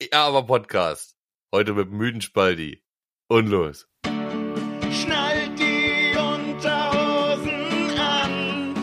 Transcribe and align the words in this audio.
Ja, 0.00 0.28
aber 0.28 0.44
Podcast. 0.44 1.16
Heute 1.52 1.72
mit 1.72 1.90
müden 1.90 2.20
Spaldi. 2.20 2.84
Und 3.28 3.48
los. 3.48 3.88
Schnallt 4.04 5.58
die 5.58 6.16
Unterhosen 6.16 7.98
an. 7.98 8.74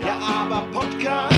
Ja, 0.00 0.16
aber 0.20 0.60
Podcast. 0.70 1.34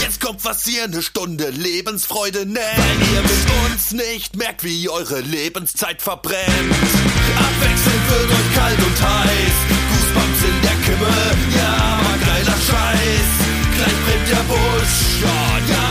Jetzt 0.00 0.18
kommt 0.22 0.42
was 0.46 0.64
hier 0.64 0.84
eine 0.84 1.02
Stunde 1.02 1.50
Lebensfreude 1.50 2.46
nennt. 2.46 2.56
Weil 2.56 3.02
ihr 3.14 3.20
mit 3.20 3.72
uns 3.74 3.92
nicht 3.92 4.36
merkt, 4.36 4.64
wie 4.64 4.88
eure 4.88 5.20
Lebenszeit 5.20 6.00
verbrennt. 6.00 6.48
Abwechselnd 6.48 8.10
wird 8.10 8.30
euch 8.30 8.54
kalt 8.54 8.78
und 8.78 9.02
heiß. 9.02 9.56
Goosebumps 9.90 10.42
in 10.42 10.62
der 10.62 10.76
Kimme. 10.86 11.14
Ja, 11.54 12.00
aber 12.00 12.16
geiler 12.24 12.56
Scheiß. 12.56 13.28
Gleich 13.76 13.98
brennt 14.06 14.30
der 14.30 14.44
Busch. 14.48 15.20
Ja, 15.22 15.58
ja, 15.68 15.85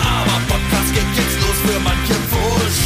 für 1.65 1.79
manche 1.79 2.13
Wusch. 2.31 2.83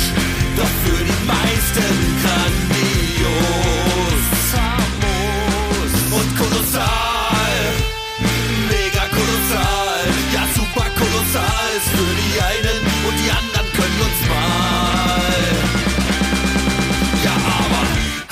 Doch 0.58 0.74
für 0.84 1.04
die 1.04 1.22
meisten 1.26 1.90
grandios. 2.22 4.22
Famos 4.52 5.94
und 6.18 6.30
kolossal. 6.38 7.58
Mega 8.70 9.06
kolossal, 9.18 10.00
ja 10.34 10.44
super 10.56 10.88
kolossal 10.98 11.68
ist 11.78 11.90
für 11.96 12.14
die 12.22 12.36
einen 12.42 12.82
und 13.08 13.16
die 13.24 13.32
anderen 13.32 13.70
können 13.74 14.02
uns 14.08 14.20
mal. 14.34 15.48
Ja, 17.24 17.36
aber 17.60 17.84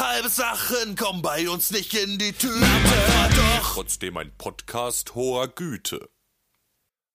halbe 0.08 0.30
Sachen 0.30 0.96
kommen 0.96 1.22
bei 1.22 1.50
uns 1.50 1.72
nicht 1.72 1.94
in 1.94 2.18
die 2.18 2.34
Tüte. 2.34 2.56
Aber 2.56 3.30
doch 3.36 3.74
trotzdem 3.74 4.18
ein 4.18 4.32
Podcast 4.38 5.16
hoher 5.16 5.48
Güte. 5.48 6.10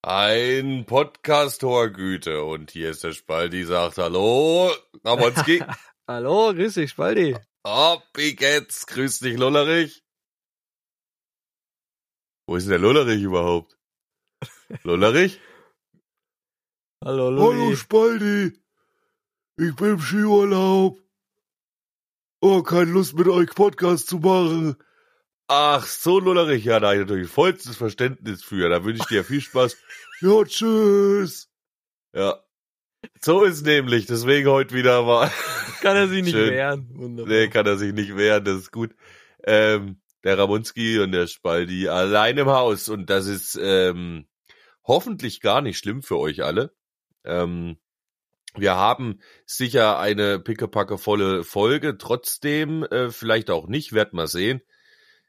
Ein 0.05 0.85
Podcast 0.85 1.63
hoher 1.63 1.89
Güte. 1.91 2.43
Und 2.43 2.73
hier 2.73 2.91
ist 2.91 3.05
der 3.05 3.13
Spaldi, 3.13 3.65
sagt 3.65 3.99
Hallo, 3.99 4.73
Ramonski. 5.05 5.63
Hallo, 6.09 6.53
grüß 6.53 6.75
dich, 6.75 6.91
Spaldi. 6.91 7.39
wie 7.65 8.35
geht's? 8.35 8.85
Grüß 8.87 9.21
dich, 9.21 9.39
Lullerich. 9.39 10.03
Wo 12.49 12.57
ist 12.57 12.65
denn 12.65 12.71
der 12.71 12.79
Lullerich 12.81 13.23
überhaupt? 13.23 13.79
Lullerich? 14.83 15.41
Hallo, 17.05 17.31
Lulli. 17.31 17.77
Spaldi. 17.77 18.61
Ich 19.57 19.77
bin 19.77 19.91
im 19.91 20.01
Skiurlaub. 20.01 20.99
Oh, 22.41 22.65
keine 22.65 22.91
Lust 22.91 23.15
mit 23.15 23.29
euch 23.29 23.55
Podcast 23.55 24.09
zu 24.09 24.19
machen. 24.19 24.77
Ach, 25.55 25.85
so 25.85 26.19
Lullerich. 26.19 26.65
Ja, 26.65 26.81
da 26.81 26.87
habe 26.87 26.97
ich 26.97 27.01
natürlich 27.03 27.31
vollstes 27.31 27.77
Verständnis 27.77 28.43
für. 28.43 28.71
Da 28.71 28.85
wünsche 28.85 29.03
ich 29.03 29.09
dir 29.09 29.23
viel 29.23 29.43
Spaß. 29.43 29.77
Ja, 30.23 30.45
tschüss. 30.45 31.51
Ja. 32.15 32.39
So 33.21 33.43
ist 33.43 33.67
nämlich. 33.67 34.07
Deswegen 34.07 34.49
heute 34.49 34.75
wieder 34.75 35.03
mal. 35.03 35.31
Kann 35.83 35.97
er 35.97 36.09
sich 36.09 36.23
nicht 36.23 36.33
Schön. 36.33 36.53
wehren. 36.53 36.89
Wunderbar. 36.95 37.31
Nee, 37.31 37.49
kann 37.49 37.67
er 37.67 37.77
sich 37.77 37.93
nicht 37.93 38.17
wehren, 38.17 38.45
das 38.45 38.61
ist 38.61 38.71
gut. 38.71 38.95
Ähm, 39.43 40.01
der 40.23 40.39
Ramonski 40.39 41.01
und 41.01 41.11
der 41.11 41.27
Spaldi 41.27 41.89
allein 41.89 42.39
im 42.39 42.49
Haus 42.49 42.89
und 42.89 43.11
das 43.11 43.27
ist 43.27 43.59
ähm, 43.61 44.29
hoffentlich 44.85 45.41
gar 45.41 45.61
nicht 45.61 45.77
schlimm 45.77 46.03
für 46.03 46.19
euch 46.19 46.45
alle. 46.45 46.73
Ähm, 47.25 47.79
wir 48.55 48.77
haben 48.77 49.21
sicher 49.45 49.99
eine 49.99 50.39
pickepacke 50.39 50.99
volle 50.99 51.43
Folge, 51.43 51.99
trotzdem 51.99 52.85
äh, 52.85 53.11
vielleicht 53.11 53.51
auch 53.51 53.67
nicht, 53.67 53.93
werd 53.93 54.13
mal 54.13 54.29
sehen. 54.29 54.63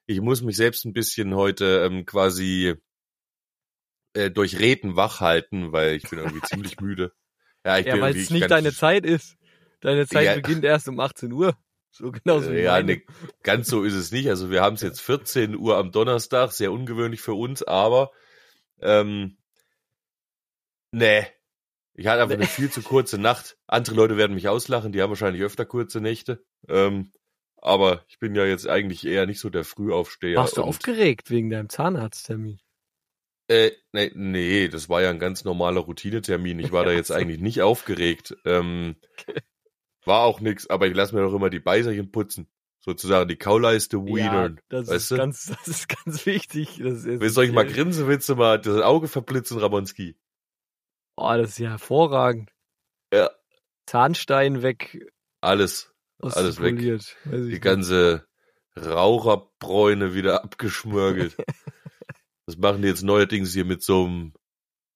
Ich 0.06 0.20
muss 0.22 0.42
mich 0.42 0.58
selbst 0.58 0.86
ein 0.86 0.94
bisschen 0.94 1.36
heute 1.36 1.86
ähm, 1.86 2.06
quasi 2.06 2.76
äh, 4.14 4.30
durch 4.30 4.59
Reden 4.59 4.96
wach 4.96 5.22
halten, 5.22 5.72
weil 5.72 5.96
ich 5.96 6.04
bin 6.04 6.20
irgendwie 6.20 6.42
ziemlich 6.42 6.80
müde. 6.80 7.14
Ja, 7.66 7.78
ich 7.78 7.86
ja, 7.86 8.00
weil 8.02 8.16
es 8.16 8.30
nicht 8.30 8.50
deine 8.52 8.74
Zeit 8.74 9.06
ist. 9.06 9.38
Deine 9.81 10.08
Zeit 10.08 10.26
Ja. 10.26 10.36
beginnt 10.36 10.63
erst 10.66 10.88
um 10.88 11.00
18 11.00 11.31
Uhr. 11.31 11.58
So 11.92 12.12
genauso 12.12 12.52
wie 12.52 12.56
Äh, 12.58 12.63
Ja, 12.63 12.81
ne, 12.81 13.03
ganz 13.44 13.68
so 13.68 13.84
ist 13.84 13.94
es 13.94 14.12
nicht. 14.12 14.28
Also 14.28 14.50
wir 14.50 14.62
haben 14.62 14.75
es 14.75 14.81
jetzt 14.81 15.02
14 15.02 15.56
Uhr 15.56 15.78
am 15.78 15.92
Donnerstag, 15.92 16.52
sehr 16.52 16.72
ungewöhnlich 16.72 17.22
für 17.22 17.34
uns, 17.36 17.63
aber 17.63 18.12
ähm, 18.81 19.38
nee. 20.92 21.25
Ich 21.96 22.08
hatte 22.08 22.24
einfach 22.24 22.34
eine 22.36 22.47
viel 22.47 22.72
zu 22.72 22.81
kurze 22.81 23.19
Nacht. 23.19 23.58
Andere 23.68 23.96
Leute 23.96 24.18
werden 24.18 24.34
mich 24.34 24.47
auslachen, 24.47 24.92
die 24.92 25.02
haben 25.02 25.12
wahrscheinlich 25.12 25.44
öfter 25.44 25.66
kurze 25.66 26.02
Nächte. 26.02 26.44
Ähm, 26.68 27.12
aber 27.63 28.03
ich 28.09 28.19
bin 28.19 28.35
ja 28.35 28.46
jetzt 28.46 28.68
eigentlich 28.68 29.06
eher 29.06 29.25
nicht 29.25 29.40
so 29.40 29.50
der 29.50 29.63
Frühaufsteher. 29.63 30.38
Warst 30.38 30.57
du 30.57 30.63
aufgeregt 30.63 31.29
wegen 31.31 31.50
deinem 31.50 31.69
Zahnarzttermin? 31.69 32.59
Äh, 33.47 33.72
nee, 33.94 34.12
nee, 34.16 34.68
das 34.68 34.90
war 34.90 35.01
ja 35.01 35.09
ein 35.09 35.19
ganz 35.19 35.46
normaler 35.46 35.79
Routinetermin. 35.81 36.59
Ich 36.59 36.74
war 36.74 36.84
da 36.84 36.91
jetzt 36.91 37.12
eigentlich 37.12 37.40
nicht 37.40 37.62
aufgeregt. 37.62 38.35
Ähm, 38.44 38.97
war 40.06 40.24
auch 40.24 40.41
nix, 40.41 40.68
aber 40.68 40.88
ich 40.88 40.96
lasse 40.96 41.16
mir 41.16 41.22
doch 41.22 41.34
immer 41.34 41.50
die 41.50 41.62
Beißerchen 41.62 42.12
putzen. 42.12 42.50
Sozusagen 42.81 43.29
die 43.29 43.38
Kauleiste 43.38 44.06
wienern. 44.06 44.57
ja, 44.57 44.62
das 44.68 44.90
weißt 44.90 44.97
ist 44.97 45.12
du? 45.12 45.16
ganz, 45.16 45.45
das 45.66 45.68
ist 45.69 45.88
ganz 45.88 46.25
wichtig. 46.25 46.80
Das 46.84 47.06
ist 47.06 47.22
Willst 47.22 47.38
du 47.38 47.41
euch 47.41 47.53
mal 47.53 47.66
grinsen, 47.66 48.07
willst 48.07 48.28
du 48.28 48.35
mal 48.35 48.59
das 48.59 48.81
Auge 48.81 49.07
verblitzen, 49.07 49.57
Ramonski? 49.57 50.18
Oh, 51.16 51.31
das 51.38 51.51
ist 51.51 51.59
ja 51.59 51.69
hervorragend. 51.69 52.51
Ja. 53.13 53.30
Zahnstein 53.85 54.63
weg. 54.63 55.07
Alles. 55.40 55.93
Alles 56.23 56.61
weg. 56.61 56.78
Die 56.79 57.00
nicht. 57.31 57.61
ganze 57.61 58.28
Raucherbräune 58.78 60.13
wieder 60.13 60.44
abgeschmörgelt. 60.44 61.35
das 62.45 62.57
machen 62.57 62.81
die 62.81 62.88
jetzt 62.88 63.03
neuerdings 63.03 63.53
hier 63.53 63.66
mit 63.66 63.84
so 63.84 64.06
einem 64.06 64.33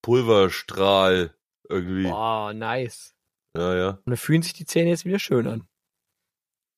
Pulverstrahl 0.01 1.35
irgendwie. 1.69 2.05
Oh, 2.07 2.51
nice. 2.53 3.13
Ja, 3.55 3.75
ja. 3.75 3.89
Und 4.05 4.09
da 4.11 4.15
fühlen 4.15 4.41
sich 4.41 4.53
die 4.53 4.65
Zähne 4.65 4.89
jetzt 4.89 5.05
wieder 5.05 5.19
schön 5.19 5.47
an. 5.47 5.67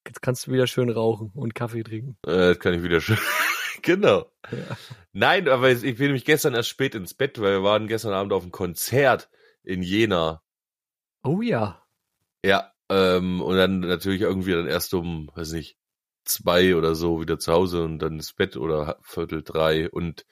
Jetzt 0.07 0.21
kannst 0.21 0.47
du 0.47 0.51
wieder 0.51 0.65
schön 0.65 0.89
rauchen 0.89 1.31
und 1.35 1.53
Kaffee 1.53 1.83
trinken. 1.83 2.17
Äh, 2.25 2.53
das 2.53 2.59
kann 2.59 2.73
ich 2.73 2.83
wieder 2.83 3.01
schön. 3.01 3.17
genau. 3.81 4.31
Ja. 4.51 4.77
Nein, 5.11 5.47
aber 5.47 5.69
ich 5.71 5.81
bin 5.81 6.07
nämlich 6.07 6.25
gestern 6.25 6.55
erst 6.55 6.69
spät 6.69 6.95
ins 6.95 7.13
Bett, 7.13 7.39
weil 7.39 7.57
wir 7.57 7.63
waren 7.63 7.87
gestern 7.87 8.13
Abend 8.13 8.33
auf 8.33 8.43
einem 8.43 8.51
Konzert 8.51 9.29
in 9.63 9.83
Jena. 9.83 10.41
Oh 11.23 11.41
ja. 11.41 11.85
Ja, 12.43 12.71
ähm, 12.89 13.41
und 13.41 13.55
dann 13.55 13.79
natürlich 13.81 14.21
irgendwie 14.21 14.51
dann 14.51 14.67
erst 14.67 14.93
um, 14.93 15.29
weiß 15.35 15.53
nicht, 15.53 15.77
zwei 16.25 16.75
oder 16.75 16.95
so 16.95 17.21
wieder 17.21 17.39
zu 17.39 17.51
Hause 17.51 17.83
und 17.83 17.99
dann 17.99 18.13
ins 18.13 18.33
Bett 18.33 18.57
oder 18.57 18.99
Viertel 19.03 19.43
drei 19.43 19.89
und 19.89 20.25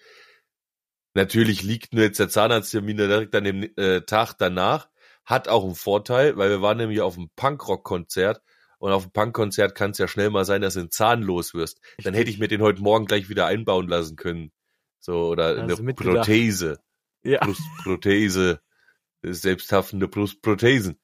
natürlich 1.13 1.63
liegt 1.63 1.94
nur 1.94 2.03
jetzt 2.03 2.19
der 2.19 2.29
Zahnarzttermin 2.29 2.97
direkt 2.97 3.35
an 3.35 3.44
dem 3.44 3.69
äh, 3.75 4.01
Tag 4.01 4.35
danach, 4.38 4.90
hat 5.25 5.47
auch 5.47 5.63
einen 5.63 5.75
Vorteil, 5.75 6.38
weil 6.38 6.50
wir 6.50 6.62
waren 6.62 6.78
nämlich 6.78 7.01
auf 7.01 7.18
einem 7.18 7.29
Punkrock-Konzert 7.35 8.41
und 8.79 8.91
auf 8.91 9.03
dem 9.03 9.12
Punkkonzert 9.12 9.75
kann 9.75 9.91
es 9.91 9.97
ja 9.97 10.07
schnell 10.07 10.29
mal 10.29 10.45
sein, 10.45 10.62
dass 10.62 10.75
du 10.75 10.81
einen 10.81 10.91
Zahn 10.91 11.22
los 11.22 11.53
wirst. 11.53 11.81
Dann 12.03 12.13
hätte 12.13 12.29
ich 12.29 12.39
mir 12.39 12.47
den 12.47 12.62
heute 12.62 12.81
Morgen 12.81 13.06
gleich 13.06 13.28
wieder 13.28 13.47
einbauen 13.47 13.88
lassen 13.88 14.16
können. 14.16 14.51
So, 15.00 15.29
oder 15.29 15.62
Hast 15.63 15.79
eine. 15.79 15.94
Prothese. 15.94 16.79
Ja. 17.24 17.39
Plus 17.39 17.59
Prothese, 17.84 18.62
selbsthaftende 19.24 20.07
Plus 20.07 20.39
Prothesen. 20.39 21.00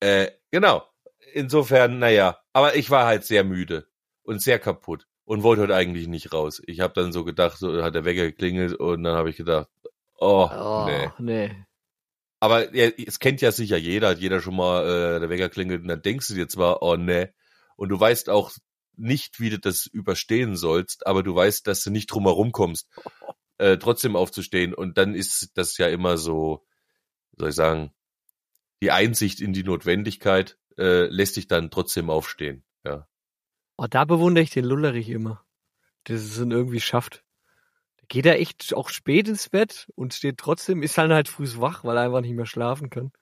Äh, 0.00 0.30
genau. 0.50 0.84
Insofern, 1.32 1.98
naja, 1.98 2.38
aber 2.52 2.76
ich 2.76 2.90
war 2.90 3.06
halt 3.06 3.24
sehr 3.24 3.44
müde 3.44 3.86
und 4.22 4.42
sehr 4.42 4.58
kaputt 4.58 5.06
und 5.24 5.42
wollte 5.42 5.62
heute 5.62 5.74
eigentlich 5.74 6.08
nicht 6.08 6.32
raus. 6.32 6.62
Ich 6.66 6.80
habe 6.80 6.94
dann 6.94 7.12
so 7.12 7.24
gedacht, 7.24 7.58
so 7.58 7.82
hat 7.82 7.94
der 7.94 8.04
Wecker 8.04 8.24
geklingelt 8.24 8.74
und 8.74 9.02
dann 9.02 9.16
habe 9.16 9.30
ich 9.30 9.36
gedacht, 9.36 9.68
oh, 10.18 10.48
Oh, 10.50 10.86
nee. 10.86 11.10
nee. 11.18 11.66
Aber 12.40 12.74
ja, 12.74 12.90
es 13.06 13.18
kennt 13.18 13.40
ja 13.40 13.50
sicher 13.52 13.76
jeder, 13.76 14.10
hat 14.10 14.18
jeder 14.18 14.40
schon 14.40 14.56
mal 14.56 14.84
äh, 14.84 15.20
der 15.20 15.30
Wecker 15.30 15.48
klingelt 15.48 15.82
und 15.82 15.88
dann 15.88 16.02
denkst 16.02 16.28
du 16.28 16.34
dir 16.34 16.48
zwar, 16.48 16.82
oh 16.82 16.96
nee, 16.96 17.28
und 17.76 17.90
du 17.90 17.98
weißt 17.98 18.30
auch 18.30 18.52
nicht, 18.96 19.40
wie 19.40 19.50
du 19.50 19.58
das 19.58 19.86
überstehen 19.86 20.56
sollst, 20.56 21.06
aber 21.06 21.22
du 21.22 21.34
weißt, 21.34 21.66
dass 21.66 21.82
du 21.82 21.90
nicht 21.90 22.06
drum 22.06 22.24
herum 22.24 22.52
kommst, 22.52 22.88
äh, 23.58 23.78
trotzdem 23.78 24.16
aufzustehen. 24.16 24.74
Und 24.74 24.98
dann 24.98 25.14
ist 25.14 25.50
das 25.54 25.76
ja 25.78 25.88
immer 25.88 26.16
so, 26.18 26.64
soll 27.36 27.50
ich 27.50 27.54
sagen, 27.54 27.92
die 28.82 28.90
Einsicht 28.90 29.40
in 29.40 29.52
die 29.52 29.64
Notwendigkeit 29.64 30.58
äh, 30.78 31.06
lässt 31.06 31.36
dich 31.36 31.48
dann 31.48 31.70
trotzdem 31.70 32.10
aufstehen. 32.10 32.64
Ja. 32.84 33.08
Oh, 33.76 33.86
da 33.88 34.04
bewundere 34.04 34.42
ich 34.44 34.50
den 34.50 34.64
Lullerich 34.64 35.08
immer. 35.10 35.44
Der 36.08 36.16
es 36.16 36.38
dann 36.38 36.50
irgendwie 36.50 36.80
schafft. 36.80 37.24
Da 37.98 38.04
geht 38.08 38.26
er 38.26 38.38
echt 38.38 38.74
auch 38.74 38.90
spät 38.90 39.28
ins 39.28 39.48
Bett 39.48 39.88
und 39.96 40.14
steht 40.14 40.38
trotzdem, 40.38 40.82
ist 40.82 40.96
dann 40.98 41.12
halt 41.12 41.28
früh 41.28 41.48
wach, 41.56 41.84
weil 41.84 41.96
er 41.96 42.04
einfach 42.04 42.20
nicht 42.20 42.34
mehr 42.34 42.46
schlafen 42.46 42.90
kann. 42.90 43.12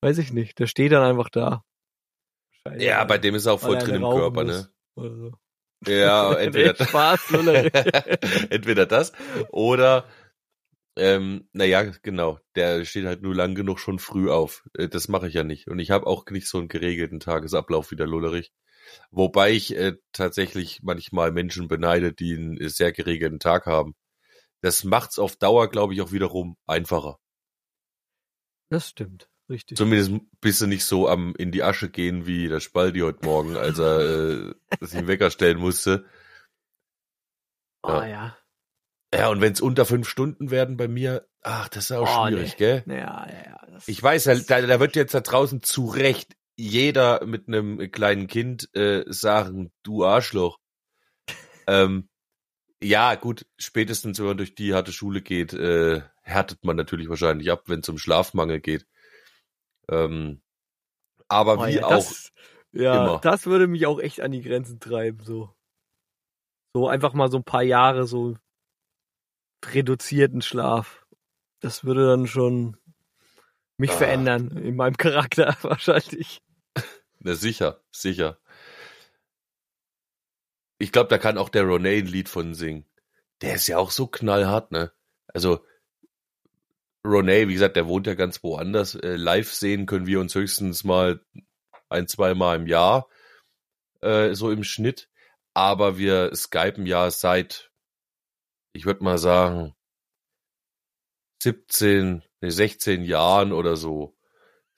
Weiß 0.00 0.18
ich 0.18 0.32
nicht. 0.32 0.58
Der 0.58 0.66
steht 0.66 0.92
dann 0.92 1.02
einfach 1.02 1.28
da. 1.28 1.64
Scheiße, 2.66 2.84
ja, 2.84 3.04
bei 3.04 3.18
dem 3.18 3.34
ist 3.34 3.46
auch 3.46 3.60
voll 3.60 3.76
er 3.76 3.84
drin 3.84 3.96
im 3.96 4.02
Körper, 4.02 4.44
ne? 4.44 4.68
So. 4.94 5.32
Ja, 5.86 6.32
entweder 6.38 6.74
Spaß. 6.74 7.32
Entweder 8.50 8.86
das 8.86 9.12
oder 9.50 10.04
ähm, 10.96 11.48
naja, 11.52 11.84
genau, 12.02 12.38
der 12.54 12.84
steht 12.84 13.06
halt 13.06 13.22
nur 13.22 13.34
lang 13.34 13.54
genug 13.54 13.78
schon 13.80 13.98
früh 13.98 14.30
auf. 14.30 14.64
Äh, 14.74 14.88
Das 14.88 15.08
mache 15.08 15.28
ich 15.28 15.34
ja 15.34 15.44
nicht. 15.44 15.68
Und 15.68 15.78
ich 15.78 15.90
habe 15.90 16.06
auch 16.06 16.26
nicht 16.30 16.48
so 16.48 16.58
einen 16.58 16.68
geregelten 16.68 17.20
Tagesablauf 17.20 17.90
wie 17.90 17.96
der 17.96 18.06
Lullerich. 18.06 18.52
Wobei 19.10 19.52
ich 19.52 19.76
äh, 19.76 19.94
tatsächlich 20.12 20.80
manchmal 20.82 21.32
Menschen 21.32 21.68
beneide, 21.68 22.12
die 22.12 22.34
einen 22.34 22.56
äh, 22.58 22.68
sehr 22.68 22.92
geregelten 22.92 23.40
Tag 23.40 23.66
haben. 23.66 23.94
Das 24.60 24.84
macht's 24.84 25.18
auf 25.18 25.36
Dauer, 25.36 25.70
glaube 25.70 25.94
ich, 25.94 26.02
auch 26.02 26.12
wiederum 26.12 26.56
einfacher. 26.66 27.18
Das 28.70 28.88
stimmt. 28.88 29.28
Richtig. 29.50 29.76
Zumindest 29.76 30.12
bist 30.40 30.60
du 30.62 30.66
nicht 30.66 30.84
so 30.84 31.08
am 31.08 31.34
in 31.36 31.52
die 31.52 31.62
Asche 31.62 31.90
gehen 31.90 32.26
wie 32.26 32.48
der 32.48 32.60
Spaldi 32.60 33.00
heute 33.00 33.24
Morgen, 33.26 33.56
als 33.56 33.78
er 33.78 34.00
äh, 34.00 34.54
sich 34.80 34.98
einen 34.98 35.08
Wecker 35.08 35.30
stellen 35.30 35.58
musste. 35.58 36.06
oh 37.82 38.02
ja. 38.02 38.36
Ja. 39.14 39.28
Und 39.28 39.40
wenn 39.40 39.52
es 39.52 39.60
unter 39.60 39.86
fünf 39.86 40.08
Stunden 40.08 40.50
werden 40.50 40.76
bei 40.76 40.88
mir, 40.88 41.26
ach, 41.42 41.68
das 41.68 41.84
ist 41.84 41.92
auch 41.92 42.24
Oh, 42.24 42.26
schwierig, 42.28 42.52
nee. 42.52 42.56
gell? 42.58 42.84
Ja, 42.86 43.26
ja, 43.28 43.44
ja. 43.46 43.78
Ich 43.86 44.02
weiß, 44.02 44.24
da, 44.24 44.34
da 44.34 44.66
da 44.66 44.80
wird 44.80 44.96
jetzt 44.96 45.14
da 45.14 45.20
draußen 45.20 45.62
zu 45.62 45.86
Recht 45.86 46.36
jeder 46.56 47.24
mit 47.24 47.48
einem 47.48 47.90
kleinen 47.90 48.26
Kind 48.26 48.68
äh, 48.74 49.04
sagen, 49.06 49.72
du 49.82 50.04
Arschloch. 50.04 50.58
ähm, 51.66 52.08
ja, 52.82 53.14
gut, 53.14 53.46
spätestens 53.58 54.18
wenn 54.18 54.26
man 54.26 54.36
durch 54.36 54.54
die 54.54 54.74
harte 54.74 54.92
Schule 54.92 55.22
geht, 55.22 55.52
äh, 55.52 56.02
härtet 56.22 56.64
man 56.64 56.76
natürlich 56.76 57.08
wahrscheinlich 57.08 57.50
ab, 57.50 57.64
wenn 57.66 57.80
es 57.80 57.88
um 57.88 57.98
Schlafmangel 57.98 58.60
geht. 58.60 58.86
Ähm, 59.88 60.42
aber 61.28 61.58
oh, 61.58 61.66
wie 61.66 61.76
ja, 61.76 61.86
auch, 61.86 61.90
das, 61.90 62.32
ja, 62.72 63.04
immer. 63.04 63.20
das 63.20 63.46
würde 63.46 63.66
mich 63.66 63.86
auch 63.86 64.00
echt 64.00 64.20
an 64.20 64.32
die 64.32 64.42
Grenzen 64.42 64.80
treiben, 64.80 65.20
so. 65.24 65.54
So 66.74 66.88
einfach 66.88 67.12
mal 67.12 67.30
so 67.30 67.38
ein 67.38 67.44
paar 67.44 67.62
Jahre 67.62 68.06
so 68.06 68.36
reduzierten 69.74 70.42
Schlaf. 70.42 71.06
Das 71.60 71.84
würde 71.84 72.06
dann 72.06 72.26
schon 72.26 72.76
mich 73.76 73.90
Ah. 73.92 73.96
verändern 73.96 74.56
in 74.56 74.76
meinem 74.76 74.96
Charakter 74.96 75.56
wahrscheinlich. 75.62 76.40
na 77.20 77.34
sicher, 77.34 77.80
sicher. 77.90 78.38
Ich 80.78 80.90
glaube, 80.92 81.08
da 81.08 81.18
kann 81.18 81.38
auch 81.38 81.48
der 81.48 81.62
Ronay 81.64 81.98
ein 82.00 82.06
Lied 82.06 82.28
von 82.28 82.54
singen. 82.54 82.84
Der 83.40 83.54
ist 83.54 83.66
ja 83.68 83.78
auch 83.78 83.90
so 83.90 84.06
knallhart, 84.06 84.72
ne? 84.72 84.92
Also, 85.28 85.64
Ronay, 87.04 87.48
wie 87.48 87.54
gesagt, 87.54 87.76
der 87.76 87.86
wohnt 87.88 88.06
ja 88.06 88.14
ganz 88.14 88.42
woanders. 88.42 88.94
Äh, 88.94 89.16
live 89.16 89.52
sehen 89.52 89.86
können 89.86 90.06
wir 90.06 90.20
uns 90.20 90.34
höchstens 90.34 90.84
mal 90.84 91.24
ein, 91.88 92.06
zwei 92.08 92.34
Mal 92.34 92.56
im 92.56 92.66
Jahr, 92.66 93.08
äh, 94.00 94.34
so 94.34 94.50
im 94.50 94.62
Schnitt. 94.64 95.08
Aber 95.54 95.98
wir 95.98 96.34
skypen 96.34 96.86
ja 96.86 97.10
seit, 97.10 97.71
ich 98.72 98.86
würde 98.86 99.04
mal 99.04 99.18
sagen, 99.18 99.74
17, 101.42 102.22
nee, 102.40 102.50
16 102.50 103.04
Jahren 103.04 103.52
oder 103.52 103.76
so. 103.76 104.16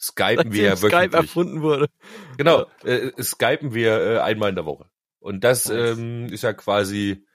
Skypen 0.00 0.52
wir 0.52 0.64
ja 0.64 0.76
Seitdem 0.76 0.98
Skype 0.98 1.16
erfunden 1.16 1.62
wurde. 1.62 1.88
Genau, 2.36 2.66
äh, 2.82 3.10
skypen 3.22 3.74
wir 3.74 4.00
äh, 4.00 4.18
einmal 4.18 4.50
in 4.50 4.56
der 4.56 4.66
Woche. 4.66 4.90
Und 5.20 5.44
das 5.44 5.70
ähm, 5.70 6.26
ist 6.26 6.42
ja 6.42 6.52
quasi 6.52 7.26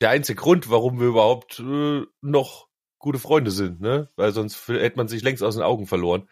der 0.00 0.10
einzige 0.10 0.40
Grund, 0.40 0.70
warum 0.70 0.98
wir 0.98 1.08
überhaupt 1.08 1.60
äh, 1.60 2.04
noch 2.20 2.68
gute 2.98 3.18
Freunde 3.18 3.50
sind, 3.50 3.80
ne? 3.80 4.08
Weil 4.16 4.32
sonst 4.32 4.66
hätte 4.68 4.96
man 4.96 5.08
sich 5.08 5.22
längst 5.22 5.42
aus 5.42 5.54
den 5.54 5.62
Augen 5.62 5.86
verloren. 5.86 6.28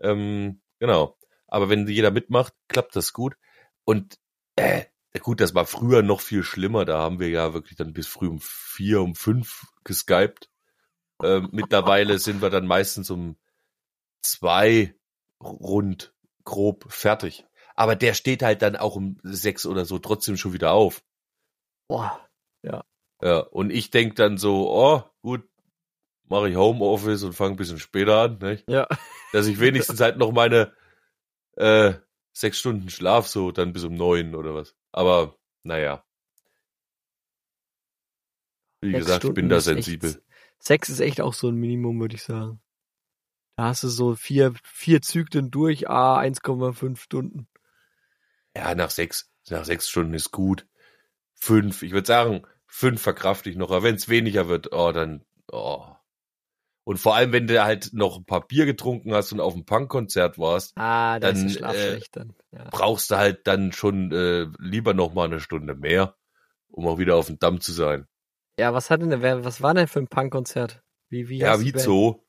Ähm, 0.00 0.60
genau. 0.78 1.16
Aber 1.46 1.68
wenn 1.68 1.86
jeder 1.86 2.10
mitmacht, 2.10 2.54
klappt 2.68 2.96
das 2.96 3.12
gut. 3.12 3.36
Und 3.84 4.18
äh, 4.56 4.84
gut, 5.20 5.40
das 5.40 5.54
war 5.54 5.66
früher 5.66 6.02
noch 6.02 6.20
viel 6.20 6.42
schlimmer. 6.42 6.84
Da 6.84 6.98
haben 6.98 7.20
wir 7.20 7.28
ja 7.28 7.54
wirklich 7.54 7.76
dann 7.76 7.92
bis 7.92 8.06
früh 8.06 8.28
um 8.28 8.40
vier, 8.40 9.00
um 9.00 9.14
fünf 9.14 9.66
geskypt. 9.84 10.50
Ähm, 11.22 11.48
mittlerweile 11.52 12.18
sind 12.18 12.42
wir 12.42 12.50
dann 12.50 12.66
meistens 12.66 13.10
um 13.10 13.36
zwei 14.22 14.94
rund 15.40 16.14
grob 16.44 16.86
fertig. 16.88 17.46
Aber 17.76 17.96
der 17.96 18.14
steht 18.14 18.42
halt 18.42 18.62
dann 18.62 18.76
auch 18.76 18.96
um 18.96 19.18
sechs 19.22 19.66
oder 19.66 19.84
so 19.84 19.98
trotzdem 19.98 20.36
schon 20.36 20.52
wieder 20.52 20.72
auf. 20.72 21.02
Boah. 21.88 22.24
Ja, 23.24 23.38
und 23.38 23.70
ich 23.70 23.90
denk 23.90 24.16
dann 24.16 24.36
so, 24.36 24.70
oh, 24.70 25.02
gut, 25.22 25.48
mache 26.28 26.50
ich 26.50 26.56
Homeoffice 26.56 27.22
und 27.22 27.32
fange 27.32 27.54
ein 27.54 27.56
bisschen 27.56 27.78
später 27.78 28.18
an, 28.18 28.38
nicht? 28.38 28.68
Ja. 28.68 28.86
dass 29.32 29.46
ich 29.46 29.60
wenigstens 29.60 30.00
halt 30.00 30.18
noch 30.18 30.30
meine 30.30 30.72
äh, 31.56 31.94
sechs 32.32 32.58
Stunden 32.58 32.90
Schlaf 32.90 33.26
so 33.26 33.50
dann 33.50 33.72
bis 33.72 33.84
um 33.84 33.94
neun 33.94 34.34
oder 34.34 34.54
was. 34.54 34.74
Aber 34.94 35.36
naja. 35.64 36.04
Wie 38.80 38.92
Sechs 38.92 39.06
gesagt, 39.06 39.24
ich 39.24 39.34
bin 39.34 39.46
Stunden 39.46 39.48
da 39.50 39.56
ist 39.56 39.66
echt- 39.66 39.84
sensibel. 39.84 40.22
Sechs 40.60 40.88
ist 40.88 41.00
echt 41.00 41.20
auch 41.20 41.34
so 41.34 41.48
ein 41.48 41.56
Minimum, 41.56 42.00
würde 42.00 42.14
ich 42.14 42.22
sagen. 42.22 42.60
Da 43.56 43.64
hast 43.64 43.82
du 43.82 43.88
so 43.88 44.14
vier, 44.14 44.54
vier 44.62 45.02
Zyklen 45.02 45.50
durch, 45.50 45.88
ah, 45.90 46.16
1,5 46.18 47.00
Stunden. 47.00 47.48
Ja, 48.56 48.74
nach 48.74 48.90
sechs, 48.90 49.32
nach 49.50 49.64
sechs 49.64 49.88
Stunden 49.88 50.14
ist 50.14 50.30
gut. 50.30 50.66
Fünf, 51.34 51.82
ich 51.82 51.92
würde 51.92 52.06
sagen, 52.06 52.46
fünf 52.66 53.02
verkraft 53.02 53.46
ich 53.48 53.56
noch. 53.56 53.70
Aber 53.70 53.82
wenn 53.82 53.96
es 53.96 54.08
weniger 54.08 54.48
wird, 54.48 54.72
oh, 54.72 54.92
dann, 54.92 55.24
oh. 55.50 55.86
Und 56.86 56.98
vor 56.98 57.14
allem, 57.16 57.32
wenn 57.32 57.46
du 57.46 57.64
halt 57.64 57.90
noch 57.94 58.18
ein 58.18 58.26
paar 58.26 58.46
Bier 58.46 58.66
getrunken 58.66 59.14
hast 59.14 59.32
und 59.32 59.40
auf 59.40 59.54
einem 59.54 59.64
Punkkonzert 59.64 60.38
warst, 60.38 60.72
Ah, 60.76 61.18
Dann, 61.18 61.48
äh, 61.48 62.00
dann. 62.12 62.34
Ja. 62.52 62.68
brauchst 62.70 63.10
du 63.10 63.16
halt 63.16 63.46
dann 63.46 63.72
schon 63.72 64.12
äh, 64.12 64.46
lieber 64.58 64.92
noch 64.94 65.14
mal 65.14 65.24
eine 65.24 65.40
Stunde 65.40 65.74
mehr, 65.74 66.16
um 66.68 66.86
auch 66.86 66.98
wieder 66.98 67.16
auf 67.16 67.26
dem 67.28 67.38
Damm 67.38 67.60
zu 67.62 67.72
sein. 67.72 68.06
ja, 68.58 68.74
was 68.74 68.90
hat 68.90 69.00
denn, 69.00 69.08
der- 69.10 69.44
was 69.44 69.62
war 69.62 69.72
denn 69.74 69.88
für 69.88 69.98
ein 70.00 70.08
Punkkonzert? 70.08 70.82
Wie, 71.08 71.28
wie 71.28 71.38
ja, 71.38 71.58
wie 71.60 71.76
so. 71.78 72.26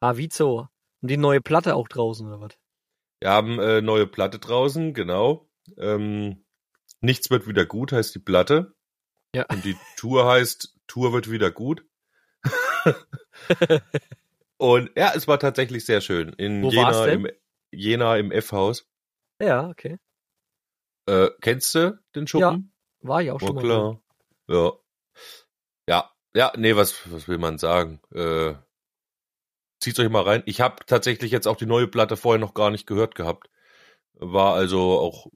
Ah, 0.00 0.16
Vizo. 0.16 0.68
Und 1.00 1.10
die 1.10 1.16
neue 1.16 1.40
Platte 1.40 1.74
auch 1.74 1.88
draußen, 1.88 2.26
oder 2.26 2.40
was? 2.40 2.58
Wir 3.20 3.30
haben 3.30 3.58
äh, 3.58 3.80
neue 3.80 4.06
Platte 4.06 4.38
draußen, 4.38 4.92
genau. 4.94 5.48
Ähm, 5.78 6.44
Nichts 7.00 7.30
wird 7.30 7.46
wieder 7.46 7.64
gut 7.64 7.92
heißt 7.92 8.14
die 8.14 8.18
Platte. 8.20 8.74
Ja. 9.34 9.46
Und 9.50 9.64
die 9.64 9.76
Tour 9.96 10.26
heißt 10.26 10.76
Tour 10.88 11.12
wird 11.12 11.30
wieder 11.30 11.50
gut. 11.50 11.84
Und 14.58 14.90
ja, 14.96 15.12
es 15.14 15.28
war 15.28 15.38
tatsächlich 15.38 15.84
sehr 15.84 16.00
schön. 16.00 16.32
In 16.32 16.62
Wo 16.62 16.70
Jena 16.70 17.06
im, 17.06 17.28
Jena 17.70 18.16
im 18.16 18.32
F-Haus. 18.32 18.86
Ja, 19.40 19.68
okay. 19.68 19.98
Äh, 21.06 21.30
kennst 21.40 21.74
du 21.74 21.98
den 22.14 22.26
Schuppen? 22.26 22.72
War 23.00 23.22
ich 23.22 23.30
auch 23.30 23.38
schon 23.40 23.50
Oh, 23.50 23.52
mal. 23.54 23.62
klar. 23.62 24.02
Ja. 24.48 24.72
Ja, 25.88 26.10
ja, 26.34 26.52
nee, 26.56 26.74
was, 26.76 27.10
was 27.12 27.28
will 27.28 27.38
man 27.38 27.58
sagen? 27.58 28.00
Äh, 28.12 28.54
zieht's 29.80 29.98
euch 30.00 30.08
mal 30.10 30.22
rein. 30.22 30.42
Ich 30.46 30.60
habe 30.60 30.84
tatsächlich 30.86 31.30
jetzt 31.30 31.46
auch 31.46 31.56
die 31.56 31.66
neue 31.66 31.86
Platte 31.86 32.16
vorher 32.16 32.40
noch 32.40 32.54
gar 32.54 32.70
nicht 32.70 32.86
gehört 32.86 33.14
gehabt. 33.14 33.48
War 34.14 34.54
also 34.54 34.98
auch 34.98 35.28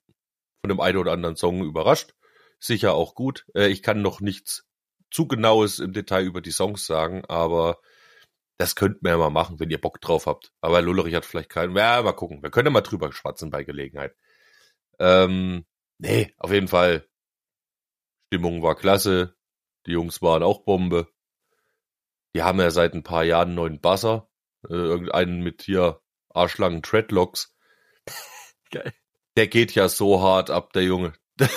von 0.60 0.68
dem 0.68 0.80
einen 0.80 0.98
oder 0.98 1.12
anderen 1.12 1.36
Song 1.36 1.64
überrascht. 1.64 2.14
Sicher 2.58 2.94
auch 2.94 3.14
gut. 3.14 3.46
Äh, 3.54 3.68
ich 3.68 3.82
kann 3.82 4.02
noch 4.02 4.20
nichts 4.20 4.66
zu 5.10 5.28
genaues 5.28 5.78
im 5.78 5.92
Detail 5.92 6.24
über 6.24 6.40
die 6.40 6.50
Songs 6.50 6.86
sagen, 6.86 7.24
aber 7.26 7.78
das 8.62 8.76
könnt 8.76 9.02
ihr 9.02 9.10
ja 9.10 9.18
mal 9.18 9.30
machen, 9.30 9.58
wenn 9.58 9.70
ihr 9.70 9.80
Bock 9.80 10.00
drauf 10.00 10.26
habt. 10.26 10.52
Aber 10.60 10.80
Lullerich 10.80 11.16
hat 11.16 11.24
vielleicht 11.24 11.50
keinen. 11.50 11.76
Ja, 11.76 12.00
mal 12.02 12.12
gucken. 12.12 12.42
Wir 12.44 12.50
können 12.50 12.66
ja 12.66 12.70
mal 12.70 12.80
drüber 12.82 13.12
schwatzen 13.12 13.50
bei 13.50 13.64
Gelegenheit. 13.64 14.14
Ähm, 15.00 15.66
nee, 15.98 16.32
auf 16.38 16.52
jeden 16.52 16.68
Fall. 16.68 17.08
Stimmung 18.28 18.62
war 18.62 18.76
klasse. 18.76 19.34
Die 19.86 19.92
Jungs 19.92 20.22
waren 20.22 20.44
auch 20.44 20.64
Bombe. 20.64 21.08
Die 22.36 22.42
haben 22.42 22.60
ja 22.60 22.70
seit 22.70 22.94
ein 22.94 23.02
paar 23.02 23.24
Jahren 23.24 23.48
einen 23.48 23.56
neuen 23.56 23.80
Basser. 23.80 24.28
Äh, 24.68 24.74
irgendeinen 24.74 25.42
mit 25.42 25.62
hier 25.62 26.00
Arschlangen 26.30 26.82
Treadlocks. 26.82 27.56
Geil. 28.70 28.92
Der 29.36 29.48
geht 29.48 29.74
ja 29.74 29.88
so 29.88 30.22
hart 30.22 30.50
ab, 30.50 30.72
der 30.72 30.84
Junge. 30.84 31.14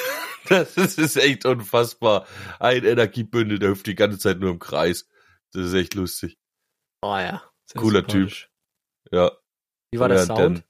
Das 0.48 0.78
ist, 0.78 1.00
ist 1.00 1.18
echt 1.18 1.44
unfassbar. 1.46 2.28
Ein 2.60 2.84
Energiebündel, 2.84 3.58
der 3.58 3.70
hüpft 3.70 3.88
die 3.88 3.96
ganze 3.96 4.20
Zeit 4.20 4.38
nur 4.38 4.52
im 4.52 4.60
Kreis. 4.60 5.10
Das 5.54 5.66
ist 5.66 5.74
echt 5.74 5.96
lustig. 5.96 6.38
Oh 7.06 7.18
ja. 7.18 7.44
Sehr 7.66 7.82
Cooler 7.82 8.00
sympathisch. 8.00 8.50
Ja. 9.12 9.32
Wie 9.92 10.00
war 10.00 10.10
der 10.10 10.26
Sound? 10.26 10.58
Der, 10.58 10.64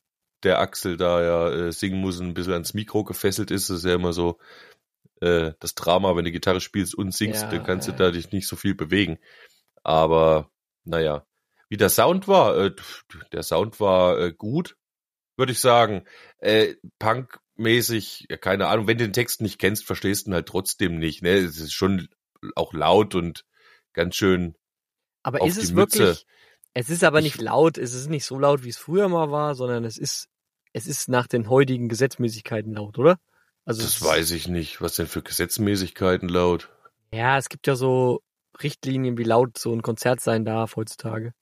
der 0.43 0.59
Axel 0.59 0.97
da 0.97 1.23
ja 1.23 1.49
äh, 1.49 1.71
singen 1.71 2.01
muss 2.01 2.19
und 2.19 2.27
ein 2.27 2.33
bisschen 2.33 2.51
ans 2.51 2.73
Mikro 2.73 3.05
gefesselt 3.05 3.51
ist, 3.51 3.69
das 3.69 3.77
ist 3.77 3.85
ja 3.85 3.95
immer 3.95 4.11
so 4.11 4.37
äh, 5.21 5.53
das 5.61 5.75
Drama, 5.75 6.15
wenn 6.15 6.25
du 6.25 6.33
Gitarre 6.33 6.59
spielst 6.59 6.93
und 6.93 7.13
singst, 7.13 7.43
Ja, 7.43 7.49
dann 7.49 7.63
kannst 7.63 7.87
ja. 7.87 7.93
du 7.93 8.03
da 8.03 8.11
dich 8.11 8.33
nicht 8.33 8.47
so 8.49 8.57
viel 8.57 8.75
bewegen. 8.75 9.17
Aber 9.81 10.51
naja, 10.83 11.25
wie 11.69 11.77
der 11.77 11.89
Sound 11.89 12.27
war, 12.27 12.57
äh, 12.57 12.75
der 13.31 13.43
Sound 13.43 13.79
war 13.79 14.19
äh, 14.19 14.33
gut, 14.33 14.75
würde 15.37 15.53
ich 15.53 15.59
sagen. 15.61 16.03
Äh, 16.39 16.75
Punk-mäßig, 16.99 18.27
ja, 18.29 18.35
keine 18.35 18.67
Ahnung, 18.67 18.87
wenn 18.87 18.97
du 18.97 19.05
den 19.05 19.13
Text 19.13 19.39
nicht 19.39 19.57
kennst, 19.57 19.85
verstehst 19.85 20.27
du 20.27 20.31
ihn 20.31 20.33
halt 20.33 20.47
trotzdem 20.47 20.99
nicht. 20.99 21.21
Ne? 21.21 21.35
Es 21.35 21.61
ist 21.61 21.73
schon 21.73 22.09
auch 22.57 22.73
laut 22.73 23.15
und 23.15 23.45
ganz 23.93 24.17
schön 24.17 24.55
Aber 25.25 25.44
ist 25.46 25.58
es 25.58 25.72
Mütze. 25.72 26.00
wirklich, 26.00 26.25
es 26.75 26.89
ist 26.89 27.03
aber 27.03 27.20
Ich- 27.20 27.24
nicht 27.24 27.41
laut, 27.41 27.77
es 27.79 27.94
ist 27.94 28.10
nicht 28.10 28.25
so 28.25 28.38
laut, 28.38 28.63
wie 28.63 28.70
es 28.70 28.77
früher 28.77 29.10
mal 29.10 29.32
war, 29.32 29.55
sondern 29.55 29.84
es 29.86 29.98
ist, 29.98 30.27
es 30.72 30.86
ist 30.86 31.10
nach 31.10 31.25
den 31.25 31.50
heutigen 31.50 31.89
Gesetzmäßigkeiten 31.89 32.74
laut, 32.74 33.00
oder? 33.00 33.17
Also 33.65 33.82
Das 33.82 34.01
weiß 34.03 34.32
ich 34.32 34.48
nicht. 34.48 34.82
Was 34.82 34.96
denn 34.96 35.08
für 35.08 35.24
Gesetzmäßigkeiten 35.24 36.29
laut? 36.29 36.70
Ja, 37.12 37.38
es 37.39 37.50
gibt 37.50 37.65
ja 37.65 37.75
so 37.75 38.22
Richtlinien, 38.62 39.17
wie 39.17 39.24
laut 39.24 39.58
so 39.58 39.74
ein 39.74 39.82
Konzert 39.82 40.22
sein 40.22 40.46
darf 40.46 40.75
heutzutage. 40.75 41.34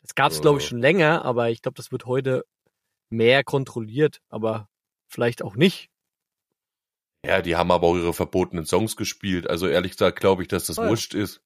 Das 0.00 0.14
gab 0.14 0.32
es, 0.32 0.40
glaube 0.40 0.58
ich, 0.60 0.64
Oh. 0.64 0.68
schon 0.70 0.78
länger, 0.80 1.24
aber 1.26 1.50
ich 1.50 1.60
glaube, 1.60 1.76
das 1.76 1.92
wird 1.92 2.06
heute 2.06 2.44
mehr 3.10 3.44
kontrolliert, 3.44 4.20
aber 4.30 4.68
vielleicht 5.08 5.42
auch 5.42 5.56
nicht. 5.56 5.90
Ja, 7.26 7.42
die 7.42 7.56
haben 7.56 7.70
aber 7.70 7.86
auch 7.88 7.96
ihre 7.96 8.14
verbotenen 8.14 8.64
Songs 8.64 8.96
gespielt. 8.96 9.50
Also 9.50 9.66
ehrlich 9.66 9.92
gesagt 9.92 10.20
glaube 10.20 10.40
ich, 10.42 10.48
dass 10.48 10.64
das 10.64 10.78
Ah 10.78 10.84
ja. 10.84 10.88
wurscht 10.88 11.12
ist. 11.12 11.42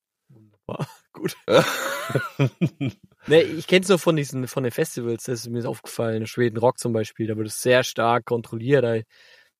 Wunderbar. 0.67 0.89
gut. 1.13 1.37
Nee, 3.27 3.41
ich 3.41 3.67
kenne 3.67 3.83
es 3.83 3.89
nur 3.89 3.99
von 3.99 4.17
diesen, 4.17 4.47
von 4.49 4.65
den 4.65 4.73
Festivals, 4.73 5.25
das 5.25 5.41
ist 5.41 5.49
mir 5.49 5.67
aufgefallen. 5.67 6.27
Schweden 6.27 6.59
Rock 6.59 6.79
zum 6.79 6.93
Beispiel, 6.93 7.27
da 7.27 7.39
wird 7.39 7.49
es 7.49 7.63
sehr 7.63 7.83
stark 7.83 8.27
kontrolliert. 8.27 8.85
Da 8.85 9.01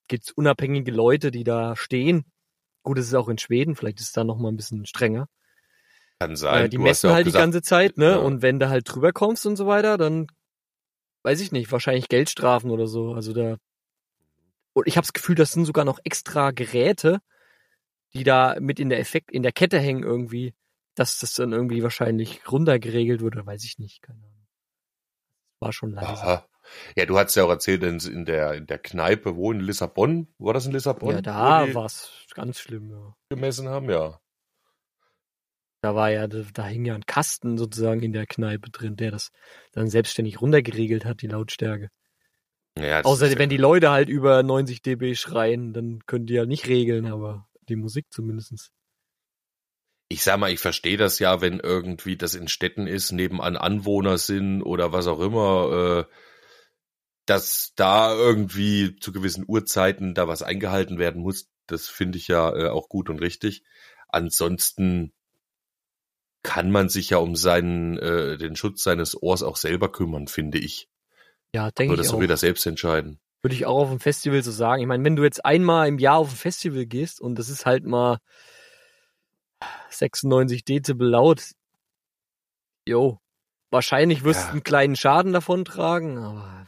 gibt 0.07 0.25
es 0.25 0.33
unabhängige 0.33 0.93
Leute, 0.93 1.31
die 1.31 1.45
da 1.45 1.75
stehen. 1.75 2.27
Gut, 2.83 2.99
es 2.99 3.07
ist 3.07 3.15
auch 3.15 3.31
in 3.31 3.39
Schweden, 3.39 3.75
vielleicht 3.75 4.01
ist 4.01 4.09
es 4.09 4.13
da 4.13 4.23
noch 4.23 4.37
mal 4.37 4.51
ein 4.51 4.57
bisschen 4.57 4.85
strenger. 4.85 5.29
Kann 6.19 6.37
sein. 6.37 6.67
Äh, 6.67 6.69
die 6.69 6.77
Du 6.77 6.83
messen 6.83 7.09
ja 7.09 7.15
halt 7.15 7.27
die 7.27 7.31
gesagt, 7.31 7.43
ganze 7.43 7.63
Zeit, 7.63 7.97
ne? 7.97 8.11
Ja. 8.11 8.17
Und 8.17 8.43
wenn 8.43 8.61
du 8.61 8.69
halt 8.69 8.85
drüber 8.87 9.13
kommst 9.13 9.47
und 9.47 9.57
so 9.57 9.67
weiter, 9.67 9.97
dann 9.97 10.27
weiß 11.23 11.41
ich 11.41 11.51
nicht, 11.51 11.73
wahrscheinlich 11.73 12.09
Geldstrafen 12.09 12.71
oder 12.71 12.87
so. 12.87 13.15
Also 13.15 13.33
da. 13.33 13.57
Und 14.75 14.87
ich 14.87 14.99
habe 14.99 15.07
das 15.07 15.15
Gefühl, 15.15 15.37
das 15.37 15.53
sind 15.53 15.65
sogar 15.65 15.87
noch 15.87 16.01
extra 16.05 16.51
Geräte, 16.51 17.21
die 18.13 18.25
da 18.25 18.57
mit 18.61 18.79
in 18.79 18.91
der 18.91 18.99
Effekt, 18.99 19.33
in 19.33 19.43
der 19.43 19.53
Kette 19.53 19.79
hängen 19.79 20.03
irgendwie, 20.03 20.53
dass 20.95 21.19
das 21.19 21.35
dann 21.35 21.53
irgendwie 21.53 21.83
wahrscheinlich 21.83 22.51
runtergeregelt 22.51 23.21
wird, 23.21 23.37
oder 23.37 23.47
weiß 23.47 23.65
ich 23.65 23.79
nicht, 23.79 24.03
keine 24.03 24.21
Ahnung. 24.21 24.47
War 25.61 25.73
schon 25.73 25.91
leise. 25.93 26.09
Aha. 26.09 26.49
Ja, 26.97 27.07
du 27.07 27.19
hast 27.19 27.35
ja 27.35 27.45
auch 27.45 27.51
erzählt, 27.51 27.83
in, 27.83 27.99
in 27.99 28.25
der 28.25 28.55
in 28.55 28.67
der 28.67 28.79
Kneipe, 28.79 29.37
wo 29.37 29.53
in 29.53 29.61
Lissabon, 29.61 30.29
war 30.39 30.55
das 30.55 30.67
in 30.67 30.73
Lissabon? 30.73 31.15
ja, 31.15 31.21
da 31.21 31.67
die 31.67 31.75
war's 31.75 32.25
ganz 32.35 32.59
schlimm, 32.59 32.91
ja. 32.91 33.15
gemessen 33.29 33.69
haben, 33.69 33.91
ja. 33.91 34.19
Da 35.83 35.95
war 35.95 36.11
ja, 36.11 36.27
da, 36.27 36.67
hing 36.67 36.87
ja 36.87 36.95
ein 36.95 37.05
Kasten 37.05 37.59
sozusagen 37.59 38.03
in 38.03 38.15
der 38.15 38.27
Kneipe 38.27 38.71
drin, 38.71 38.97
der 38.97 39.11
das 39.11 39.31
dann 39.73 39.91
selbstständig 39.91 40.41
runtergeregelt 40.41 41.05
hat, 41.05 41.21
die 41.21 41.27
Lautstärke. 41.27 41.91
ja 42.79 43.03
Außer 43.03 43.29
ja- 43.29 43.39
wenn 43.39 43.51
die 43.51 43.59
Leute 43.59 43.91
halt 43.91 44.09
über 44.09 44.43
90 44.43 44.81
dB 44.81 45.15
schreien, 45.15 45.75
dann 45.75 46.01
können 46.07 46.25
die 46.25 46.33
ja 46.35 46.47
nicht 46.47 46.69
regeln, 46.69 47.05
aber 47.05 47.47
die 47.69 47.77
Musik 47.77 48.07
zumindestens. 48.11 48.71
Ich 50.09 50.23
sag 50.23 50.39
mal, 50.39 50.53
ich 50.53 50.61
verstehe 50.61 50.97
das 50.97 51.19
ja, 51.19 51.41
wenn 51.41 51.61
irgendwie 51.61 52.17
das 52.17 52.35
in 52.35 52.49
Städten 52.49 52.87
ist, 52.87 53.13
nebenan 53.13 53.57
Anwohner 53.57 54.19
sind 54.19 54.63
oder 54.63 54.93
was 54.93 55.07
auch 55.07 55.21
immer, 55.21 56.07
äh, 56.09 56.15
dass 57.27 57.73
da 57.75 58.15
irgendwie 58.15 58.97
zu 58.97 59.13
gewissen 59.13 59.45
Uhrzeiten 59.47 60.15
da 60.15 60.29
was 60.29 60.43
eingehalten 60.43 60.99
werden 60.99 61.23
muss. 61.23 61.49
Das 61.67 61.89
finde 61.89 62.19
ich 62.19 62.29
ja 62.29 62.55
äh, 62.55 62.69
auch 62.69 62.89
gut 62.89 63.09
und 63.09 63.21
richtig. 63.21 63.65
Ansonsten 64.09 65.13
kann 66.43 66.71
man 66.71 66.91
sich 66.91 67.11
ja 67.11 67.17
um 67.17 67.35
seinen 67.35 67.99
äh, 67.99 68.37
den 68.37 68.55
Schutz 68.55 68.83
seines 68.83 69.21
Ohrs 69.21 69.43
auch 69.43 69.57
selber 69.57 69.91
kümmern, 69.91 70.29
finde 70.29 70.59
ich. 70.59 70.89
Ja, 71.55 71.71
denke 71.71 71.95
ich 71.95 71.99
das 71.99 72.11
auch. 72.11 72.15
doch 72.15 72.21
jeder 72.21 72.37
selbst 72.37 72.67
entscheiden. 72.67 73.19
Würde 73.43 73.55
ich 73.55 73.65
auch 73.65 73.83
auf 73.83 73.91
dem 73.91 74.01
Festival 74.01 74.43
so 74.43 74.51
sagen. 74.51 74.83
Ich 74.83 74.89
meine, 74.89 75.05
wenn 75.05 75.17
du 75.17 75.25
jetzt 75.25 75.45
einmal 75.45 75.89
im 75.89 75.99
Jahr 75.99 76.19
auf 76.19 76.31
ein 76.31 76.37
Festival 76.37 76.85
gehst 76.85 77.21
und 77.21 77.39
das 77.39 77.49
ist 77.49 77.65
halt 77.65 77.85
mal 77.85 78.19
96 79.91 80.65
Dezibel 80.65 81.09
laut, 81.09 81.53
jo, 82.87 83.19
wahrscheinlich 83.71 84.25
wirst 84.25 84.41
Ja. 84.41 84.47
du 84.47 84.53
einen 84.53 84.63
kleinen 84.65 84.97
Schaden 84.97 85.33
davon 85.33 85.65
tragen, 85.65 86.19
aber 86.19 86.67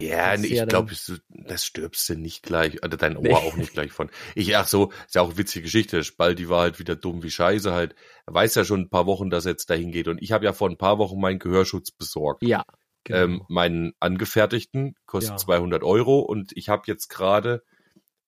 Ja, 0.00 0.34
ja 0.34 0.42
ich 0.42 0.68
glaube, 0.68 0.92
das 1.28 1.64
stirbst 1.64 2.08
du 2.08 2.14
nicht 2.16 2.42
gleich, 2.42 2.82
oder 2.82 2.96
dein 2.96 3.16
Ohr 3.16 3.22
Nee. 3.22 3.32
auch 3.34 3.56
nicht 3.56 3.72
gleich 3.72 3.92
von. 3.92 4.10
Ich, 4.34 4.56
ach 4.56 4.66
so, 4.66 4.90
ist 5.06 5.14
ja 5.14 5.22
auch 5.22 5.28
eine 5.28 5.38
witzige 5.38 5.62
Geschichte. 5.64 6.02
Spaldi 6.02 6.48
war 6.48 6.62
halt 6.62 6.78
wieder 6.80 6.96
dumm 6.96 7.22
wie 7.22 7.30
Scheiße 7.30 7.72
halt. 7.72 7.94
Er 8.26 8.34
weiß 8.34 8.56
ja 8.56 8.64
schon 8.64 8.80
ein 8.80 8.90
paar 8.90 9.06
Wochen, 9.06 9.30
dass 9.30 9.44
er 9.46 9.52
jetzt 9.52 9.70
dahin 9.70 9.92
geht. 9.92 10.08
Und 10.08 10.20
ich 10.20 10.32
habe 10.32 10.44
ja 10.44 10.52
vor 10.52 10.68
ein 10.68 10.76
paar 10.78 10.98
Wochen 10.98 11.20
meinen 11.20 11.38
Gehörschutz 11.38 11.90
besorgt. 11.92 12.42
ja. 12.42 12.64
Genau. 13.06 13.18
Ähm, 13.18 13.42
meinen 13.48 13.92
angefertigten 14.00 14.94
kostet 15.04 15.32
Ja. 15.32 15.36
200 15.36 15.82
Euro 15.84 16.20
und 16.20 16.52
ich 16.56 16.70
habe 16.70 16.84
jetzt 16.86 17.08
gerade 17.08 17.62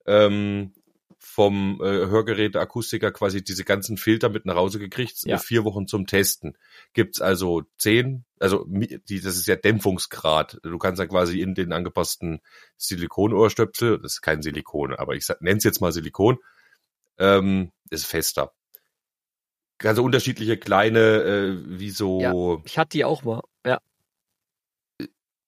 ähm, 0.07 0.75
vom 1.19 1.81
äh, 1.83 1.85
Hörgerät 1.85 2.57
Akustiker 2.57 3.13
quasi 3.13 3.43
diese 3.43 3.65
ganzen 3.65 3.97
Filter 3.97 4.29
mit 4.29 4.47
nach 4.47 4.57
Hause 4.57 4.79
gekriegt, 4.79 5.25
Ja. 5.25 5.37
äh, 5.37 5.39
vier 5.39 5.65
Wochen 5.65 5.87
zum 5.87 6.07
Testen. 6.07 6.57
Gibt's 6.93 7.21
also 7.21 7.63
zehn, 7.79 8.25
also 8.39 8.65
die, 8.69 9.21
das 9.21 9.37
ist 9.37 9.47
ja 9.47 9.57
Dämpfungsgrad. 9.57 10.59
Du 10.63 10.79
kannst 10.79 10.99
ja 10.99 11.07
quasi 11.07 11.41
in 11.41 11.55
den 11.55 11.73
angepassten 11.73 12.41
Silikonohrstöpsel, 12.77 13.99
das 13.99 14.15
ist 14.15 14.23
kein 14.23 14.43
Silikon, 14.43 14.95
aber 14.95 15.15
ich 15.15 15.27
nenne 15.41 15.59
es 15.59 15.65
jetzt 15.65 15.81
mal 15.81 15.93
Silikon, 15.93 16.39
ähm, 17.19 17.73
ist 17.91 18.07
fester. 18.07 18.53
Also 19.83 20.03
unterschiedliche 20.03 20.57
kleine, 20.57 21.01
äh, 21.01 21.79
wie 21.79 21.91
so 21.91 22.63
ich 22.65 22.79
hatte 22.79 22.97
die 22.97 23.05
auch 23.05 23.25
mal. 23.25 23.43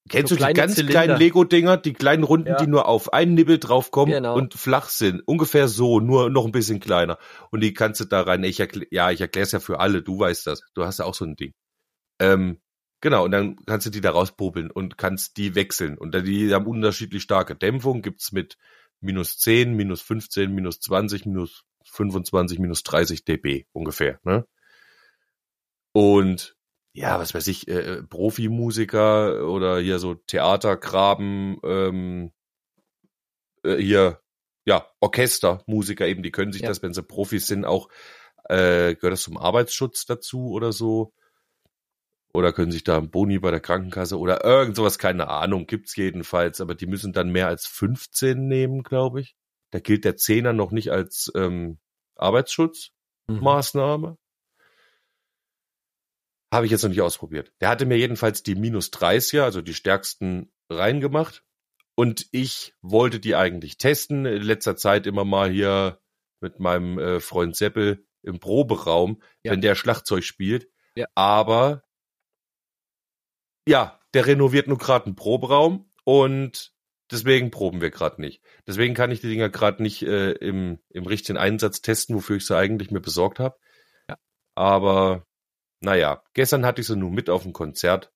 Kennst 0.09 0.31
So 0.31 0.37
du 0.37 0.47
die 0.47 0.53
ganz 0.53 0.75
Zylinder. 0.75 0.93
kleinen 0.93 1.19
Lego-Dinger, 1.19 1.77
die 1.77 1.93
kleinen 1.93 2.25
Runden, 2.25 2.49
Ja. 2.49 2.57
die 2.57 2.67
nur 2.67 2.87
auf 2.89 3.13
einen 3.13 3.35
Nibbel 3.35 3.59
draufkommen 3.59 4.13
Genau. 4.15 4.35
und 4.35 4.55
flach 4.55 4.89
sind? 4.89 5.23
Ungefähr 5.27 5.69
so, 5.69 6.01
nur 6.01 6.31
noch 6.31 6.45
ein 6.47 6.53
bisschen 6.53 6.81
kleiner. 6.81 7.19
Und 7.51 7.61
die 7.61 7.75
kannst 7.75 8.01
du 8.01 8.05
da 8.05 8.23
rein. 8.23 8.43
Ich 8.45 8.59
erklär, 8.61 8.87
ja, 8.91 9.11
ich 9.11 9.21
erkläre 9.21 9.45
es 9.45 9.53
ja 9.53 9.61
für 9.61 9.81
alle. 9.81 10.03
Du 10.03 10.19
weißt 10.19 10.47
das. 10.47 10.63
Du 10.75 10.85
hast 10.85 10.99
ja 10.99 11.05
auch 11.05 11.15
so 11.15 11.25
ein 11.25 11.37
Ding. 11.37 11.53
Ähm, 12.21 12.61
genau. 13.01 13.25
Und 13.25 13.31
dann 13.33 13.57
kannst 13.67 13.87
du 13.87 13.91
die 13.91 14.01
da 14.01 14.11
rauspopeln 14.11 14.71
und 14.71 14.99
kannst 14.99 15.37
die 15.37 15.55
wechseln. 15.55 15.97
Und 15.99 16.15
die 16.15 16.53
haben 16.55 16.67
unterschiedlich 16.67 17.23
starke 17.23 17.55
Dämpfung. 17.55 18.03
Gibt's 18.03 18.33
mit 18.33 18.57
minus 19.01 19.39
10, 19.39 19.75
minus 19.75 20.03
15, 20.03 20.53
minus 20.53 20.81
20, 20.81 21.27
minus 21.27 21.65
25, 21.85 22.59
minus 22.59 22.83
30 22.83 23.25
dB 23.25 23.67
ungefähr. 23.73 24.19
Ne? 24.25 24.45
Und 25.93 26.55
ja, 26.93 27.19
was 27.19 27.35
weiß 27.35 27.47
ich, 27.49 27.69
äh, 27.69 28.03
Profimusiker 28.03 29.47
oder 29.49 29.79
hier 29.79 29.99
so 29.99 30.15
Theatergraben, 30.15 31.59
ähm, 31.65 32.33
äh, 33.65 33.77
hier, 33.77 34.21
ja, 34.65 34.87
Orchestermusiker 35.01 36.07
eben, 36.07 36.23
die 36.23 36.31
können 36.33 36.53
sich 36.53 36.63
Ja. 36.63 36.69
das, 36.69 36.83
wenn 36.83 36.95
sie 36.95 37.03
Profis 37.03 37.47
sind, 37.47 37.65
auch, 37.65 37.89
äh, 38.49 38.95
gehört 38.95 39.13
das 39.13 39.23
zum 39.23 39.37
Arbeitsschutz 39.39 40.07
dazu 40.07 40.51
oder 40.51 40.73
so? 40.73 41.13
Oder 42.35 42.53
können 42.53 42.71
sich 42.73 42.85
da 42.85 42.99
ein 42.99 43.11
Boni 43.11 43.39
bei 43.39 43.51
der 43.51 43.61
Krankenkasse 43.61 44.19
oder 44.19 44.45
irgend 44.45 44.77
sowas, 44.77 44.99
keine 44.99 45.29
Ahnung, 45.29 45.67
gibt's 45.67 45.97
jedenfalls, 45.97 46.61
aber 46.61 46.75
die 46.75 46.87
müssen 46.87 47.13
dann 47.13 47.31
mehr 47.31 47.49
als 47.49 47.67
15 47.67 48.47
nehmen, 48.47 48.83
glaube 48.83 49.21
ich. 49.23 49.35
Da 49.71 49.81
gilt 49.81 50.05
der 50.05 50.17
Zehner 50.17 50.53
noch 50.53 50.71
nicht 50.71 50.91
als 50.91 51.33
ähm, 51.35 51.79
Arbeitsschutzmaßnahme. 52.17 54.11
Mhm. 54.11 54.17
Habe 56.53 56.65
ich 56.67 56.73
jetzt 56.73 56.83
noch 56.83 56.91
nicht 56.91 57.03
ausprobiert. 57.03 57.53
Der 57.61 57.69
hatte 57.69 57.85
mir 57.87 57.99
jedenfalls 57.99 58.43
die 58.43 58.55
minus 58.55 58.91
30er, 58.93 59.43
also 59.43 59.61
die 59.61 59.75
stärksten, 59.75 60.51
reingemacht. 60.71 61.45
Und 61.95 62.27
ich 62.33 62.75
wollte 62.81 63.21
die 63.21 63.35
eigentlich 63.35 63.77
testen. 63.77 64.25
In 64.25 64.43
letzter 64.43 64.77
Zeit 64.77 65.07
immer 65.07 65.25
mal 65.25 65.51
hier 65.51 66.01
mit 66.41 66.61
meinem 66.61 66.99
äh, 66.99 67.21
Freund 67.21 67.57
Seppel 67.57 68.07
im 68.23 68.39
Proberaum, 68.41 69.23
Ja. 69.43 69.53
wenn 69.53 69.61
der 69.61 69.75
Schlagzeug 69.75 70.25
spielt. 70.25 70.69
Ja. 70.95 71.07
Aber 71.15 71.83
ja, 73.69 74.01
der 74.15 74.27
renoviert 74.27 74.69
nur 74.69 74.79
gerade 74.79 75.07
einen 75.07 75.17
Proberaum 75.17 75.91
und 76.05 76.73
deswegen 77.11 77.51
proben 77.51 77.81
wir 77.81 77.91
gerade 77.91 78.21
nicht. 78.21 78.43
Deswegen 78.67 78.95
kann 78.95 79.11
ich 79.11 79.21
die 79.21 79.29
Dinger 79.29 79.49
gerade 79.51 79.83
nicht 79.83 80.03
äh, 80.03 80.33
im, 80.33 80.79
im 80.89 81.07
richtigen 81.07 81.39
Einsatz 81.39 81.83
testen, 81.83 82.17
wofür 82.17 82.37
ich 82.37 82.47
sie 82.47 82.57
eigentlich 82.57 82.91
mir 82.91 83.01
besorgt 83.01 83.39
habe. 83.41 83.57
Ja. 84.09 84.17
Aber 84.55 85.27
naja, 85.81 86.23
gestern 86.35 86.65
hatte 86.67 86.81
ich 86.81 86.87
sie 86.87 86.97
nur 86.97 87.11
mit 87.11 87.31
auf 87.31 87.43
dem 87.43 87.53
Konzert. 87.53 88.13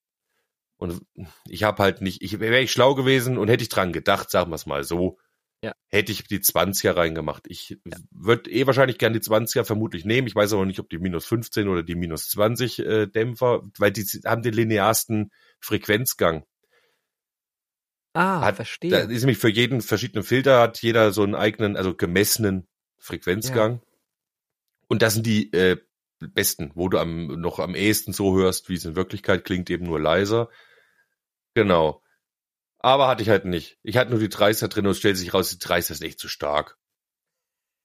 Und 0.77 1.01
ich 1.49 1.63
habe 1.63 1.83
halt 1.83 2.01
nicht, 2.01 2.23
ich 2.23 2.41
wäre 2.41 2.61
ich 2.61 2.73
schlau 2.73 2.95
gewesen 2.95 3.39
und 3.39 3.49
hätte 3.49 3.63
ich 3.63 3.69
dran 3.69 3.93
gedacht, 3.93 4.31
sagen 4.31 4.51
wir 4.51 4.57
es 4.57 4.67
mal 4.67 4.83
so, 4.83 5.19
Ja. 5.63 5.75
hätte 5.87 6.11
ich 6.11 6.25
die 6.25 6.41
20er 6.41 6.97
reingemacht. 6.97 7.45
Ich 7.47 7.79
würde 8.11 8.51
eh 8.51 8.67
wahrscheinlich 8.67 8.99
gern 8.99 9.13
die 9.13 9.21
20er 9.21 9.65
vermutlich 9.65 10.05
nehmen. 10.05 10.27
Ich 10.27 10.35
weiß 10.35 10.53
aber 10.55 10.67
nicht, 10.67 10.81
ob 10.81 10.91
die 10.91 10.99
minus 10.99 11.25
15 11.27 11.69
oder 11.69 11.85
die 11.85 11.95
minus 11.95 12.29
20 12.31 12.81
äh, 12.81 13.07
Dämpfer, 13.07 13.63
weil 13.79 13.93
die 13.93 14.03
haben 14.27 14.43
den 14.43 14.55
linearsten 14.55 15.31
Frequenzgang. 15.61 16.45
Ah, 18.15 18.41
Hat- 18.41 18.57
verstehe. 18.57 18.91
Da 18.91 18.99
ist 18.99 19.23
nämlich 19.23 19.39
für 19.39 19.49
jeden 19.49 19.81
verschiedenen 19.83 20.25
Filter 20.25 20.61
hat 20.61 20.83
jeder 20.83 21.13
so 21.13 21.23
einen 21.23 21.35
eigenen, 21.37 21.77
also 21.77 21.95
gemessenen 21.95 22.67
Frequenzgang. 22.99 23.81
Und 24.89 25.01
das 25.03 25.15
sind 25.15 25.27
die 25.27 25.53
äh, 25.53 25.79
besten, 26.29 26.73
wo 26.75 26.89
du 26.89 26.99
am, 26.99 27.27
noch 27.41 27.59
am 27.59 27.75
ehesten 27.75 28.13
so 28.13 28.37
hörst, 28.37 28.69
wie 28.69 28.75
es 28.75 28.85
in 28.85 28.97
Wirklichkeit 28.97 29.45
klingt, 29.45 29.71
eben 29.71 29.87
nur 29.87 30.01
leiser. 30.01 30.49
Genau. 31.55 32.03
Aber 32.79 33.09
hatte 33.09 33.23
ich 33.23 33.29
halt 33.29 33.45
nicht. 33.45 33.79
Ich 33.83 33.97
hatte 33.97 34.11
nur 34.11 34.21
die 34.21 34.29
30er 34.29 34.69
drin 34.69 34.87
und 34.87 34.93
es 34.93 34.99
stellt 34.99 35.17
sich 35.17 35.35
raus, 35.35 35.51
die 35.51 35.65
30er 35.65 35.93
ist 35.93 36.03
echt 36.03 36.19
zu 36.19 36.29
stark. 36.29 36.79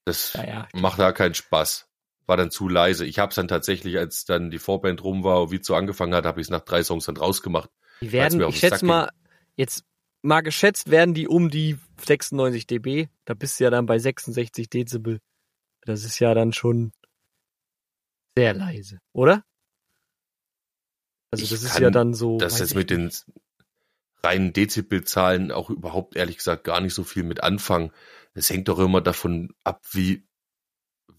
Das 0.05 0.33
ja, 0.33 0.47
ja. 0.47 0.67
macht 0.73 0.99
da 0.99 1.11
keinen 1.11 1.35
Spaß. 1.35 1.87
War 2.25 2.37
dann 2.37 2.51
zu 2.51 2.67
leise. 2.67 3.05
Ich 3.05 3.19
habe 3.19 3.29
es 3.29 3.35
dann 3.35 3.47
tatsächlich, 3.47 3.97
als 3.97 4.25
dann 4.25 4.49
die 4.49 4.59
Vorband 4.59 5.03
rum 5.03 5.23
war 5.23 5.43
und 5.43 5.51
wie 5.51 5.59
so 5.61 5.75
angefangen 5.75 6.15
hat, 6.15 6.25
habe 6.25 6.41
ich 6.41 6.47
es 6.47 6.51
nach 6.51 6.61
drei 6.61 6.83
Songs 6.83 7.05
dann 7.05 7.17
rausgemacht. 7.17 7.69
Die 8.01 8.11
werden, 8.11 8.41
ich 8.41 8.59
schätze 8.59 8.85
mal, 8.85 9.09
jetzt 9.55 9.85
mal 10.21 10.41
geschätzt 10.41 10.89
werden 10.89 11.13
die 11.13 11.27
um 11.27 11.49
die 11.49 11.77
96 12.05 12.67
dB. 12.67 13.07
Da 13.25 13.33
bist 13.33 13.59
du 13.59 13.65
ja 13.65 13.69
dann 13.69 13.85
bei 13.85 13.99
66 13.99 14.69
Dezibel. 14.69 15.19
Das 15.81 16.03
ist 16.03 16.19
ja 16.19 16.33
dann 16.33 16.53
schon 16.53 16.91
sehr 18.37 18.53
leise, 18.53 18.99
oder? 19.13 19.43
Also 21.31 21.43
Ich 21.43 21.49
das 21.49 21.63
ist 21.63 21.79
ja 21.79 21.89
dann 21.89 22.13
so. 22.13 22.37
Das 22.37 22.59
jetzt 22.59 22.75
mit 22.75 22.91
den 22.91 23.11
reinen 24.23 24.53
Dezibelzahlen 24.53 25.51
auch 25.51 25.71
überhaupt 25.71 26.15
ehrlich 26.15 26.37
gesagt 26.37 26.63
gar 26.63 26.79
nicht 26.79 26.93
so 26.93 27.03
viel 27.03 27.23
mit 27.23 27.41
anfangen. 27.41 27.91
Es 28.35 28.51
hängt 28.51 28.67
doch 28.67 28.77
immer 28.77 29.01
davon 29.01 29.55
ab, 29.63 29.81
wie 29.91 30.27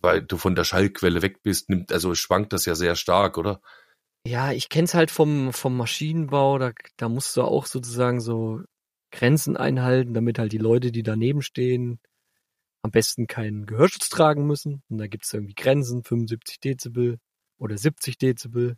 weil 0.00 0.22
du 0.22 0.36
von 0.36 0.54
der 0.54 0.62
Schallquelle 0.62 1.22
weg 1.22 1.42
bist, 1.42 1.70
nimmt, 1.70 1.90
also 1.90 2.14
schwankt 2.14 2.52
das 2.52 2.66
ja 2.66 2.76
sehr 2.76 2.94
stark, 2.94 3.36
oder? 3.36 3.60
Ja, 4.24 4.52
ich 4.52 4.68
kenn's 4.68 4.94
halt 4.94 5.10
vom, 5.10 5.52
vom 5.52 5.76
Maschinenbau, 5.76 6.58
da, 6.58 6.70
da 6.98 7.08
musst 7.08 7.36
du 7.36 7.42
auch 7.42 7.66
sozusagen 7.66 8.20
so 8.20 8.60
Grenzen 9.10 9.56
einhalten, 9.56 10.14
damit 10.14 10.38
halt 10.38 10.52
die 10.52 10.58
Leute, 10.58 10.92
die 10.92 11.02
daneben 11.02 11.42
stehen, 11.42 11.98
am 12.88 12.90
besten 12.90 13.26
keinen 13.26 13.66
Gehörschutz 13.66 14.08
tragen 14.08 14.46
müssen. 14.46 14.82
Und 14.88 14.98
da 14.98 15.06
gibt's 15.06 15.32
irgendwie 15.32 15.54
Grenzen, 15.54 16.02
75 16.02 16.58
Dezibel 16.60 17.18
oder 17.58 17.76
70 17.76 18.16
Dezibel, 18.16 18.76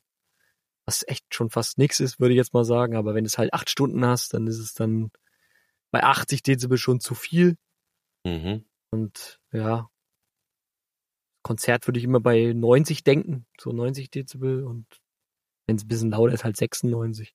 was 0.85 1.05
echt 1.07 1.33
schon 1.33 1.51
fast 1.51 1.79
nix 1.79 2.01
ist, 2.01 2.19
würde 2.19 2.35
ich 2.35 2.39
jetzt 2.39 2.53
mal 2.53 2.65
sagen. 2.65 2.97
Aber 2.97 3.15
wenn 3.15 3.25
du 3.25 3.29
es 3.29 3.39
halt 3.39 3.55
acht 3.55 3.71
Stunden 3.71 4.05
hast, 4.05 4.35
dann 4.35 4.49
ist 4.49 4.59
es 4.59 4.75
dann 4.75 5.11
bei 5.93 6.03
80 6.03 6.43
Dezibel 6.43 6.77
schon 6.77 6.99
zu 6.99 7.15
viel. 7.15 7.57
Mhm. 8.25 8.65
Und 8.91 9.39
ja, 9.53 9.89
Konzert 11.43 11.87
würde 11.87 11.99
ich 11.99 12.05
immer 12.05 12.21
bei 12.21 12.53
90 12.53 13.05
denken, 13.05 13.47
so 13.59 13.71
90 13.71 14.11
Dezibel 14.11 14.65
und 14.65 14.87
wenn 15.67 15.77
es 15.77 15.85
ein 15.85 15.89
bisschen 15.89 16.11
lauter 16.11 16.35
ist, 16.35 16.45
halt 16.45 16.57
96. 16.57 17.35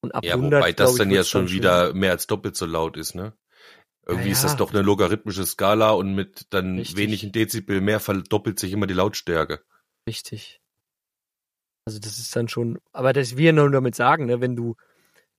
Und 0.00 0.14
ab 0.14 0.24
Ja, 0.24 0.34
100, 0.34 0.60
wobei 0.60 0.72
das 0.72 0.92
ich, 0.92 0.98
dann 0.98 1.10
ja 1.10 1.24
schon 1.24 1.50
wieder 1.50 1.92
mehr 1.92 2.10
als 2.12 2.26
doppelt 2.26 2.56
so 2.56 2.64
laut 2.64 2.96
ist, 2.96 3.14
ne? 3.14 3.36
Irgendwie 4.06 4.28
Ja, 4.28 4.32
ist 4.32 4.44
das 4.44 4.56
doch 4.56 4.72
eine 4.72 4.82
logarithmische 4.82 5.46
Skala 5.46 5.90
und 5.92 6.14
mit 6.14 6.46
dann 6.50 6.78
Richtig. 6.78 6.96
wenigen 6.96 7.32
Dezibel 7.32 7.80
mehr 7.80 8.00
verdoppelt 8.00 8.58
sich 8.58 8.72
immer 8.72 8.86
die 8.86 8.94
Lautstärke. 8.94 9.62
Richtig. 10.08 10.60
Also 11.86 11.98
das 11.98 12.18
ist 12.18 12.34
dann 12.34 12.48
schon, 12.48 12.78
aber 12.92 13.12
das 13.12 13.36
wir 13.36 13.52
nur 13.52 13.70
damit 13.70 13.94
sagen, 13.94 14.26
ne, 14.26 14.40
wenn 14.40 14.56
du, 14.56 14.76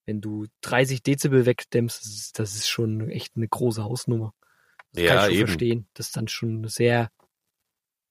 wenn 0.06 0.22
du 0.22 0.46
30 0.62 1.02
Dezibel 1.04 1.46
wegdämmst, 1.46 2.02
das 2.02 2.12
ist, 2.12 2.40
das 2.40 2.56
ist 2.56 2.68
schon 2.68 3.10
echt 3.10 3.36
eine 3.36 3.48
große 3.48 3.84
Hausnummer. 3.84 4.34
Das 4.94 5.04
Ja, 5.04 5.16
kann 5.16 5.32
ich 5.32 5.38
eben. 5.38 5.48
verstehen, 5.48 5.88
dass 5.94 6.12
dann 6.12 6.28
schon 6.28 6.68
sehr 6.68 7.12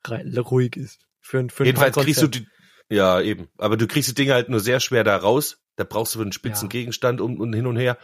ruhig 0.09 0.77
ist. 0.77 1.01
Für, 1.21 1.49
für 1.49 1.65
Jedenfalls 1.65 1.97
kriegst 1.97 2.21
du 2.23 2.27
die, 2.29 2.47
ja 2.91 3.21
eben, 3.21 3.49
aber 3.57 3.77
du 3.77 3.87
kriegst 3.87 4.11
die 4.11 4.15
Dinge 4.15 4.35
halt 4.35 4.49
nur 4.49 4.61
sehr 4.61 4.81
schwer 4.81 5.05
da 5.05 5.17
raus. 5.17 5.61
Da 5.77 5.85
brauchst 5.85 6.15
du 6.15 6.21
einen 6.21 6.33
spitzen 6.33 6.67
Ja. 6.67 6.71
Gegenstand 6.71 7.21
und, 7.21 7.41
und 7.41 7.53
hin 7.53 7.67
und 7.67 7.77
her. 7.77 7.99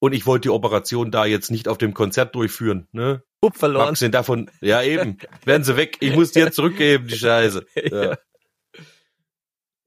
Und 0.00 0.12
ich 0.12 0.26
wollte 0.26 0.42
die 0.42 0.50
Operation 0.50 1.10
da 1.10 1.24
jetzt 1.24 1.50
nicht 1.50 1.66
auf 1.68 1.78
dem 1.78 1.92
Konzert 1.92 2.34
durchführen, 2.34 2.86
ne? 2.92 3.22
Upp 3.40 3.56
verloren. 3.56 3.88
Abgesehen 3.88 4.12
davon, 4.12 4.50
ja 4.60 4.82
eben, 4.82 5.18
werden 5.44 5.64
sie 5.64 5.76
weg. 5.76 5.96
Ich 6.00 6.14
muss 6.14 6.32
die 6.32 6.40
jetzt 6.40 6.56
zurückgeben, 6.56 7.08
die 7.08 7.18
Scheiße. 7.18 7.66
Ja, 7.90 8.18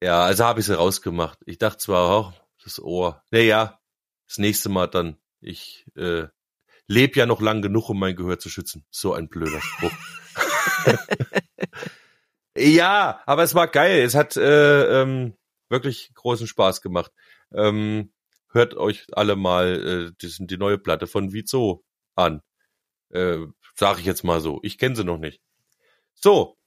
ja 0.03 0.24
also 0.24 0.46
habe 0.46 0.60
ich 0.60 0.65
sie 0.65 0.75
rausgemacht. 0.75 1.39
Ich 1.46 1.58
dachte 1.58 1.77
zwar, 1.77 2.20
oh, 2.20 2.34
das 2.63 2.80
Ohr. 2.82 3.24
Naja, 3.32 3.80
das 4.27 4.38
nächste 4.38 4.70
Mal 4.70 4.88
dann. 4.88 5.18
Ich 5.39 5.86
äh, 5.96 6.27
lebe 6.88 7.20
ja 7.20 7.25
noch 7.25 7.41
lang 7.41 7.62
genug, 7.62 7.89
um 7.89 8.00
mein 8.00 8.15
Gehör 8.15 8.39
zu 8.39 8.50
schützen. 8.50 8.86
So 8.89 9.13
ein 9.13 9.30
blöder 9.30 9.62
Spruch. 9.62 9.91
ja, 12.58 13.22
aber 13.25 13.44
es 13.44 13.56
war 13.56 13.68
geil. 13.68 14.01
Es 14.01 14.15
hat 14.15 14.36
äh, 14.38 15.01
ähm, 15.01 15.36
wirklich 15.70 16.12
großen 16.13 16.48
Spaß 16.48 16.82
gemacht. 16.82 17.12
Ähm, 17.53 18.12
hört 18.51 18.75
euch 18.75 19.08
alle 19.13 19.36
mal 19.36 20.12
äh, 20.12 20.12
die, 20.22 20.48
die 20.48 20.58
neue 20.58 20.77
Platte 20.77 21.08
von 21.08 21.34
Vizo 21.34 21.84
an. 22.15 22.41
Äh, 23.10 23.39
sag 23.75 24.00
ich 24.00 24.05
jetzt 24.05 24.24
mal 24.24 24.41
so. 24.41 24.60
Ich 24.63 24.77
kenne 24.77 24.96
sie 24.96 25.03
noch 25.03 25.17
nicht. 25.17 25.41
So. 26.13 26.58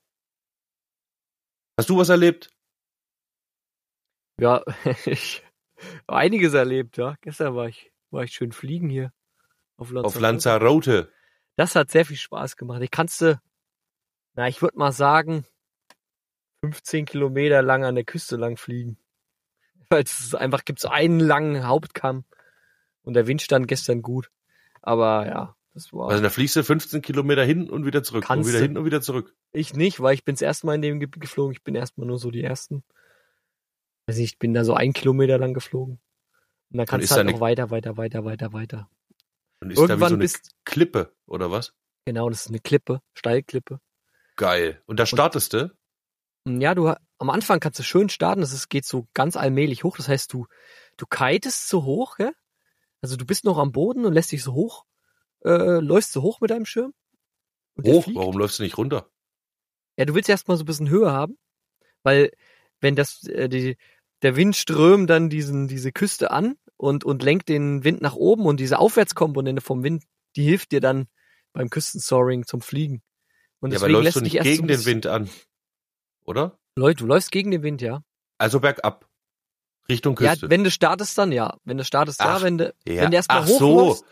Hast 1.78 1.90
du 1.90 1.96
was 1.96 2.08
erlebt? 2.08 2.50
Ja, 4.40 4.62
ich 5.06 5.42
habe 6.08 6.18
einiges 6.18 6.54
erlebt, 6.54 6.96
ja. 6.96 7.16
Gestern 7.20 7.54
war 7.54 7.68
ich, 7.68 7.92
war 8.10 8.24
ich 8.24 8.32
schön 8.32 8.52
fliegen 8.52 8.88
hier. 8.88 9.12
Auf 9.76 9.90
Lanzarote. 9.90 10.16
Auf 10.16 10.20
Lanzarote. 10.20 11.12
Das 11.56 11.76
hat 11.76 11.90
sehr 11.90 12.04
viel 12.04 12.16
Spaß 12.16 12.56
gemacht. 12.56 12.82
Ich 12.82 12.90
kannst 12.90 13.20
du, 13.20 13.40
na, 14.34 14.48
ich 14.48 14.60
würde 14.60 14.78
mal 14.78 14.92
sagen, 14.92 15.44
15 16.64 17.04
Kilometer 17.04 17.62
lang 17.62 17.84
an 17.84 17.94
der 17.94 18.04
Küste 18.04 18.36
lang 18.36 18.56
fliegen. 18.56 18.98
Weil 19.94 20.02
es 20.04 20.34
einfach 20.34 20.64
gibt 20.64 20.80
so 20.80 20.88
einen 20.88 21.20
langen 21.20 21.66
Hauptkamm 21.66 22.24
und 23.02 23.14
der 23.14 23.26
Wind 23.26 23.42
stand 23.42 23.68
gestern 23.68 24.02
gut. 24.02 24.30
Aber 24.82 25.26
ja, 25.26 25.56
das 25.72 25.92
war 25.92 26.10
Also 26.10 26.22
da 26.22 26.30
fliegst 26.30 26.56
du 26.56 26.62
15 26.64 27.00
Kilometer 27.02 27.44
hin 27.44 27.70
und 27.70 27.86
wieder 27.86 28.02
zurück. 28.02 28.24
Kannst 28.24 28.46
und 28.46 28.52
wieder 28.52 28.60
du- 28.60 28.66
hin 28.68 28.76
und 28.78 28.84
wieder 28.84 29.00
zurück. 29.00 29.34
ich 29.52 29.74
nicht, 29.74 30.00
weil 30.00 30.14
ich 30.14 30.24
bin 30.24 30.34
das 30.34 30.42
erste 30.42 30.66
Mal 30.66 30.74
in 30.76 30.82
dem 30.82 31.00
Gebiet 31.00 31.20
geflogen. 31.20 31.52
Ich 31.52 31.62
bin 31.62 31.74
erstmal 31.74 32.06
nur 32.06 32.18
so 32.18 32.30
die 32.30 32.42
ersten. 32.42 32.82
Also 34.06 34.20
ich 34.20 34.38
bin 34.38 34.52
da 34.52 34.64
so 34.64 34.74
ein 34.74 34.92
Kilometer 34.92 35.38
lang 35.38 35.54
geflogen. 35.54 36.00
Und 36.70 36.78
dann 36.78 36.86
kannst 36.86 37.10
du 37.10 37.14
halt 37.14 37.26
noch 37.30 37.40
weiter, 37.40 37.70
weiter, 37.70 37.96
weiter, 37.96 38.24
weiter, 38.24 38.52
weiter. 38.52 38.90
Und 39.60 39.70
ist 39.70 39.78
da 39.78 39.82
wie 39.82 39.90
Irgendwann 39.92 40.08
so 40.10 40.14
eine 40.16 40.24
bist, 40.24 40.54
Klippe, 40.64 41.12
oder 41.26 41.50
was? 41.50 41.72
genau, 42.04 42.28
das 42.28 42.42
ist 42.42 42.48
eine 42.48 42.58
Klippe, 42.60 43.00
Steilklippe. 43.14 43.80
Geil. 44.36 44.82
Und 44.86 44.98
da 45.00 45.06
startest 45.06 45.52
du? 45.54 45.72
Ja, 46.46 46.74
du 46.74 46.92
am 47.18 47.30
Anfang 47.30 47.60
kannst 47.60 47.78
du 47.78 47.82
schön 47.82 48.08
starten, 48.08 48.40
das 48.40 48.52
ist, 48.52 48.68
geht 48.68 48.84
so 48.84 49.06
ganz 49.14 49.36
allmählich 49.36 49.84
hoch. 49.84 49.96
Das 49.96 50.08
heißt, 50.08 50.32
du 50.32 50.46
du 50.96 51.06
kitest 51.06 51.68
so 51.68 51.84
hoch, 51.84 52.16
gell? 52.16 52.32
Also 53.00 53.16
du 53.16 53.26
bist 53.26 53.44
noch 53.44 53.58
am 53.58 53.72
Boden 53.72 54.04
und 54.04 54.12
lässt 54.12 54.32
dich 54.32 54.42
so 54.42 54.54
hoch, 54.54 54.84
äh, 55.44 55.78
läufst 55.78 56.12
so 56.12 56.22
hoch 56.22 56.40
mit 56.40 56.50
deinem 56.50 56.66
Schirm. 56.66 56.94
Hoch, 57.82 58.06
warum 58.14 58.38
läufst 58.38 58.58
du 58.58 58.62
nicht 58.62 58.78
runter? 58.78 59.10
Ja, 59.96 60.04
du 60.04 60.14
willst 60.14 60.28
erstmal 60.28 60.56
so 60.56 60.62
ein 60.62 60.66
bisschen 60.66 60.88
Höhe 60.88 61.12
haben, 61.12 61.38
weil 62.02 62.32
wenn 62.80 62.96
das 62.96 63.24
äh, 63.26 63.48
die 63.48 63.76
der 64.22 64.36
Wind 64.36 64.56
strömt 64.56 65.10
dann 65.10 65.28
diesen 65.28 65.68
diese 65.68 65.92
Küste 65.92 66.30
an 66.30 66.56
und 66.76 67.04
und 67.04 67.22
lenkt 67.22 67.48
den 67.48 67.84
Wind 67.84 68.00
nach 68.00 68.14
oben 68.14 68.46
und 68.46 68.58
diese 68.58 68.78
Aufwärtskomponente 68.78 69.60
vom 69.60 69.82
Wind, 69.82 70.04
die 70.36 70.44
hilft 70.44 70.72
dir 70.72 70.80
dann 70.80 71.08
beim 71.52 71.70
Küstensoaring 71.70 72.46
zum 72.46 72.60
Fliegen. 72.60 73.02
Und 73.60 73.72
Ja, 73.72 73.78
aber 73.78 73.88
läufst 73.88 74.04
lässt 74.04 74.16
du 74.16 74.20
nicht 74.22 74.42
gegen 74.42 74.62
so 74.62 74.66
den 74.66 74.84
Wind 74.84 75.06
an. 75.06 75.30
Oder? 76.24 76.58
Leute, 76.76 76.98
du 77.04 77.06
läufst 77.06 77.30
gegen 77.30 77.50
den 77.50 77.62
Wind, 77.62 77.80
ja. 77.82 78.02
Also 78.38 78.60
bergab. 78.60 79.08
Richtung 79.88 80.18
Ja, 80.20 80.30
Küste. 80.32 80.50
wenn 80.50 80.64
du 80.64 80.70
startest 80.70 81.16
dann 81.18 81.30
ja. 81.30 81.56
Wenn 81.64 81.76
du 81.76 81.84
startest 81.84 82.20
ja, 82.20 82.36
Ach, 82.36 82.42
wenn 82.42 82.58
du 82.58 82.74
ja. 82.86 83.02
wenn 83.02 83.10
du 83.10 83.16
erstmal 83.16 83.42
Ach 83.42 83.46
so. 83.46 84.04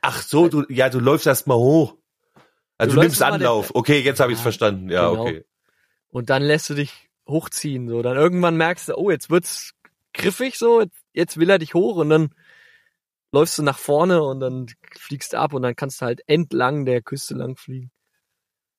Ach 0.00 0.22
so, 0.22 0.48
du, 0.48 0.64
ja, 0.68 0.88
du 0.88 1.00
läufst 1.00 1.26
erst 1.26 1.46
mal 1.46 1.56
hoch. 1.56 1.96
Also 2.78 2.94
Du 2.94 3.00
du, 3.00 3.02
nimmst 3.02 3.20
mal 3.20 3.26
den- 3.32 3.34
Anlauf. 3.34 3.72
Okay, 3.74 4.00
jetzt 4.00 4.20
habe 4.20 4.30
ich 4.32 4.36
es 4.38 4.40
Ja, 4.40 4.42
verstanden. 4.44 4.88
Ja, 4.88 5.08
genau. 5.10 5.22
okay. 5.22 5.44
und 6.10 6.30
dann 6.30 6.42
lässt 6.42 6.70
du 6.70 6.74
dich 6.74 7.10
hochziehen. 7.28 7.88
So, 7.88 8.02
dann 8.02 8.16
irgendwann 8.16 8.56
merkst 8.56 8.88
du, 8.88 8.94
oh, 8.96 9.10
jetzt 9.10 9.28
wird's 9.30 9.72
griffig 10.14 10.56
so, 10.56 10.84
jetzt, 11.12 11.38
will 11.38 11.50
er 11.50 11.58
dich 11.58 11.74
hoch 11.74 11.96
und 11.96 12.08
dann 12.08 12.30
läufst 13.32 13.58
du 13.58 13.62
nach 13.62 13.78
vorne 13.78 14.22
und 14.22 14.40
dann 14.40 14.66
fliegst 14.96 15.32
du 15.32 15.38
ab 15.38 15.52
und 15.52 15.62
dann 15.62 15.74
kannst 15.76 16.00
du 16.00 16.06
halt 16.06 16.20
entlang 16.28 16.84
der 16.86 17.02
Küste 17.02 17.34
lang 17.34 17.56
fliegen. 17.56 17.90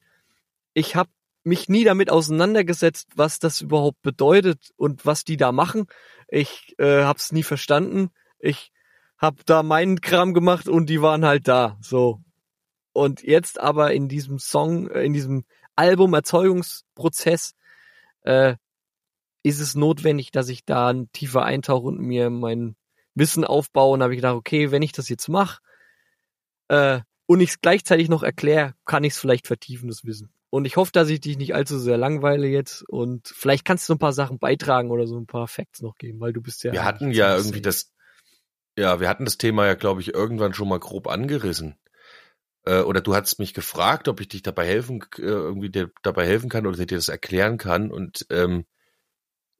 ich 0.73 0.95
habe 0.95 1.09
mich 1.43 1.67
nie 1.67 1.83
damit 1.83 2.09
auseinandergesetzt, 2.09 3.09
was 3.15 3.39
das 3.39 3.59
überhaupt 3.59 4.01
bedeutet 4.01 4.71
und 4.77 5.05
was 5.05 5.25
die 5.25 5.35
da 5.35 5.51
machen. 5.51 5.87
Ich 6.29 6.73
äh, 6.77 7.03
hab's 7.03 7.33
nie 7.33 7.43
verstanden. 7.43 8.11
Ich 8.39 8.71
hab 9.17 9.45
da 9.45 9.61
meinen 9.61 9.99
Kram 9.99 10.33
gemacht 10.33 10.69
und 10.69 10.85
die 10.89 11.01
waren 11.01 11.25
halt 11.25 11.49
da. 11.49 11.77
So. 11.81 12.21
Und 12.97 13.21
jetzt 13.21 13.59
aber 13.59 13.93
in 13.93 14.09
diesem 14.09 14.39
Song, 14.39 14.89
äh, 14.89 15.03
in 15.03 15.13
diesem 15.13 15.45
Albumerzeugungsprozess 15.75 17.53
äh, 18.23 18.55
ist 19.43 19.59
es 19.59 19.75
notwendig, 19.75 20.31
dass 20.31 20.49
ich 20.49 20.65
da 20.65 20.91
tiefer 21.13 21.43
eintauche 21.43 21.85
und 21.85 21.99
mir 21.99 22.31
mein 22.31 22.75
Wissen 23.13 23.43
aufbaue. 23.43 23.93
Und 23.93 24.01
habe 24.01 24.15
ich 24.15 24.17
gedacht, 24.17 24.33
okay, 24.33 24.71
wenn 24.71 24.81
ich 24.81 24.93
das 24.93 25.09
jetzt 25.09 25.27
mache 25.27 25.59
äh, 26.69 27.01
und 27.27 27.39
ich 27.39 27.51
es 27.51 27.61
gleichzeitig 27.61 28.09
noch 28.09 28.23
erkläre, 28.23 28.73
kann 28.85 29.03
ich 29.03 29.13
es 29.13 29.19
vielleicht 29.19 29.45
vertiefen, 29.45 29.89
das 29.89 30.03
Wissen. 30.03 30.31
Und 30.49 30.65
ich 30.65 30.75
hoffe, 30.75 30.91
dass 30.91 31.09
ich 31.09 31.19
dich 31.19 31.37
nicht 31.37 31.53
allzu 31.53 31.77
sehr 31.77 31.99
langweile 31.99 32.47
jetzt 32.47 32.81
und 32.89 33.27
vielleicht 33.27 33.63
kannst 33.63 33.87
du 33.89 33.93
ein 33.93 33.99
paar 33.99 34.13
Sachen 34.13 34.39
beitragen 34.39 34.89
oder 34.89 35.05
so 35.05 35.19
ein 35.19 35.27
paar 35.27 35.47
Facts 35.47 35.83
noch 35.83 35.97
geben, 35.97 36.19
weil 36.19 36.33
du 36.33 36.41
bist 36.41 36.63
ja. 36.63 36.71
Wir 36.73 36.83
hatten 36.83 37.11
ja 37.11 37.35
irgendwie 37.35 37.61
das, 37.61 37.93
ja, 38.75 38.99
wir 38.99 39.07
hatten 39.07 39.25
das 39.25 39.37
Thema 39.37 39.67
ja, 39.67 39.75
glaube 39.75 40.01
ich, 40.01 40.15
irgendwann 40.15 40.55
schon 40.55 40.67
mal 40.67 40.79
grob 40.79 41.05
angerissen. 41.05 41.77
Äh, 42.67 42.81
oder 42.81 43.01
du 43.01 43.15
hattest 43.15 43.39
mich 43.39 43.53
gefragt, 43.53 44.07
ob 44.07 44.21
ich 44.21 44.27
dich 44.27 44.43
dabei 44.43 44.65
helfen, 44.65 45.03
äh, 45.17 45.21
irgendwie 45.21 45.69
dir 45.69 45.91
dabei 46.03 46.25
helfen 46.25 46.49
kann 46.49 46.67
oder 46.67 46.77
dir 46.77 46.97
das 46.97 47.09
erklären 47.09 47.57
kann. 47.57 47.91
Und 47.91 48.25
ähm, 48.29 48.65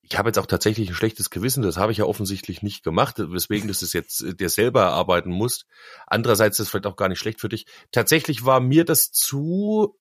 ich 0.02 0.17
habe 0.17 0.30
jetzt 0.30 0.39
auch 0.39 0.46
tatsächlich 0.46 0.89
ein 0.89 0.96
schlechtes 0.96 1.30
Gewissen, 1.30 1.63
das 1.63 1.78
habe 1.78 1.91
ich 1.91 2.00
ja 2.00 2.06
offensichtlich 2.06 2.62
nicht 2.62 2.84
gemacht, 2.84 3.15
weswegen 3.17 3.67
du 3.67 3.72
es 3.72 3.93
jetzt 3.93 4.24
äh, 4.24 4.36
dir 4.36 4.50
selber 4.50 4.84
erarbeiten 4.84 5.32
musst. 5.32 5.65
Andererseits 6.06 6.60
ist 6.60 6.67
es 6.67 6.70
vielleicht 6.70 6.88
auch 6.88 6.96
gar 6.96 7.10
nicht 7.10 7.20
schlecht 7.20 7.41
für 7.41 7.50
dich. 7.50 7.65
Tatsächlich 7.91 8.46
war 8.46 8.60
mir 8.60 8.86
das 8.86 9.12
zu 9.12 9.98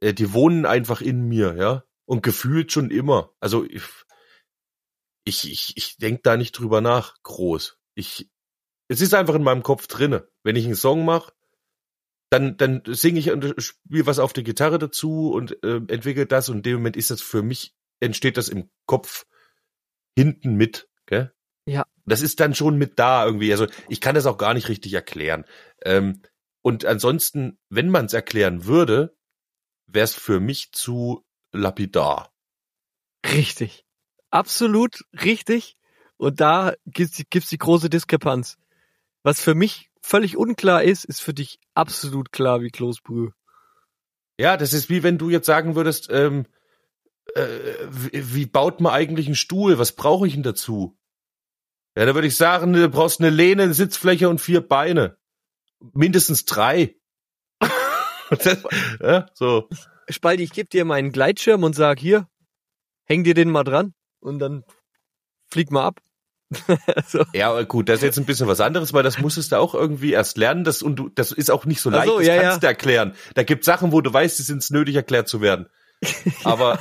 äh, 0.00 0.14
die 0.14 0.32
wohnen 0.32 0.66
einfach 0.66 1.00
in 1.00 1.22
mir, 1.22 1.54
ja. 1.56 1.84
Und 2.04 2.22
gefühlt 2.22 2.72
schon 2.72 2.90
immer. 2.90 3.32
Also 3.40 3.64
ich, 3.64 3.82
ich, 5.24 5.50
ich, 5.50 5.72
ich 5.76 5.96
denk 5.98 6.22
da 6.22 6.36
nicht 6.36 6.52
drüber 6.52 6.80
nach, 6.80 7.22
groß. 7.22 7.78
Ich, 7.94 8.30
es 8.88 9.00
ist 9.00 9.14
einfach 9.14 9.34
in 9.34 9.42
meinem 9.42 9.62
Kopf 9.62 9.86
drinne. 9.86 10.28
Wenn 10.42 10.56
ich 10.56 10.64
einen 10.64 10.74
Song 10.74 11.04
mache, 11.04 11.32
dann, 12.30 12.56
dann 12.56 12.82
singe 12.86 13.18
ich 13.18 13.30
und 13.30 13.54
spiele 13.58 14.06
was 14.06 14.18
auf 14.18 14.32
der 14.32 14.44
Gitarre 14.44 14.78
dazu 14.78 15.30
und 15.32 15.62
äh, 15.62 15.80
entwickle 15.88 16.26
das 16.26 16.48
und 16.48 16.58
in 16.58 16.62
dem 16.62 16.74
Moment 16.76 16.96
ist 16.96 17.10
das 17.10 17.20
für 17.20 17.42
mich, 17.42 17.74
entsteht 18.00 18.36
das 18.36 18.48
im 18.48 18.70
Kopf 18.86 19.26
hinten 20.16 20.54
mit, 20.54 20.88
gell? 21.06 21.32
Ja. 21.66 21.84
Das 22.06 22.22
ist 22.22 22.40
dann 22.40 22.54
schon 22.54 22.78
mit 22.78 22.98
da 22.98 23.26
irgendwie. 23.26 23.52
Also 23.52 23.66
ich 23.88 24.00
kann 24.00 24.14
das 24.14 24.26
auch 24.26 24.38
gar 24.38 24.54
nicht 24.54 24.68
richtig 24.68 24.94
erklären. 24.94 25.44
Ähm, 25.84 26.22
und 26.62 26.86
ansonsten, 26.86 27.58
wenn 27.68 27.90
man 27.90 28.06
es 28.06 28.14
erklären 28.14 28.64
würde, 28.64 29.17
wäre 29.88 30.04
es 30.04 30.14
für 30.14 30.40
mich 30.40 30.72
zu 30.72 31.24
lapidar. 31.52 32.32
Richtig. 33.26 33.84
Absolut 34.30 35.04
richtig. 35.24 35.76
Und 36.16 36.40
da 36.40 36.74
gibt's, 36.86 37.22
gibt's 37.30 37.48
die 37.48 37.58
große 37.58 37.90
Diskrepanz. 37.90 38.58
Was 39.22 39.40
für 39.40 39.54
mich 39.54 39.90
völlig 40.02 40.36
unklar 40.36 40.82
ist, 40.82 41.04
ist 41.04 41.20
für 41.20 41.34
dich 41.34 41.58
absolut 41.74 42.32
klar 42.32 42.60
wie 42.60 42.70
Kloßbrühe. 42.70 43.32
Ja, 44.38 44.56
das 44.56 44.72
ist 44.72 44.88
wie 44.88 45.02
wenn 45.02 45.18
du 45.18 45.30
jetzt 45.30 45.46
sagen 45.46 45.74
würdest, 45.74 46.08
ähm, 46.10 46.46
äh, 47.34 47.48
wie, 47.90 48.34
wie 48.34 48.46
baut 48.46 48.80
man 48.80 48.92
eigentlich 48.92 49.26
einen 49.26 49.34
Stuhl? 49.34 49.78
Was 49.78 49.92
brauche 49.92 50.26
ich 50.26 50.34
denn 50.34 50.42
dazu? 50.42 50.96
Ja, 51.96 52.06
da 52.06 52.14
würde 52.14 52.28
ich 52.28 52.36
sagen, 52.36 52.72
du 52.72 52.88
brauchst 52.88 53.20
eine 53.20 53.30
Lehne, 53.30 53.64
eine 53.64 53.74
Sitzfläche 53.74 54.28
und 54.28 54.40
vier 54.40 54.60
Beine. 54.60 55.18
Mindestens 55.92 56.44
drei. 56.44 56.97
Das, 58.30 58.62
ja, 59.00 59.26
so. 59.34 59.68
Spaldi, 60.08 60.42
ich 60.42 60.52
gebe 60.52 60.68
dir 60.68 60.84
meinen 60.84 61.12
Gleitschirm 61.12 61.62
und 61.62 61.74
sag 61.74 61.98
hier, 61.98 62.28
häng 63.04 63.24
dir 63.24 63.34
den 63.34 63.50
mal 63.50 63.64
dran 63.64 63.94
und 64.20 64.38
dann 64.38 64.64
flieg 65.50 65.70
mal 65.70 65.86
ab. 65.86 66.00
so. 67.06 67.24
Ja, 67.34 67.62
gut, 67.62 67.88
das 67.88 67.98
ist 67.98 68.04
jetzt 68.04 68.18
ein 68.18 68.24
bisschen 68.24 68.48
was 68.48 68.60
anderes, 68.60 68.94
weil 68.94 69.02
das 69.02 69.18
musstest 69.18 69.52
du 69.52 69.56
auch 69.56 69.74
irgendwie 69.74 70.12
erst 70.12 70.38
lernen. 70.38 70.64
Das, 70.64 70.82
und 70.82 70.96
du, 70.96 71.08
das 71.10 71.32
ist 71.32 71.50
auch 71.50 71.66
nicht 71.66 71.80
so 71.80 71.90
leicht, 71.90 72.06
so, 72.06 72.18
das 72.18 72.26
ja, 72.26 72.36
kannst 72.40 72.56
ja. 72.56 72.60
du 72.60 72.66
erklären. 72.68 73.14
Da 73.34 73.42
gibt 73.42 73.64
Sachen, 73.64 73.92
wo 73.92 74.00
du 74.00 74.12
weißt, 74.12 74.38
die 74.38 74.42
sind 74.42 74.68
nötig, 74.70 74.96
erklärt 74.96 75.28
zu 75.28 75.42
werden. 75.42 75.66
Aber 76.44 76.78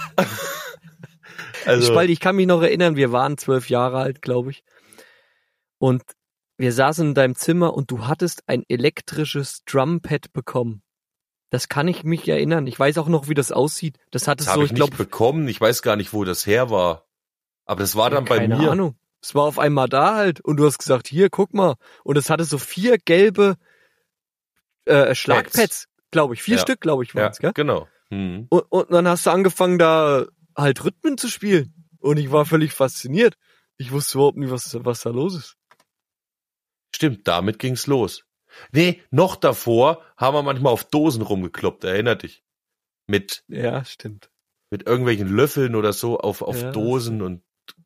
also, 1.65 1.91
Spaldi, 1.91 2.13
ich 2.13 2.19
kann 2.19 2.35
mich 2.35 2.47
noch 2.47 2.61
erinnern, 2.61 2.95
wir 2.95 3.11
waren 3.11 3.37
zwölf 3.37 3.69
Jahre 3.69 3.97
alt, 3.97 4.21
glaube 4.21 4.51
ich. 4.51 4.63
Und 5.79 6.03
wir 6.57 6.71
saßen 6.71 7.09
in 7.09 7.13
deinem 7.13 7.35
Zimmer 7.35 7.73
und 7.73 7.91
du 7.91 8.07
hattest 8.07 8.43
ein 8.47 8.63
elektrisches 8.67 9.63
Drumpad 9.65 10.31
bekommen. 10.33 10.81
Das 11.49 11.69
kann 11.69 11.87
ich 11.87 12.03
mich 12.03 12.27
erinnern. 12.27 12.67
Ich 12.67 12.77
weiß 12.77 12.97
auch 12.97 13.07
noch, 13.07 13.29
wie 13.29 13.33
das 13.33 13.51
aussieht. 13.51 13.97
Das 14.11 14.27
hattest 14.27 14.49
das 14.49 14.55
so, 14.55 14.63
ich 14.63 14.71
ich 14.71 14.75
glaube, 14.75 14.91
nicht 14.91 14.97
bekommen. 14.97 15.47
Ich 15.47 15.61
weiß 15.61 15.81
gar 15.81 15.95
nicht, 15.95 16.11
wo 16.13 16.23
das 16.25 16.45
her 16.45 16.69
war. 16.69 17.05
Aber 17.65 17.79
das 17.81 17.95
war 17.95 18.09
dann 18.09 18.25
bei 18.25 18.37
keine 18.39 18.57
mir. 18.57 18.71
Ahnung. 18.71 18.95
Es 19.21 19.33
war 19.33 19.43
auf 19.43 19.57
einmal 19.59 19.87
da 19.89 20.15
halt 20.15 20.41
und 20.41 20.57
du 20.57 20.65
hast 20.65 20.77
gesagt, 20.77 21.07
hier, 21.07 21.29
guck 21.29 21.53
mal. 21.53 21.75
Und 22.03 22.17
es 22.17 22.29
hatte 22.29 22.43
so 22.43 22.57
vier 22.57 22.97
gelbe 22.97 23.55
äh, 24.85 25.15
Schlagpads, 25.15 25.87
glaube 26.11 26.33
ich. 26.33 26.43
Vier 26.43 26.55
Ja. 26.57 26.61
Stück, 26.61 26.81
glaube 26.81 27.03
ich, 27.03 27.13
Ja, 27.13 27.21
waren's, 27.23 27.39
gell? 27.39 27.51
genau. 27.53 27.87
Hm. 28.09 28.47
Und, 28.49 28.61
und 28.71 28.91
dann 28.91 29.07
hast 29.07 29.25
du 29.25 29.31
angefangen, 29.31 29.79
da 29.79 30.25
halt 30.55 30.83
Rhythmen 30.83 31.17
zu 31.17 31.29
spielen. 31.29 31.73
Und 31.99 32.17
ich 32.17 32.31
war 32.31 32.45
völlig 32.45 32.73
fasziniert. 32.73 33.35
Ich 33.77 33.91
wusste 33.91 34.17
überhaupt 34.17 34.37
nicht, 34.37 34.51
was, 34.51 34.77
was 34.85 35.01
da 35.01 35.09
los 35.09 35.35
ist. 35.35 35.55
Stimmt, 36.93 37.27
damit 37.27 37.59
ging's 37.59 37.87
los. 37.87 38.23
Nee, 38.71 39.01
noch 39.11 39.35
davor 39.35 40.01
haben 40.17 40.35
wir 40.35 40.43
manchmal 40.43 40.73
auf 40.73 40.83
Dosen 40.83 41.21
rumgekloppt, 41.21 41.83
erinner 41.83 42.15
dich. 42.15 42.43
Mit, 43.07 43.43
Ja, 43.47 43.83
stimmt. 43.85 44.29
mit 44.69 44.85
irgendwelchen 44.85 45.27
Löffeln 45.29 45.75
oder 45.75 45.93
so 45.93 46.17
auf, 46.19 46.41
auf 46.41 46.61
Ja, 46.61 46.71
Dosen 46.71 47.21
und 47.21 47.41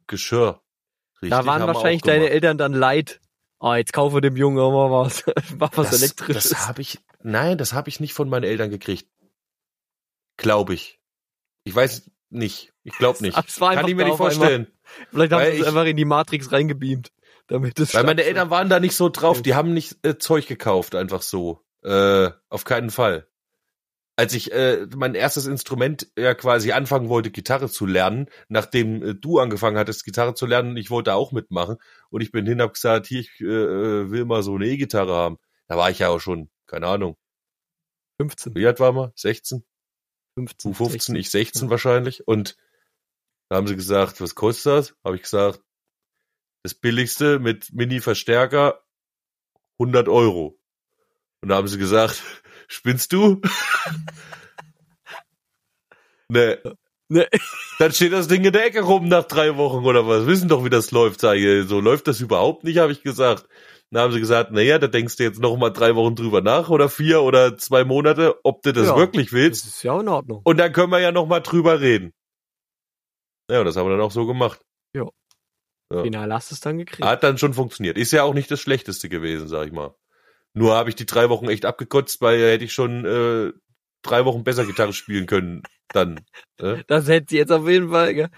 Geschirr. 0.07 0.61
Richtig, 1.21 1.29
da 1.29 1.45
waren 1.45 1.67
wahrscheinlich 1.67 2.01
deine. 2.01 2.29
Eltern 2.29 2.57
dann 2.57 2.73
leid. 2.73 3.21
Ah, 3.59 3.75
jetzt 3.77 3.93
kaufe 3.93 4.21
dem 4.21 4.35
Jungen 4.35 4.57
auch 4.57 4.71
mal 4.71 4.91
was, 4.91 5.23
mal 5.57 5.69
was 5.75 5.91
das, 5.91 6.01
elektrisches. 6.01 6.49
Das 6.49 6.67
habe 6.67 6.81
ich, 6.81 6.99
nein, 7.21 7.59
das 7.59 7.73
habe 7.73 7.89
ich 7.89 7.99
nicht 7.99 8.13
von 8.13 8.27
meinen 8.27 8.43
Eltern 8.45 8.71
gekriegt. 8.71 9.07
Glaube 10.37 10.73
ich. 10.73 10.99
Ich 11.63 11.75
weiß 11.75 12.09
nicht. 12.31 12.73
Ich 12.83 12.93
glaube 12.97 13.19
nicht. 13.21 13.37
Es 13.37 13.61
war 13.61 13.75
Kann 13.75 13.87
ich 13.87 13.95
mir 13.95 14.05
nicht 14.05 14.13
auf 14.13 14.21
einmal. 14.21 14.31
vorstellen. 14.35 14.67
Vielleicht 15.11 15.31
haben 15.31 15.45
sie 15.51 15.59
es 15.59 15.67
einfach 15.67 15.85
in 15.85 15.95
die 15.97 16.05
Matrix 16.05 16.51
reingebeamt. 16.51 17.11
Damit 17.51 17.77
es 17.79 17.93
Weil 17.93 18.05
meine. 18.05 18.23
Eltern 18.23 18.49
waren 18.49 18.69
da 18.69 18.79
nicht 18.79 18.95
so 18.95 19.09
drauf. 19.09 19.41
Die 19.41 19.55
haben 19.55 19.73
nicht 19.73 20.05
äh, 20.05 20.17
Zeug 20.17 20.47
gekauft, 20.47 20.95
einfach 20.95 21.21
so. 21.21 21.59
Äh, 21.83 22.29
auf 22.47 22.63
keinen 22.63 22.91
Fall. 22.91 23.27
Als 24.15 24.33
ich 24.33 24.53
äh, 24.53 24.87
mein 24.95 25.15
erstes 25.15 25.47
Instrument 25.47 26.07
ja 26.17 26.33
quasi 26.33 26.71
anfangen 26.71 27.09
wollte, 27.09 27.29
Gitarre 27.29 27.69
zu 27.69 27.85
lernen, 27.85 28.27
nachdem 28.47 29.03
äh, 29.03 29.15
du 29.15 29.39
angefangen 29.39 29.77
hattest, 29.77 30.05
Gitarre 30.05 30.33
zu 30.33 30.45
lernen, 30.45 30.77
ich 30.77 30.91
wollte 30.91 31.13
auch 31.13 31.33
mitmachen. 31.33 31.75
Und 32.09 32.21
ich 32.21 32.31
bin 32.31 32.45
hin, 32.45 32.61
hab 32.61 32.73
gesagt, 32.73 33.07
hier, 33.07 33.19
ich 33.19 33.41
äh, 33.41 33.45
äh, 33.45 34.11
will 34.11 34.23
mal 34.23 34.43
so 34.43 34.55
eine 34.55 34.67
E-Gitarre 34.67 35.13
haben. 35.13 35.37
Da 35.67 35.75
war 35.75 35.89
ich 35.89 35.99
ja 35.99 36.07
auch 36.07 36.19
schon, 36.19 36.49
keine 36.67 36.87
Ahnung. 36.87 37.17
15, 38.21 38.55
Wie 38.55 38.65
alt 38.65 38.79
war 38.79 38.93
man? 38.93 39.11
16? 39.15 39.65
15, 40.37 40.71
Du 40.71 40.77
15, 40.77 41.15
16. 41.15 41.15
ich 41.15 41.29
16 41.31 41.69
wahrscheinlich. 41.69 42.25
Und 42.25 42.55
da 43.49 43.57
haben 43.57 43.67
sie 43.67 43.75
gesagt, 43.75 44.21
was 44.21 44.35
kostet 44.35 44.71
das? 44.71 44.95
Habe 45.03 45.17
ich 45.17 45.23
gesagt, 45.23 45.61
das 46.63 46.75
billigste 46.75 47.39
mit 47.39 47.73
Mini-Verstärker 47.73 48.81
100 49.79 50.07
Euro. 50.09 50.59
Und 51.41 51.49
da 51.49 51.55
haben 51.55 51.67
sie 51.67 51.79
gesagt, 51.79 52.21
spinnst 52.67 53.13
du? 53.13 53.41
ne, 56.29 56.59
Ne, 57.13 57.27
dann 57.77 57.91
steht 57.91 58.13
das 58.13 58.29
Ding 58.29 58.45
in 58.45 58.53
der 58.53 58.67
Ecke 58.67 58.79
rum 58.83 59.09
nach 59.09 59.25
drei 59.25 59.57
Wochen 59.57 59.83
oder 59.83 60.07
was. 60.07 60.27
Wissen 60.27 60.47
doch, 60.47 60.63
wie 60.63 60.69
das 60.69 60.91
läuft, 60.91 61.19
sage 61.19 61.59
ich. 61.59 61.67
So 61.67 61.81
läuft 61.81 62.07
das 62.07 62.21
überhaupt 62.21 62.63
nicht, 62.63 62.77
habe 62.77 62.93
ich 62.93 63.03
gesagt. 63.03 63.49
Dann 63.89 64.03
haben 64.03 64.13
sie 64.13 64.21
gesagt, 64.21 64.53
naja, 64.53 64.79
da 64.79 64.87
denkst 64.87 65.17
du 65.17 65.23
jetzt 65.23 65.41
noch 65.41 65.57
mal 65.57 65.71
drei 65.71 65.93
Wochen 65.95 66.15
drüber 66.15 66.39
nach 66.39 66.69
oder 66.69 66.87
vier 66.87 67.21
oder 67.23 67.57
zwei 67.57 67.83
Monate, 67.83 68.39
ob 68.45 68.61
du 68.61 68.71
das 68.71 68.87
Ja. 68.87 68.95
wirklich 68.95 69.25
das 69.25 69.33
willst. 69.33 69.65
ist 69.67 69.83
ja 69.83 69.99
in 69.99 70.07
Ordnung. 70.07 70.39
Und 70.45 70.55
dann 70.55 70.71
können 70.71 70.89
wir 70.93 70.99
ja 70.99 71.11
noch 71.11 71.27
mal 71.27 71.41
drüber 71.41 71.81
reden. 71.81 72.13
Ja, 73.49 73.59
und 73.59 73.65
das 73.65 73.75
haben 73.75 73.87
wir 73.87 73.91
dann 73.97 74.05
auch 74.05 74.11
so 74.13 74.25
gemacht. 74.25 74.61
Ja. 75.93 76.03
Final 76.03 76.33
hast 76.33 76.51
du 76.51 76.55
es 76.55 76.61
dann 76.61 76.77
gekriegt. 76.77 77.07
Hat 77.07 77.23
dann 77.23 77.37
schon 77.37 77.53
funktioniert. 77.53 77.97
Ist 77.97 78.11
ja 78.11 78.23
auch 78.23 78.33
nicht 78.33 78.51
das 78.51 78.59
Schlechteste 78.59 79.09
gewesen, 79.09 79.47
sag 79.47 79.67
ich 79.67 79.73
mal. 79.73 79.95
Nur 80.53 80.75
habe 80.75 80.89
ich 80.89 80.95
die 80.95 81.05
drei 81.05 81.29
Wochen 81.29 81.49
echt 81.49 81.65
abgekotzt, 81.65 82.21
weil 82.21 82.39
hätte 82.39 82.65
ich 82.65 82.73
schon 82.73 83.05
äh, 83.05 83.53
drei 84.01 84.25
Wochen 84.25 84.43
besser 84.43 84.65
Gitarre 84.65 84.93
spielen 84.93 85.25
können. 85.25 85.63
Dann. 85.89 86.21
Äh? 86.57 86.83
Das 86.87 87.07
hätte 87.07 87.27
sie 87.29 87.37
jetzt 87.37 87.51
auf 87.51 87.67
jeden 87.67 87.89
Fall, 87.89 88.13
gell? 88.13 88.29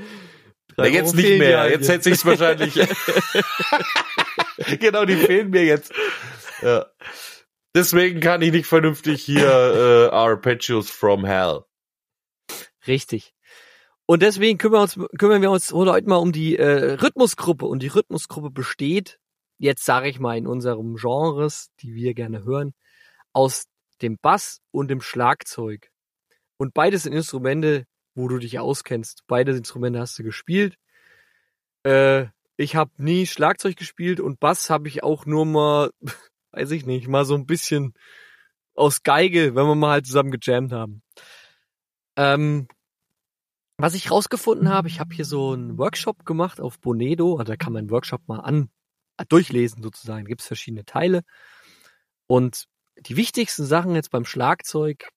Na, 0.78 0.88
jetzt 0.88 1.16
nicht 1.16 1.40
mehr. 1.40 1.60
halt 1.60 1.72
Jetzt 1.72 1.90
hätte 1.90 2.10
ich's 2.10 2.26
wahrscheinlich. 2.26 2.74
genau, 4.80 5.06
die 5.06 5.16
fehlen 5.16 5.52
mir 5.52 5.64
jetzt. 5.64 5.94
Ja. 6.62 6.88
Deswegen 7.76 8.20
kann 8.20 8.42
ich 8.42 8.52
nicht 8.52 8.68
vernünftig 8.68 9.24
hier 9.24 10.10
äh, 10.12 10.16
Arpeggios 10.16 10.90
from 10.90 11.26
Hell. 11.26 11.62
Richtig. 12.88 13.33
Und 14.06 14.22
deswegen 14.22 14.58
kümmern, 14.58 14.82
uns, 14.82 15.00
kümmern 15.18 15.42
wir 15.42 15.52
uns 15.52 15.72
heute 15.72 16.10
mal 16.10 16.18
um 16.18 16.32
die 16.32 16.58
äh, 16.58 16.94
Rhythmusgruppe. 16.94 17.66
Und 17.66 17.82
die 17.82 17.88
Rhythmusgruppe 17.88 18.52
besteht, 18.52 19.20
jetzt 19.58 19.86
sage 19.86 20.10
ich 20.10 20.20
mal 20.20 20.38
in 20.38 20.48
unserem 20.48 20.96
Genres, 20.96 21.70
die 21.80 21.96
wir 21.96 22.14
gerne 22.14 22.44
hören, 22.44 22.74
aus 23.32 23.66
dem 24.02 24.18
Bass 24.22 24.60
und 24.72 24.90
dem 24.90 25.02
Schlagzeug. 25.02 25.90
Und 26.58 26.74
beides 26.74 27.04
sind 27.04 27.14
Instrumente, 27.14 27.86
wo 28.16 28.28
du 28.28 28.38
dich 28.38 28.60
auskennst. 28.60 29.24
Beide 29.28 29.52
Instrumente 29.54 30.00
hast 30.00 30.20
du 30.20 30.24
gespielt. 30.24 30.76
Äh, 31.84 32.28
ich 32.58 32.76
habe 32.76 32.92
nie 32.98 33.26
Schlagzeug 33.26 33.78
gespielt 33.78 34.20
und 34.20 34.40
Bass 34.40 34.70
habe 34.70 34.88
ich 34.88 35.04
auch 35.04 35.26
nur 35.26 35.46
mal, 35.46 35.92
weiß 36.52 36.72
ich 36.72 36.86
nicht, 36.86 37.08
mal 37.08 37.26
so 37.26 37.36
ein 37.36 37.46
bisschen 37.46 37.94
aus 38.76 39.04
Geige, 39.04 39.56
wenn 39.56 39.66
wir 39.66 39.76
mal 39.76 39.92
halt 39.92 40.08
zusammen 40.08 40.32
gejammt 40.32 40.72
haben. 40.72 41.02
Ähm, 42.16 42.68
was 43.78 43.96
ich 43.96 44.12
rausgefunden 44.12 44.70
habe, 44.70 44.88
ich 44.88 45.00
habe 45.00 45.14
hier 45.14 45.26
so 45.26 45.54
einen 45.54 45.78
Workshop 45.78 46.26
gemacht 46.26 46.62
auf 46.62 46.80
Bonedo, 46.80 47.38
also 47.38 47.52
da 47.52 47.56
kann 47.58 47.74
man 47.74 47.82
einen 47.82 47.92
Workshop 47.92 48.28
mal 48.28 48.40
an 48.40 48.70
äh, 49.18 49.26
durchlesen 49.26 49.82
sozusagen, 49.84 50.26
gibt 50.26 50.42
es 50.42 50.48
verschiedene 50.48 50.86
Teile 50.86 51.24
und 52.28 52.66
die 52.98 53.18
wichtigsten 53.18 53.66
Sachen 53.66 53.96
jetzt 53.96 54.12
beim 54.12 54.26
Schlagzeug, 54.26 55.10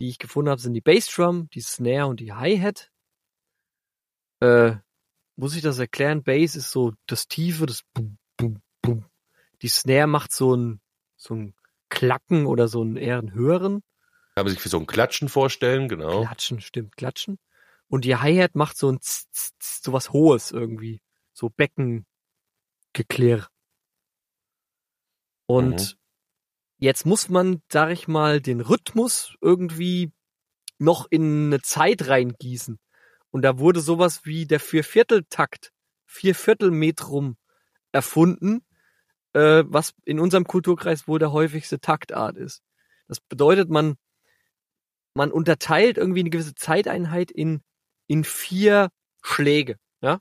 die 0.00 0.08
ich 0.08 0.18
gefunden 0.18 0.50
habe, 0.50 0.60
sind 0.60 0.74
die 0.74 0.80
Bassdrum, 0.80 1.48
die 1.50 1.60
Snare 1.60 2.06
und 2.06 2.20
die 2.20 2.32
Hi-Hat. 2.32 2.90
Äh, 4.40 4.76
muss 5.36 5.56
ich 5.56 5.62
das 5.62 5.78
erklären? 5.78 6.22
Bass 6.22 6.54
ist 6.54 6.70
so 6.70 6.92
das 7.06 7.28
Tiefe, 7.28 7.66
das 7.66 7.82
Bum, 7.94 8.18
Bum, 8.36 8.60
Bum. 8.82 9.04
Die 9.62 9.68
Snare 9.68 10.06
macht 10.06 10.32
so 10.32 10.54
ein, 10.54 10.80
so 11.16 11.34
ein 11.34 11.54
Klacken 11.88 12.46
oder 12.46 12.68
so 12.68 12.82
einen 12.82 12.96
eher 12.96 13.18
einen 13.18 13.32
höheren. 13.32 13.82
Kann 14.34 14.44
man 14.44 14.52
sich 14.52 14.60
für 14.60 14.68
so 14.68 14.78
ein 14.78 14.86
Klatschen 14.86 15.28
vorstellen, 15.28 15.88
genau. 15.88 16.22
Klatschen, 16.22 16.60
stimmt, 16.60 16.96
Klatschen. 16.96 17.38
Und 17.88 18.04
die 18.04 18.16
Hi-Hat 18.16 18.54
macht 18.54 18.76
so 18.76 18.90
ein 18.90 19.00
Tz, 19.00 19.28
Tz, 19.30 19.58
Tz, 19.58 19.82
so 19.82 19.92
was 19.92 20.12
Hohes 20.12 20.50
irgendwie. 20.50 21.00
So 21.32 21.50
Beckengeklirr. 21.50 23.48
Und 25.46 25.80
Mhm. 25.80 25.98
jetzt 26.78 27.06
muss 27.06 27.28
man, 27.28 27.62
sag 27.70 27.90
ich 27.90 28.08
mal, 28.08 28.40
den 28.40 28.60
Rhythmus 28.60 29.34
irgendwie 29.40 30.12
noch 30.78 31.06
in 31.10 31.46
eine 31.46 31.60
Zeit 31.62 32.08
reingießen. 32.08 32.78
Und 33.30 33.42
da 33.42 33.58
wurde 33.58 33.80
sowas 33.80 34.24
wie 34.24 34.46
der 34.46 34.60
Viervierteltakt, 34.60 35.72
Vierviertelmetrum 36.06 37.36
erfunden, 37.92 38.62
äh, 39.32 39.64
was 39.66 39.94
in 40.04 40.20
unserem 40.20 40.44
Kulturkreis 40.44 41.08
wohl 41.08 41.18
der 41.18 41.32
häufigste 41.32 41.80
Taktart 41.80 42.36
ist. 42.36 42.62
Das 43.08 43.20
bedeutet, 43.20 43.70
man, 43.70 43.96
man 45.14 45.32
unterteilt 45.32 45.98
irgendwie 45.98 46.20
eine 46.20 46.30
gewisse 46.30 46.54
Zeiteinheit 46.54 47.30
in, 47.30 47.62
in 48.08 48.24
vier 48.24 48.90
Schläge, 49.22 49.78
ja. 50.00 50.20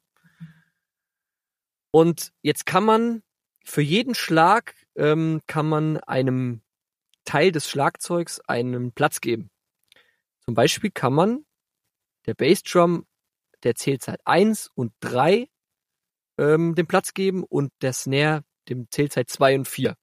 Und 1.91 2.31
jetzt 2.43 2.67
kann 2.67 2.85
man 2.85 3.23
für 3.63 3.81
jeden 3.81 4.13
Schlag 4.15 4.75
ähm, 4.95 5.41
kann 5.47 5.67
man 5.67 5.97
einem 5.97 6.61
Teil 7.25 7.51
des 7.51 7.69
Schlagzeugs 7.69 8.39
einen 8.41 8.91
Platz 8.93 9.19
geben. 9.19 9.49
Zum 10.45 10.53
Beispiel 10.53 10.91
kann 10.91 11.13
man 11.13 11.45
der 12.25 12.35
Bassdrum 12.35 13.05
der 13.63 13.75
Zählzeit 13.75 14.21
1 14.25 14.69
und 14.73 14.93
3 15.01 15.49
ähm, 16.37 16.75
den 16.75 16.87
Platz 16.87 17.13
geben 17.13 17.43
und 17.43 17.71
der 17.81 17.93
Snare 17.93 18.43
dem 18.69 18.89
Zählzeit 18.91 19.29
2 19.29 19.55
und 19.55 19.67
4. 19.67 19.95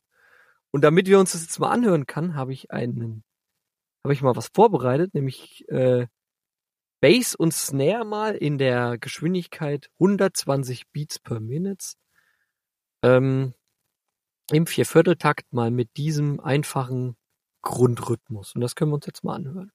Und 0.70 0.82
damit 0.82 1.06
wir 1.06 1.18
uns 1.18 1.32
das 1.32 1.42
jetzt 1.42 1.58
mal 1.58 1.70
anhören 1.70 2.06
kann, 2.06 2.34
habe 2.34 2.52
ich 2.52 2.70
einen, 2.70 3.24
habe 4.02 4.12
ich 4.12 4.22
mal 4.22 4.36
was 4.36 4.48
vorbereitet, 4.52 5.14
nämlich 5.14 5.68
äh, 5.68 6.06
Bass 7.04 7.34
und 7.34 7.52
Snare 7.52 8.06
mal 8.06 8.34
in 8.34 8.56
der 8.56 8.96
Geschwindigkeit 8.96 9.90
120 10.00 10.90
Beats 10.90 11.18
per 11.18 11.38
Minute 11.38 11.96
ähm, 13.02 13.52
im 14.50 14.66
Viervierteltakt 14.66 15.52
mal 15.52 15.70
mit 15.70 15.98
diesem 15.98 16.40
einfachen 16.40 17.18
Grundrhythmus. 17.60 18.54
Und 18.54 18.62
das 18.62 18.74
können 18.74 18.90
wir 18.90 18.94
uns 18.94 19.04
jetzt 19.04 19.22
mal 19.22 19.34
anhören. 19.34 19.70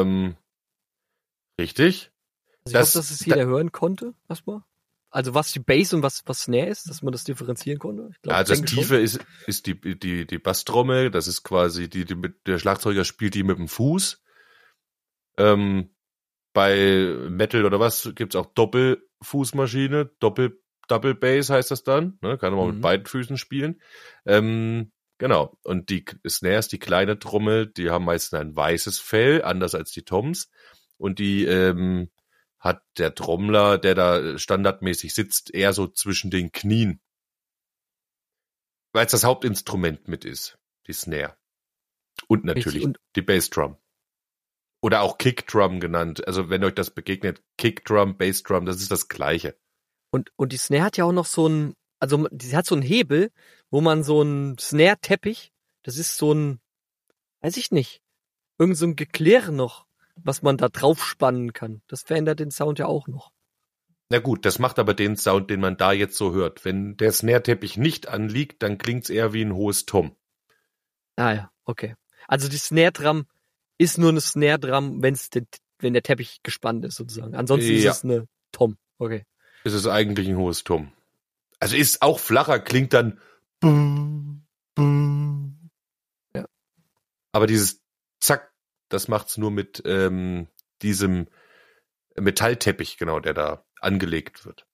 Ähm, 0.00 0.36
richtig. 1.60 2.10
Also 2.64 2.66
ich 2.66 2.72
Das- 2.72 2.88
hoffe, 2.88 2.98
dass 2.98 3.10
es 3.10 3.24
jeder 3.24 3.46
hören 3.46 3.72
konnte, 3.72 4.14
erstmal. 4.28 4.62
Also 5.10 5.34
was 5.34 5.52
die 5.52 5.58
Bass 5.58 5.92
und 5.92 6.02
was, 6.02 6.22
was 6.24 6.42
Snare 6.44 6.68
ist, 6.68 6.88
dass 6.88 7.02
man 7.02 7.12
das 7.12 7.24
differenzieren 7.24 7.78
konnte. 7.78 8.10
Glaub, 8.22 8.32
Ja, 8.32 8.38
also 8.38 8.52
das 8.52 8.58
denke 8.60 8.70
schon. 8.70 8.78
Tiefe 8.82 8.96
ist, 8.96 9.20
ist 9.46 9.66
die, 9.66 9.78
die, 9.98 10.26
die 10.26 10.38
Basstrommel, 10.38 11.10
das 11.10 11.26
ist 11.26 11.42
quasi, 11.42 11.90
die, 11.90 12.06
die 12.06 12.14
mit, 12.14 12.46
der 12.46 12.58
Schlagzeuger 12.58 13.04
spielt 13.04 13.34
die 13.34 13.42
mit 13.42 13.58
dem 13.58 13.68
Fuß. 13.68 14.22
Ähm, 15.36 15.90
bei 16.54 17.14
Metal 17.28 17.64
oder 17.66 17.78
was 17.80 18.10
gibt's 18.14 18.36
auch 18.36 18.46
Doppelfußmaschine, 18.54 20.06
Doppel, 20.18 20.58
Double 20.88 21.14
Bass 21.14 21.50
heißt 21.50 21.70
das 21.70 21.82
dann, 21.84 22.18
ne? 22.22 22.38
kann 22.38 22.54
man 22.54 22.66
Mhm. 22.68 22.72
mit 22.74 22.82
beiden 22.82 23.06
Füßen 23.06 23.36
spielen. 23.38 23.80
Ähm, 24.26 24.91
genau. 25.22 25.56
Und 25.62 25.88
die 25.88 26.04
Snares, 26.28 26.66
die 26.66 26.80
kleine 26.80 27.16
Trommel, 27.16 27.68
die 27.68 27.90
haben 27.90 28.04
meistens 28.04 28.40
ein 28.40 28.56
weißes 28.56 28.98
Fell, 28.98 29.42
anders 29.44 29.76
als 29.76 29.92
die 29.92 30.02
Toms. 30.02 30.50
Und 30.98 31.20
die 31.20 31.44
ähm, 31.44 32.10
hat 32.58 32.82
der 32.98 33.14
Trommler, 33.14 33.78
der 33.78 33.94
da 33.94 34.36
standardmäßig 34.36 35.14
sitzt, 35.14 35.54
eher 35.54 35.72
so 35.74 35.86
zwischen 35.86 36.32
den 36.32 36.50
Knien. 36.50 37.00
Weil 38.92 39.06
es 39.06 39.12
das 39.12 39.22
Hauptinstrument 39.22 40.08
mit 40.08 40.24
ist, 40.24 40.58
die 40.88 40.92
Snare. 40.92 41.36
Und 42.26 42.44
natürlich 42.44 42.84
und- 42.84 42.98
die 43.14 43.22
Bassdrum. 43.22 43.76
Oder 44.82 45.02
auch 45.02 45.18
Kickdrum 45.18 45.78
genannt. 45.78 46.26
Also 46.26 46.50
wenn 46.50 46.64
euch 46.64 46.74
das 46.74 46.90
begegnet, 46.90 47.44
Kickdrum, 47.58 48.18
Bassdrum, 48.18 48.66
das 48.66 48.78
ist 48.82 48.90
das 48.90 49.06
gleiche. 49.06 49.56
Und, 50.10 50.32
und 50.34 50.52
die 50.52 50.56
Snare 50.56 50.82
hat 50.82 50.96
ja 50.96 51.04
auch 51.04 51.12
noch 51.12 51.26
so 51.26 51.48
ein, 51.48 51.74
also 52.02 52.26
sie 52.36 52.56
hat 52.56 52.66
so 52.66 52.74
einen 52.74 52.82
Hebel, 52.82 53.30
wo 53.70 53.80
man 53.80 54.02
so 54.02 54.22
einen 54.22 54.58
Snare-Teppich, 54.58 55.52
das 55.84 55.96
ist 55.98 56.16
so 56.16 56.34
ein, 56.34 56.60
weiß 57.42 57.56
ich 57.56 57.70
nicht, 57.70 58.02
irgend 58.58 58.76
so 58.76 58.86
ein 58.86 58.96
Geklirr 58.96 59.52
noch, 59.52 59.86
was 60.16 60.42
man 60.42 60.56
da 60.56 60.68
drauf 60.68 61.04
spannen 61.04 61.52
kann. 61.52 61.80
Das 61.86 62.02
verändert 62.02 62.40
den 62.40 62.50
Sound 62.50 62.80
ja 62.80 62.86
auch 62.86 63.06
noch. 63.06 63.30
Na 64.08 64.18
gut, 64.18 64.44
das 64.44 64.58
macht 64.58 64.80
aber 64.80 64.94
den 64.94 65.16
Sound, 65.16 65.48
den 65.48 65.60
man 65.60 65.76
da 65.76 65.92
jetzt 65.92 66.16
so 66.16 66.32
hört. 66.32 66.64
Wenn 66.64 66.96
der 66.96 67.12
Snare-Teppich 67.12 67.76
nicht 67.76 68.08
anliegt, 68.08 68.64
dann 68.64 68.78
klingt's 68.78 69.08
eher 69.08 69.32
wie 69.32 69.44
ein 69.44 69.54
hohes 69.54 69.86
Tom. 69.86 70.16
Ah 71.14 71.32
ja, 71.32 71.52
okay. 71.64 71.94
Also 72.26 72.48
die 72.48 72.56
Snare-Drum 72.56 73.26
ist 73.78 73.96
nur 73.96 74.08
eine 74.10 74.20
Snare-Drum, 74.20 75.04
wenn's 75.04 75.30
den, 75.30 75.46
wenn 75.78 75.92
der 75.92 76.02
Teppich 76.02 76.42
gespannt 76.42 76.84
ist 76.84 76.96
sozusagen. 76.96 77.36
Ansonsten 77.36 77.70
Ja. 77.70 77.92
ist 77.92 77.98
es 77.98 78.04
eine 78.04 78.26
Tom. 78.50 78.76
Okay. 78.98 79.24
Es 79.62 79.72
ist 79.72 79.86
eigentlich 79.86 80.28
ein 80.28 80.36
hohes 80.36 80.64
Tom. 80.64 80.92
Also 81.62 81.76
ist 81.76 82.02
auch 82.02 82.18
flacher, 82.18 82.58
klingt 82.58 82.92
dann 82.92 83.20
Ja. 86.34 86.44
Aber 87.30 87.46
dieses 87.46 87.80
Zack, 88.20 88.52
das 88.88 89.06
macht's 89.06 89.38
nur 89.38 89.52
mit 89.52 89.80
ähm, 89.86 90.48
diesem 90.82 91.28
Metallteppich, 92.16 92.98
genau, 92.98 93.20
der 93.20 93.34
da 93.34 93.64
angelegt 93.80 94.44
wird. 94.44 94.66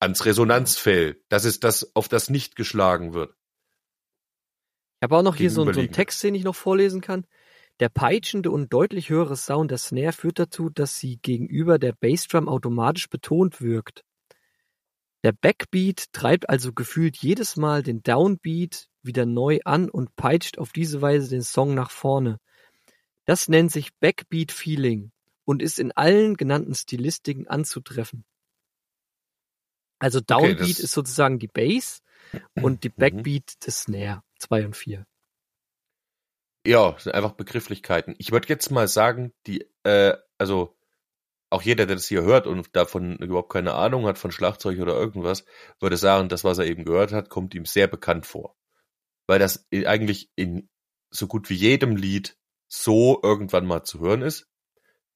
Ans 0.00 0.24
Resonanzfell. 0.24 1.22
Das 1.28 1.44
ist 1.44 1.62
das, 1.62 1.94
auf 1.94 2.08
das 2.08 2.28
nicht 2.28 2.56
geschlagen 2.56 3.14
wird. 3.14 3.36
Ich 5.00 5.04
habe 5.04 5.16
auch 5.16 5.22
noch 5.22 5.36
hier 5.36 5.50
so, 5.50 5.62
einen- 5.62 5.74
so 5.74 5.80
einen. 5.80 5.92
Text, 5.92 6.22
den 6.24 6.34
ich 6.34 6.42
noch 6.42 6.56
vorlesen 6.56 7.00
kann. 7.00 7.24
Der 7.78 7.88
peitschende 7.88 8.50
und 8.50 8.72
deutlich 8.72 9.10
höhere 9.10 9.36
Sound 9.36 9.70
der 9.70 9.78
Snare 9.78 10.12
führt 10.12 10.40
dazu, 10.40 10.70
dass 10.70 10.98
sie 10.98 11.18
gegenüber 11.18 11.78
der 11.78 11.92
Bassdrum 11.92 12.48
automatisch 12.48 13.08
betont 13.08 13.60
wirkt. 13.60 14.02
Der 15.26 15.32
Backbeat 15.32 16.12
treibt 16.12 16.48
also 16.48 16.72
gefühlt 16.72 17.16
jedes 17.16 17.56
Mal 17.56 17.82
den 17.82 18.00
Downbeat 18.00 18.86
wieder 19.02 19.26
neu 19.26 19.58
an 19.64 19.90
und 19.90 20.14
peitscht 20.14 20.56
auf 20.56 20.70
diese 20.70 21.02
Weise 21.02 21.28
den 21.28 21.42
Song 21.42 21.74
nach 21.74 21.90
vorne. 21.90 22.38
Das 23.24 23.48
nennt 23.48 23.72
sich 23.72 23.92
Backbeat 23.98 24.52
Feeling 24.52 25.10
und 25.44 25.62
ist 25.62 25.80
in 25.80 25.90
allen 25.90 26.36
genannten 26.36 26.76
Stilistiken 26.76 27.48
anzutreffen. 27.48 28.24
Also 29.98 30.20
Downbeat 30.20 30.60
das- 30.60 30.78
ist 30.78 30.92
sozusagen 30.92 31.40
die 31.40 31.48
Bass 31.48 32.02
und 32.54 32.84
die 32.84 32.90
Mhm. 32.90 32.94
Backbeat 32.96 33.66
des 33.66 33.80
Snare. 33.80 34.22
Zwei 34.38 34.64
und 34.64 34.76
vier. 34.76 35.08
Ja, 36.64 36.96
sind 37.00 37.16
einfach 37.16 37.32
Begrifflichkeiten. 37.32 38.14
Ich 38.18 38.30
würde 38.30 38.46
jetzt 38.46 38.70
mal 38.70 38.86
sagen, 38.86 39.32
die, 39.48 39.68
äh, 39.82 40.16
also 40.38 40.75
auch 41.56 41.62
jeder, 41.62 41.86
der 41.86 41.96
das 41.96 42.06
hier 42.06 42.22
hört 42.22 42.46
und 42.46 42.76
davon 42.76 43.16
überhaupt 43.16 43.50
keine 43.50 43.74
Ahnung 43.74 44.06
hat 44.06 44.18
von 44.18 44.30
Schlagzeug 44.30 44.78
oder 44.78 44.94
irgendwas, 44.94 45.44
würde 45.80 45.96
sagen, 45.96 46.28
das, 46.28 46.44
was 46.44 46.58
er 46.58 46.66
eben 46.66 46.84
gehört 46.84 47.12
hat, 47.12 47.30
kommt 47.30 47.54
ihm 47.54 47.64
sehr 47.64 47.86
bekannt 47.88 48.26
vor. 48.26 48.54
Weil 49.26 49.38
das 49.38 49.66
eigentlich 49.72 50.30
in 50.36 50.68
so 51.10 51.26
gut 51.26 51.48
wie 51.50 51.54
jedem 51.54 51.96
Lied 51.96 52.36
so 52.68 53.20
irgendwann 53.22 53.66
mal 53.66 53.84
zu 53.84 54.00
hören 54.00 54.22
ist, 54.22 54.46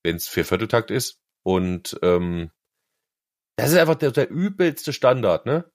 wenn 0.02 0.16
es 0.16 0.28
Viervierteltakt 0.28 0.90
ist. 0.90 1.20
Und 1.42 1.98
ähm, 2.02 2.50
das 3.56 3.72
ist 3.72 3.78
einfach 3.78 3.96
der, 3.96 4.10
der 4.12 4.30
übelste 4.30 4.92
Standard, 4.92 5.44
ne? 5.44 5.70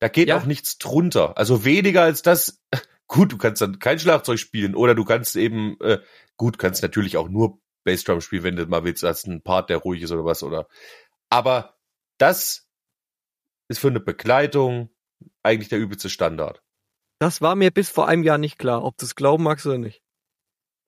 Da 0.00 0.08
geht 0.08 0.28
Ja. 0.28 0.36
auch 0.36 0.44
nichts 0.44 0.76
drunter. 0.76 1.38
Also 1.38 1.64
weniger 1.64 2.02
als 2.02 2.20
das. 2.22 2.62
Gut, 3.08 3.32
du 3.32 3.38
kannst 3.38 3.62
dann 3.62 3.78
kein 3.78 3.98
Schlagzeug 3.98 4.38
spielen 4.38 4.74
oder 4.74 4.94
du 4.94 5.04
kannst 5.04 5.36
eben, 5.36 5.80
äh, 5.80 6.00
gut, 6.36 6.58
kannst 6.58 6.82
natürlich 6.82 7.16
auch 7.16 7.28
nur 7.28 7.60
Bassdrum 7.86 8.20
spielen, 8.20 8.42
wenn 8.44 8.56
du 8.56 8.66
mal 8.66 8.84
willst, 8.84 9.02
als 9.04 9.26
ein 9.26 9.42
Part, 9.42 9.70
der 9.70 9.78
ruhig 9.78 10.02
ist 10.02 10.10
oder 10.12 10.26
was, 10.26 10.42
oder. 10.42 10.68
Aber 11.30 11.78
das 12.18 12.68
ist 13.68 13.78
für 13.78 13.88
eine 13.88 14.00
Begleitung 14.00 14.90
eigentlich 15.42 15.70
der 15.70 15.78
übelste 15.78 16.10
Standard. 16.10 16.62
Das 17.18 17.40
war 17.40 17.54
mir 17.56 17.70
bis 17.70 17.88
vor 17.88 18.06
einem 18.08 18.22
Jahr 18.24 18.36
nicht 18.36 18.58
klar, 18.58 18.84
ob 18.84 18.98
du 18.98 19.06
es 19.06 19.14
glauben 19.14 19.44
magst 19.44 19.64
oder 19.64 19.78
nicht. 19.78 20.02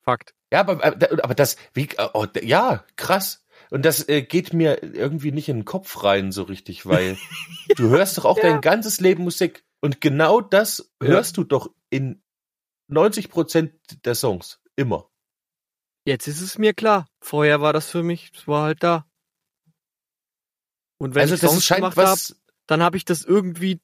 Fakt. 0.02 0.34
Ja, 0.52 0.60
aber, 0.60 0.84
aber 0.84 1.24
aber 1.24 1.34
das, 1.34 1.56
wie, 1.72 1.88
oh, 2.14 2.26
ja, 2.42 2.84
krass. 2.96 3.44
Und 3.70 3.84
das 3.84 4.08
äh, 4.08 4.22
geht 4.22 4.52
mir 4.52 4.82
irgendwie 4.82 5.32
nicht 5.32 5.48
in 5.48 5.58
den 5.58 5.64
Kopf 5.64 6.02
rein 6.04 6.32
so 6.32 6.42
richtig, 6.42 6.86
weil 6.86 7.16
du 7.76 7.88
hörst 7.90 8.18
doch 8.18 8.24
auch 8.24 8.36
Ja. 8.38 8.44
dein 8.44 8.60
ganzes 8.60 9.00
Leben 9.00 9.24
Musik 9.24 9.64
und 9.80 10.00
genau 10.00 10.40
das 10.40 10.90
Ja. 11.02 11.08
hörst 11.08 11.36
du 11.36 11.44
doch 11.44 11.70
in 11.90 12.22
90 12.88 13.28
Prozent 13.30 13.72
der 14.04 14.14
Songs 14.14 14.60
immer. 14.76 15.07
Jetzt 16.08 16.26
ist 16.26 16.40
es 16.40 16.56
mir 16.56 16.72
klar. 16.72 17.06
Vorher 17.20 17.60
war 17.60 17.74
das 17.74 17.90
für 17.90 18.02
mich, 18.02 18.30
es 18.34 18.48
war 18.48 18.62
halt 18.62 18.82
da. 18.82 19.04
Und 20.96 21.14
wenn 21.14 21.20
also 21.20 21.34
ich 21.34 21.42
das 21.42 21.50
Songs 21.50 21.66
scheint 21.66 21.80
gemacht 21.80 21.98
habe, 21.98 22.20
dann 22.66 22.82
habe 22.82 22.96
ich 22.96 23.04
das 23.04 23.24
irgendwie 23.24 23.78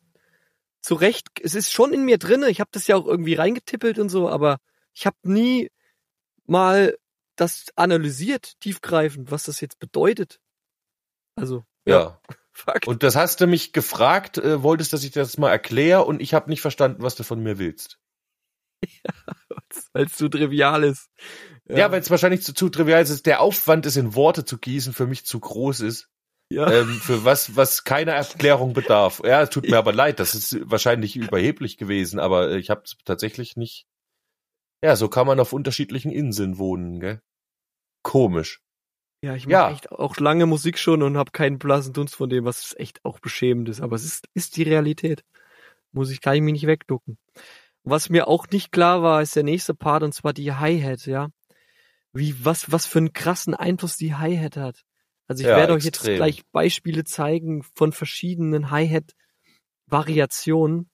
zurecht. 0.81 1.29
Es 1.43 1.55
ist 1.55 1.71
schon 1.71 1.93
in 1.93 2.07
mir 2.07 2.17
drinne. 2.17 2.49
Ich 2.49 2.61
habe 2.61 2.71
das 2.73 2.87
ja 2.87 2.97
auch 2.97 3.05
irgendwie 3.05 3.35
reingetippelt 3.35 3.99
und 3.99 4.09
so, 4.09 4.31
aber 4.31 4.57
ich 4.95 5.05
habe 5.05 5.19
nie 5.23 5.71
mal 6.47 6.97
das 7.37 7.67
analysiert, 7.77 8.59
tiefgreifend, 8.59 9.31
was 9.31 9.43
das 9.43 9.61
jetzt 9.61 9.79
bedeutet. 9.79 10.41
Also, 11.37 11.63
ja, 11.85 12.01
ja. 12.01 12.21
Fakt. 12.53 12.89
Und 12.89 13.03
das 13.03 13.17
hast 13.17 13.43
du 13.43 13.47
mich 13.47 13.75
gefragt, 13.75 14.39
äh, 14.39 14.63
wolltest, 14.63 14.95
dass 14.95 15.05
ich 15.05 15.11
das 15.11 15.37
mal 15.37 15.51
erkläre 15.51 16.05
und 16.05 16.23
ich 16.23 16.33
habe 16.33 16.49
nicht 16.49 16.63
verstanden, 16.63 17.03
was 17.03 17.17
du 17.17 17.23
von 17.23 17.43
mir 17.43 17.59
willst. 17.59 17.99
Weil 19.93 20.07
es 20.07 20.17
zu 20.17 20.29
trivial 20.29 20.85
ist. 20.85 21.09
Ja, 21.69 21.91
weil 21.91 22.01
es 22.01 22.11
wahrscheinlich 22.11 22.43
zu, 22.43 22.53
zu 22.53 22.69
trivial 22.69 23.03
ist. 23.03 23.27
Der 23.27 23.41
Aufwand, 23.41 23.87
es 23.87 23.97
in 23.97 24.15
Worte 24.15 24.45
zu 24.45 24.59
gießen, 24.59 24.93
für 24.93 25.07
mich 25.07 25.25
zu 25.25 25.41
groß 25.41 25.81
ist. 25.81 26.09
ja. 26.51 26.71
ähm, 26.71 26.89
für 27.01 27.25
was, 27.25 27.57
was 27.57 27.85
keine 27.85 28.11
Erklärung 28.13 28.75
bedarf. 28.75 29.23
Ja, 29.25 29.43
es 29.43 29.51
tut 29.51 29.69
mir 29.69 29.79
aber 29.79 29.93
leid, 29.93 30.21
das 30.21 30.35
ist 30.35 30.59
wahrscheinlich 30.71 31.17
überheblich 31.17 31.79
gewesen, 31.79 32.19
aber 32.21 32.51
äh, 32.51 32.59
ich 32.59 32.71
habe 32.71 32.83
es 32.85 32.97
tatsächlich 33.05 33.57
nicht. 33.57 33.87
Ja, 34.85 34.95
so 34.97 35.09
kann 35.09 35.27
man 35.27 35.41
auf 35.41 35.55
unterschiedlichen 35.55 36.13
Inseln 36.13 36.59
wohnen, 36.59 37.01
gell? 37.01 37.23
Komisch. 38.03 38.61
Ja, 39.25 39.35
ich 39.35 39.47
mache 39.47 39.53
Ja. 39.53 39.71
echt 39.71 39.91
auch 39.91 40.19
lange 40.19 40.45
Musik 40.45 40.79
schon 40.79 41.03
und 41.03 41.17
habe 41.17 41.31
keinen 41.31 41.59
blassen 41.59 41.95
Dunst 41.95 42.15
von 42.15 42.29
dem, 42.29 42.45
was 42.45 42.75
echt 42.79 43.03
auch 43.07 43.21
beschämend 43.21 43.71
ist. 43.71 43.81
Aber 43.81 43.97
es 43.97 44.05
ist, 44.05 44.29
ist 44.35 44.57
die 44.59 44.65
Realität. 44.65 45.25
Muss 45.93 46.11
ich, 46.11 46.21
kann 46.21 46.35
ich 46.35 46.43
mich 46.43 46.53
nicht 46.53 46.67
wegducken. 46.67 47.17
Was 47.85 48.09
mir 48.09 48.27
auch 48.29 48.47
nicht 48.51 48.73
klar 48.73 49.03
war, 49.03 49.21
ist 49.21 49.37
der 49.37 49.43
nächste 49.43 49.75
Part 49.75 50.03
und 50.03 50.15
zwar 50.15 50.33
die 50.33 50.53
Hi-Hat, 50.53 51.05
ja. 51.07 51.29
Wie, 52.13 52.43
was, 52.45 52.73
was 52.73 52.87
für 52.87 52.99
einen 52.99 53.13
krassen 53.13 53.55
Einfluss 53.55 53.97
die 53.97 54.15
Hi-Hat 54.15 54.57
hat. 54.57 54.83
Also 55.29 55.43
ich 55.43 55.49
Ja, 55.49 55.59
werde 55.59 55.75
euch 55.75 55.85
jetzt 55.85 55.99
extrem. 55.99 56.17
gleich 56.17 56.43
Beispiele 56.53 57.05
zeigen 57.05 57.63
von 57.75 57.93
verschiedenen 57.93 58.71
Hi-Hat-Variationen. 58.71 60.89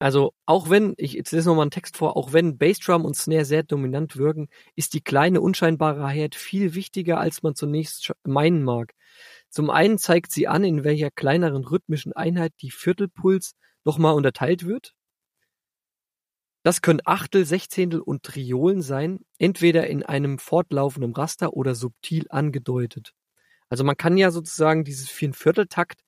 Also 0.00 0.34
auch 0.46 0.68
wenn, 0.68 0.94
ich 0.96 1.12
jetzt 1.12 1.30
lese 1.32 1.48
nochmal 1.48 1.62
einen 1.64 1.70
Text 1.70 1.96
vor, 1.96 2.16
auch 2.16 2.32
wenn 2.32 2.58
Bassdrum 2.58 3.04
und 3.04 3.16
Snare 3.16 3.44
sehr 3.44 3.62
dominant 3.62 4.16
wirken, 4.16 4.48
ist 4.74 4.94
die 4.94 5.00
kleine 5.00 5.40
unscheinbare 5.40 6.02
Hi-Hat 6.02 6.34
viel 6.34 6.74
wichtiger, 6.74 7.20
als 7.20 7.42
man 7.42 7.54
zunächst 7.54 8.12
meinen 8.24 8.64
mag. 8.64 8.94
Zum 9.48 9.70
einen 9.70 9.98
zeigt 9.98 10.32
sie 10.32 10.48
an, 10.48 10.64
in 10.64 10.82
welcher 10.84 11.10
kleineren 11.10 11.64
rhythmischen 11.64 12.12
Einheit 12.12 12.52
die 12.60 12.72
Viertelpuls 12.72 13.54
nochmal 13.84 14.14
unterteilt 14.14 14.66
wird. 14.66 14.94
Das 16.64 16.80
können 16.80 17.02
Achtel, 17.04 17.44
Sechzehntel 17.44 18.00
und 18.00 18.22
Triolen 18.22 18.80
sein, 18.80 19.20
entweder 19.38 19.86
in 19.86 20.02
einem 20.02 20.38
fortlaufenden 20.38 21.12
Raster 21.12 21.52
oder 21.52 21.74
subtil 21.74 22.24
angedeutet. 22.30 23.12
Also 23.68 23.84
man 23.84 23.98
kann 23.98 24.16
ja 24.16 24.30
sozusagen 24.30 24.82
dieses 24.82 25.10
Vierteltakt, 25.10 26.00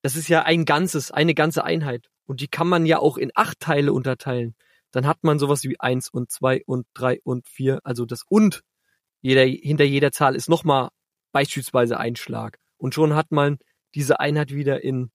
das 0.00 0.16
ist 0.16 0.28
ja 0.28 0.44
ein 0.44 0.64
ganzes, 0.64 1.10
eine 1.10 1.34
ganze 1.34 1.64
Einheit. 1.64 2.08
Und 2.24 2.40
die 2.40 2.48
kann 2.48 2.66
man 2.66 2.86
ja 2.86 2.98
auch 2.98 3.18
in 3.18 3.30
acht 3.34 3.60
Teile 3.60 3.92
unterteilen. 3.92 4.54
Dann 4.90 5.06
hat 5.06 5.22
man 5.22 5.38
sowas 5.38 5.64
wie 5.64 5.78
eins 5.78 6.08
und 6.08 6.30
zwei 6.30 6.62
und 6.64 6.86
drei 6.94 7.20
und 7.22 7.46
vier, 7.46 7.80
also 7.84 8.06
das 8.06 8.22
und 8.26 8.62
jeder, 9.20 9.44
hinter 9.44 9.84
jeder 9.84 10.12
Zahl 10.12 10.34
ist 10.34 10.48
nochmal 10.48 10.88
beispielsweise 11.30 11.98
ein 11.98 12.16
Schlag. 12.16 12.58
Und 12.78 12.94
schon 12.94 13.14
hat 13.14 13.30
man 13.32 13.58
diese 13.94 14.18
Einheit 14.18 14.54
wieder 14.54 14.82
in, 14.82 15.10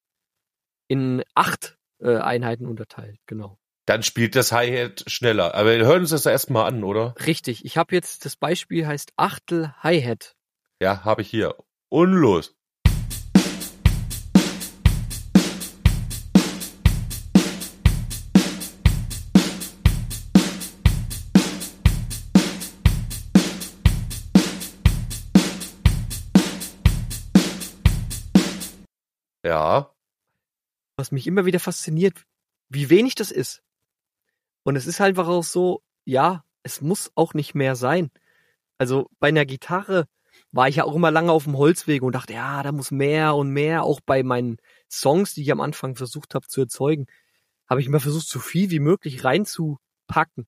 in 0.87 1.23
acht 1.33 1.79
äh, 1.99 2.17
Einheiten 2.17 2.67
unterteilt, 2.67 3.17
genau. 3.25 3.57
Dann 3.87 4.03
spielt 4.03 4.35
das 4.35 4.51
Hi-Hat 4.51 5.05
schneller. 5.07 5.55
Aber 5.55 5.71
wir 5.71 5.85
hören 5.85 6.01
uns 6.01 6.09
das 6.09 6.25
erstmal 6.25 6.67
an, 6.67 6.83
oder? 6.83 7.15
Richtig. 7.25 7.63
Ich 7.63 7.77
habe 7.77 7.95
jetzt 7.95 8.25
das 8.25 8.35
Beispiel 8.35 8.85
heißt 8.85 9.13
Achtel 9.15 9.73
Hi-Hat. 9.81 10.35
Ja, 10.81 11.05
habe 11.05 11.21
ich 11.21 11.29
hier. 11.29 11.55
Und 11.87 12.11
los. 12.11 12.53
Ja, 29.45 29.95
was 30.97 31.13
mich 31.13 31.25
immer 31.25 31.45
wieder 31.45 31.61
fasziniert, 31.61 32.25
wie 32.67 32.89
wenig 32.89 33.15
das 33.15 33.31
ist. 33.31 33.63
Und 34.67 34.75
es 34.75 34.85
ist 34.85 34.99
halt 34.99 35.11
einfach 35.11 35.29
auch 35.29 35.45
so, 35.45 35.81
ja, 36.03 36.43
es 36.61 36.81
muss 36.81 37.09
auch 37.15 37.33
nicht 37.33 37.55
mehr 37.55 37.77
sein. 37.77 38.11
Also 38.77 39.09
bei 39.17 39.29
einer 39.29 39.45
Gitarre 39.45 40.09
war 40.51 40.67
ich 40.67 40.75
ja 40.75 40.83
auch 40.83 40.93
immer 40.93 41.09
lange 41.09 41.31
auf 41.31 41.45
dem 41.45 41.57
Holzweg 41.57 42.01
und 42.01 42.13
dachte, 42.13 42.33
ja, 42.33 42.61
da 42.63 42.73
muss 42.73 42.91
mehr 42.91 43.35
und 43.35 43.51
mehr. 43.51 43.83
Auch 43.83 44.01
bei 44.05 44.23
meinen 44.23 44.57
Songs, 44.91 45.33
die 45.33 45.43
ich 45.43 45.53
am 45.53 45.61
Anfang 45.61 45.95
versucht 45.95 46.35
habe 46.35 46.49
zu 46.49 46.59
erzeugen, 46.59 47.05
habe 47.69 47.79
ich 47.79 47.87
immer 47.87 48.01
versucht, 48.01 48.27
so 48.27 48.39
viel 48.39 48.69
wie 48.69 48.81
möglich 48.81 49.23
reinzupacken. 49.23 50.47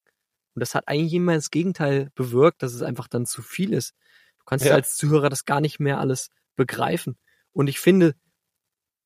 Und 0.53 0.59
das 0.59 0.75
hat 0.75 0.89
eigentlich 0.89 1.13
immer 1.13 1.35
das 1.35 1.49
Gegenteil 1.49 2.11
bewirkt, 2.13 2.61
dass 2.61 2.73
es 2.73 2.81
einfach 2.81 3.07
dann 3.07 3.25
zu 3.25 3.41
viel 3.41 3.71
ist. 3.71 3.93
Du 4.39 4.43
kannst 4.45 4.65
Ja. 4.65 4.73
als 4.73 4.97
Zuhörer 4.97 5.29
das 5.29 5.45
gar 5.45 5.61
nicht 5.61 5.79
mehr 5.79 5.97
alles 5.97 6.27
begreifen. 6.57 7.17
Und 7.53 7.69
ich 7.69 7.79
finde, 7.79 8.15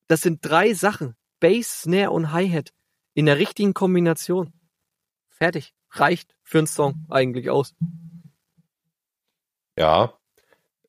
das 0.08 0.22
sind 0.22 0.40
drei 0.42 0.74
Sachen. 0.74 1.14
Bass, 1.38 1.82
Snare 1.82 2.10
und 2.10 2.32
Hi-Hat 2.32 2.70
in 3.14 3.26
der 3.26 3.38
richtigen 3.38 3.74
Kombination. 3.74 4.52
Fertig. 5.34 5.74
Reicht 5.90 6.34
für 6.42 6.58
einen 6.58 6.66
Song 6.66 7.06
eigentlich 7.10 7.50
aus. 7.50 7.74
ja. 9.76 10.18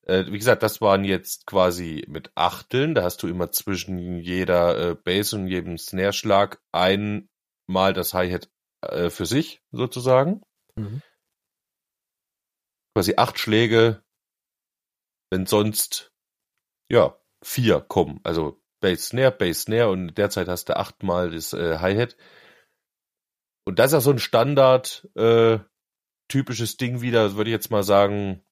Äh, 0.04 0.28
wie 0.28 0.38
gesagt, 0.38 0.62
das 0.62 0.82
waren 0.82 1.04
jetzt 1.04 1.48
quasi 1.48 2.06
mit 2.08 2.32
Achteln. 2.36 2.94
Da 2.94 3.02
hast 3.02 3.24
du 3.24 3.28
immer 3.28 3.52
zwischen 3.52 4.20
jeder 4.20 4.92
äh, 4.92 4.96
Bass 4.96 5.34
und 5.34 5.48
jedem 5.48 5.80
Snare-Schlag 5.80 6.62
einmal 6.72 7.94
das 7.94 8.14
Hi-Hat 8.14 8.48
äh, 8.82 9.10
für 9.10 9.26
sich, 9.26 9.64
sozusagen. 9.72 10.42
Mhm. 10.76 11.02
quasi 12.94 13.16
acht 13.18 13.40
Schläge, 13.40 14.04
wenn 15.32 15.46
sonst, 15.48 16.12
ja, 16.92 17.18
vier 17.42 17.82
kommen. 17.82 18.20
Also 18.24 18.62
Bass 18.82 19.08
Snare, 19.08 19.32
Bass 19.32 19.62
Snare 19.62 19.90
und 19.90 20.16
derzeit 20.16 20.48
hast 20.48 20.70
du 20.70 20.78
achtmal 20.78 21.32
das 21.32 21.54
äh, 21.54 21.80
Hi-Hat. 21.80 22.16
Und 23.66 23.80
das 23.80 23.92
ist 23.92 23.98
auch 23.98 24.02
so 24.02 24.12
ein 24.12 24.20
Standard, 24.20 25.10
äh, 25.16 25.60
typisches 26.28 26.78
Ding 26.78 27.02
wieder, 27.02 27.36
würde 27.36 27.50
ich 27.50 27.54
jetzt 27.54 27.72
mal 27.72 27.84
sagen. 27.84 28.44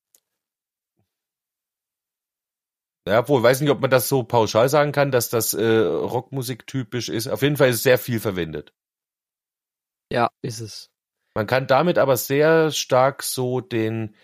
Ja, 3.07 3.27
wohl, 3.27 3.43
weiß 3.43 3.61
nicht, 3.61 3.69
ob 3.69 3.81
man 3.81 3.91
das 3.91 4.07
so 4.07 4.23
pauschal 4.23 4.69
sagen 4.69 4.91
kann, 4.91 5.11
dass 5.11 5.29
das 5.29 5.53
äh, 5.53 5.79
Rockmusik 5.79 6.65
typisch 6.65 7.09
ist. 7.09 7.27
Auf 7.27 7.41
jeden 7.41 7.57
Fall 7.57 7.69
ist 7.69 7.77
es 7.77 7.83
sehr 7.83 7.97
viel 7.97 8.19
verwendet. 8.19 8.73
Ja, 10.11 10.29
ist 10.41 10.61
es. 10.61 10.89
Man 11.35 11.47
kann 11.47 11.67
damit 11.67 11.97
aber 11.97 12.15
sehr 12.17 12.71
stark 12.71 13.23
so 13.23 13.59
den, 13.59 14.15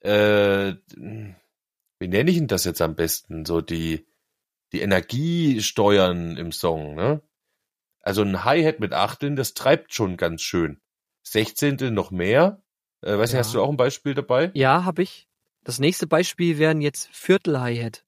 äh, 0.00 0.74
wie 0.96 2.08
nenne 2.08 2.30
ich 2.30 2.36
denn 2.36 2.48
das 2.48 2.64
jetzt 2.64 2.82
am 2.82 2.94
besten? 2.94 3.46
So 3.46 3.60
die, 3.60 4.06
die 4.72 4.80
Energie 4.80 5.62
steuern 5.62 6.36
im 6.36 6.52
Song, 6.52 6.94
ne? 6.94 7.22
Also 8.02 8.22
ein 8.22 8.44
Hi-Hat 8.44 8.80
mit 8.80 8.92
Achteln, 8.92 9.36
das 9.36 9.54
treibt 9.54 9.92
schon 9.94 10.16
ganz 10.16 10.42
schön. 10.42 10.80
Sechzehntel 11.22 11.90
noch 11.90 12.10
mehr. 12.10 12.62
Äh, 13.02 13.12
weiß 13.18 13.30
nicht, 13.30 13.34
Ja. 13.34 13.38
hast 13.40 13.54
du 13.54 13.62
auch 13.62 13.68
ein 13.70 13.76
Beispiel 13.76 14.14
dabei? 14.14 14.50
Ja, 14.54 14.84
habe 14.84 15.02
ich. 15.02 15.28
Das 15.64 15.78
nächste 15.78 16.06
Beispiel 16.06 16.58
wären 16.58 16.80
jetzt 16.80 17.08
Viertel 17.12 17.60
Hi-Hat. 17.60 18.04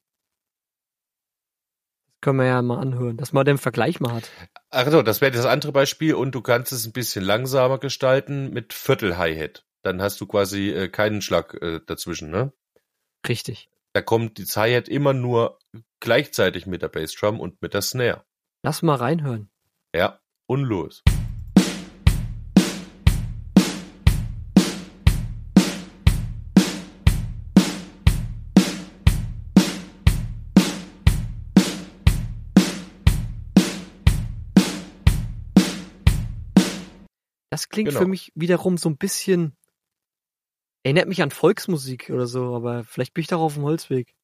Das 2.06 2.20
können 2.22 2.38
wir 2.38 2.46
ja 2.46 2.62
mal 2.62 2.78
anhören, 2.80 3.16
dass 3.16 3.32
man 3.32 3.44
den 3.44 3.58
Vergleich 3.58 4.00
mal 4.00 4.14
hat. 4.14 4.30
Ach 4.70 4.90
so, 4.90 5.02
das 5.02 5.20
wäre 5.20 5.32
das 5.32 5.44
andere 5.44 5.72
Beispiel 5.72 6.14
und 6.14 6.34
du 6.34 6.40
kannst 6.40 6.72
es 6.72 6.86
ein 6.86 6.92
bisschen 6.92 7.24
langsamer 7.24 7.78
gestalten 7.78 8.50
mit 8.52 8.72
Viertel 8.72 9.18
Hi-Hat. 9.18 9.66
Dann 9.82 10.00
hast 10.00 10.20
du 10.20 10.26
quasi 10.26 10.70
äh, 10.70 10.88
keinen 10.88 11.20
Schlag 11.20 11.54
äh, 11.60 11.80
dazwischen, 11.86 12.30
ne? 12.30 12.52
Richtig. 13.28 13.68
Da 13.92 14.00
kommt 14.00 14.38
die 14.38 14.44
Hi-Hat 14.44 14.88
immer 14.88 15.12
nur 15.12 15.58
gleichzeitig 16.00 16.66
mit 16.66 16.80
der 16.82 16.88
Bassdrum 16.88 17.40
und 17.40 17.60
mit 17.60 17.74
der 17.74 17.82
Snare. 17.82 18.24
Lass 18.62 18.80
mal 18.82 18.94
reinhören. 18.96 19.50
Ja, 19.94 20.18
und 20.46 20.62
los. 20.62 21.02
Das 37.50 37.68
klingt 37.68 37.90
genau. 37.90 38.00
für 38.00 38.06
mich 38.06 38.32
wiederum 38.34 38.78
so 38.78 38.88
ein 38.88 38.96
bisschen, 38.96 39.54
erinnert 40.84 41.06
mich 41.06 41.20
an 41.20 41.30
Volksmusik 41.30 42.08
oder 42.08 42.26
so, 42.26 42.56
aber 42.56 42.82
vielleicht 42.84 43.12
bin 43.12 43.20
ich 43.20 43.28
darauf 43.28 43.52
auf 43.52 43.54
dem 43.56 43.64
Holzweg. 43.64 44.14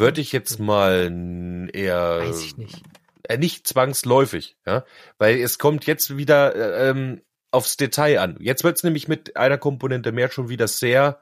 Würde 0.00 0.20
ich 0.20 0.32
jetzt 0.32 0.58
mal 0.58 1.68
eher. 1.72 2.18
Weiß 2.18 2.42
ich 2.42 2.56
nicht 2.56 2.82
äh, 3.30 3.38
nicht 3.38 3.66
zwangsläufig, 3.66 4.56
ja, 4.66 4.84
weil 5.18 5.38
es 5.38 5.58
kommt 5.58 5.86
jetzt 5.86 6.16
wieder 6.16 6.54
äh, 6.56 6.90
ähm, 6.90 7.22
aufs 7.52 7.76
Detail 7.76 8.18
an. 8.18 8.36
Jetzt 8.40 8.64
wird's 8.64 8.82
nämlich 8.82 9.06
mit 9.06 9.36
einer 9.36 9.56
Komponente 9.56 10.10
mehr 10.10 10.30
schon 10.32 10.48
wieder 10.48 10.66
sehr 10.66 11.20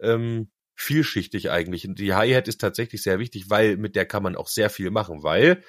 ähm, 0.00 0.50
vielschichtig 0.74 1.50
eigentlich. 1.50 1.86
Und 1.86 1.98
die 1.98 2.14
Hi-Hat 2.14 2.48
ist 2.48 2.62
tatsächlich 2.62 3.02
sehr 3.02 3.18
wichtig, 3.18 3.50
weil 3.50 3.76
mit 3.76 3.94
der 3.94 4.06
kann 4.06 4.22
man 4.22 4.36
auch 4.36 4.48
sehr 4.48 4.70
viel 4.70 4.90
machen, 4.90 5.22
weil 5.22 5.62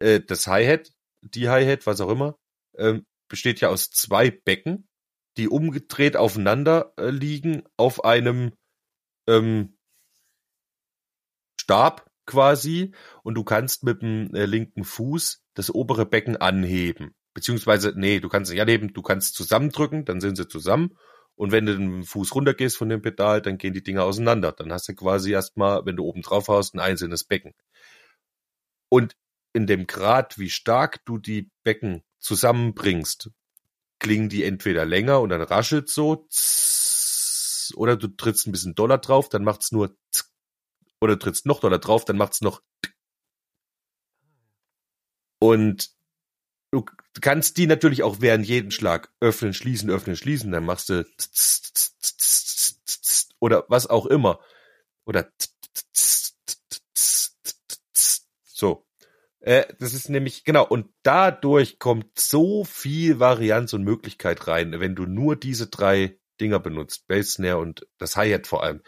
äh, 0.00 0.20
das 0.20 0.48
Hi-Hat, 0.48 0.90
die 1.20 1.48
Hi-Hat, 1.48 1.86
was 1.86 2.00
auch 2.00 2.10
immer, 2.10 2.36
ähm, 2.76 3.06
besteht 3.28 3.60
ja 3.60 3.68
aus 3.68 3.90
zwei 3.90 4.32
Becken, 4.32 4.88
die 5.36 5.48
umgedreht 5.48 6.16
aufeinander 6.16 6.92
äh, 6.96 7.10
liegen 7.10 7.62
auf 7.76 8.04
einem 8.04 8.52
ähm, 9.28 9.76
Stab 11.60 12.05
quasi 12.26 12.92
und 13.22 13.34
du 13.34 13.44
kannst 13.44 13.84
mit 13.84 14.02
dem 14.02 14.34
äh, 14.34 14.46
linken 14.46 14.84
Fuß 14.84 15.42
das 15.54 15.74
obere 15.74 16.06
Becken 16.06 16.36
anheben. 16.36 17.14
Beziehungsweise, 17.34 17.92
nee, 17.96 18.20
du 18.20 18.28
kannst 18.28 18.50
nicht 18.50 18.60
anheben, 18.60 18.92
du 18.92 19.02
kannst 19.02 19.34
zusammendrücken, 19.34 20.04
dann 20.04 20.20
sind 20.20 20.36
sie 20.36 20.48
zusammen. 20.48 20.96
Und 21.34 21.52
wenn 21.52 21.66
du 21.66 21.76
den 21.76 22.04
Fuß 22.04 22.34
runtergehst 22.34 22.78
von 22.78 22.88
dem 22.88 23.02
Pedal, 23.02 23.42
dann 23.42 23.58
gehen 23.58 23.74
die 23.74 23.82
Dinger 23.82 24.04
auseinander. 24.04 24.52
Dann 24.52 24.72
hast 24.72 24.88
du 24.88 24.94
quasi 24.94 25.32
erstmal, 25.32 25.84
wenn 25.84 25.96
du 25.96 26.04
oben 26.04 26.22
drauf 26.22 26.48
haust, 26.48 26.74
ein 26.74 26.80
einzelnes 26.80 27.24
Becken. 27.24 27.52
Und 28.88 29.16
in 29.52 29.66
dem 29.66 29.86
Grad, 29.86 30.38
wie 30.38 30.50
stark 30.50 31.04
du 31.04 31.18
die 31.18 31.50
Becken 31.62 32.02
zusammenbringst, 32.20 33.30
klingen 33.98 34.28
die 34.28 34.44
entweder 34.44 34.86
länger 34.86 35.20
und 35.20 35.28
dann 35.28 35.42
raschelt 35.42 35.90
so, 35.90 36.26
oder 37.74 37.96
du 37.96 38.08
trittst 38.08 38.46
ein 38.46 38.52
bisschen 38.52 38.74
doller 38.74 38.98
drauf, 38.98 39.28
dann 39.28 39.44
macht's 39.44 39.72
nur 39.72 39.96
zck, 40.10 40.25
oder 41.00 41.18
trittst 41.18 41.46
noch 41.46 41.60
doller 41.60 41.78
drauf, 41.78 42.04
dann 42.04 42.16
macht's 42.16 42.40
noch 42.40 42.62
tck. 42.82 42.94
und 45.38 45.90
du 46.72 46.84
kannst 47.20 47.56
die 47.56 47.66
natürlich 47.66 48.02
auch 48.02 48.20
während 48.20 48.46
jeden 48.46 48.70
Schlag 48.70 49.12
öffnen, 49.20 49.54
schließen, 49.54 49.90
öffnen, 49.90 50.16
schließen, 50.16 50.52
dann 50.52 50.64
machst 50.64 50.88
du 50.88 51.04
oder 53.40 53.64
was 53.68 53.86
auch 53.86 54.06
immer 54.06 54.40
oder 55.06 55.30
so. 58.44 58.86
Äh, 59.40 59.66
das 59.78 59.94
ist 59.94 60.08
nämlich, 60.08 60.44
genau, 60.44 60.66
und 60.66 60.92
dadurch 61.02 61.78
kommt 61.78 62.18
so 62.18 62.64
viel 62.64 63.20
Varianz 63.20 63.72
und 63.72 63.84
Möglichkeit 63.84 64.48
rein, 64.48 64.80
wenn 64.80 64.96
du 64.96 65.06
nur 65.06 65.36
diese 65.36 65.68
drei 65.68 66.18
Dinger 66.40 66.58
benutzt, 66.58 67.06
Bass, 67.06 67.34
Snare 67.34 67.58
und 67.58 67.86
das 67.98 68.16
Hi-Hat 68.16 68.46
vor 68.46 68.64
allem, 68.64 68.82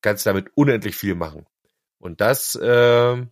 kannst 0.00 0.26
damit 0.26 0.50
unendlich 0.54 0.96
viel 0.96 1.14
machen. 1.14 1.46
Und 1.98 2.20
das 2.20 2.54
äh, 2.54 3.26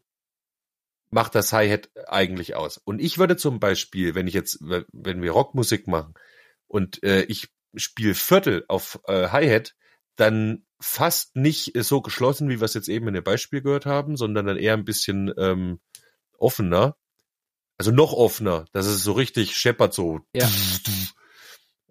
macht 1.11 1.35
das 1.35 1.53
Hi-Hat 1.53 1.91
eigentlich 2.09 2.55
aus. 2.55 2.79
Und 2.79 3.01
ich 3.01 3.19
würde 3.19 3.37
zum 3.37 3.61
Beispiel, 3.61 4.15
wenn 4.15 4.27
ich 4.27 4.35
jetzt, 4.35 4.59
wenn 4.61 5.23
wir 5.23 5.31
Rockmusik 5.31 5.87
machen 5.87 6.15
und 6.67 7.03
äh, 7.03 7.23
ich 7.23 7.49
spiele 7.75 8.15
Viertel 8.15 8.65
auf 8.69 9.01
äh, 9.07 9.29
Hi-Hat, 9.29 9.75
dann 10.17 10.67
fast 10.81 11.37
nicht 11.37 11.73
so 11.83 12.01
geschlossen, 12.03 12.49
wie 12.49 12.61
wir 12.61 12.65
es 12.65 12.75
jetzt 12.75 12.89
eben 12.89 13.09
in 13.09 13.15
dem 13.15 13.25
Beispiel 13.25 13.63
gehört 13.63 13.87
haben, 13.87 14.17
sondern 14.17 14.47
dann 14.47 14.57
eher 14.57 14.75
ein 14.75 14.85
bisschen 14.85 15.33
ähm, 15.39 15.81
offener. 16.39 16.97
Also 17.79 17.91
noch 17.91 18.13
offener, 18.13 18.65
dass 18.73 18.87
es 18.87 19.03
so 19.03 19.13
richtig 19.13 19.57
scheppert, 19.57 19.95
so. 19.95 20.21
Ja. 20.35 20.49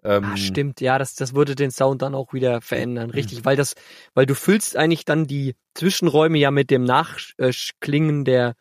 Ähm, 0.06 0.24
Ah, 0.24 0.36
stimmt, 0.36 0.80
ja, 0.80 0.98
das, 0.98 1.16
das 1.16 1.34
würde 1.34 1.56
den 1.56 1.72
Sound 1.72 2.00
dann 2.00 2.14
auch 2.14 2.32
wieder 2.32 2.60
verändern, 2.60 3.10
richtig, 3.10 3.44
weil 3.44 3.56
das, 3.56 3.74
weil 4.14 4.24
du 4.24 4.36
füllst 4.36 4.76
eigentlich 4.76 5.04
dann 5.04 5.26
die 5.26 5.56
Zwischenräume 5.74 6.38
ja 6.38 6.52
mit 6.52 6.70
dem 6.70 6.84
Nachklingen 6.84 8.24
der, 8.24 8.54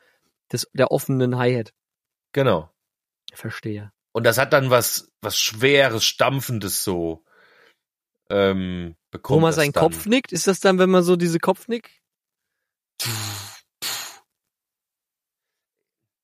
des, 0.52 0.68
der 0.74 0.92
offenen 0.92 1.38
Hi-Hat. 1.38 1.72
Genau. 2.34 2.72
Verstehe. 3.32 3.92
Und 4.12 4.26
das 4.26 4.40
hat 4.40 4.54
dann 4.54 4.72
was, 4.72 5.12
was 5.22 5.38
Schweres, 5.40 6.04
Stampfendes 6.04 6.84
so. 6.84 7.24
Ähm, 8.32 8.96
bekommt 9.12 9.38
Wo 9.38 9.42
man 9.42 9.54
seinen 9.54 9.72
dann. 9.72 9.84
Kopf 9.84 10.08
nickt, 10.08 10.32
ist 10.32 10.48
das 10.48 10.62
dann, 10.62 10.80
wenn 10.80 10.90
man 10.90 11.04
so 11.04 11.16
diese 11.16 11.38
Kopfnick? 11.38 12.02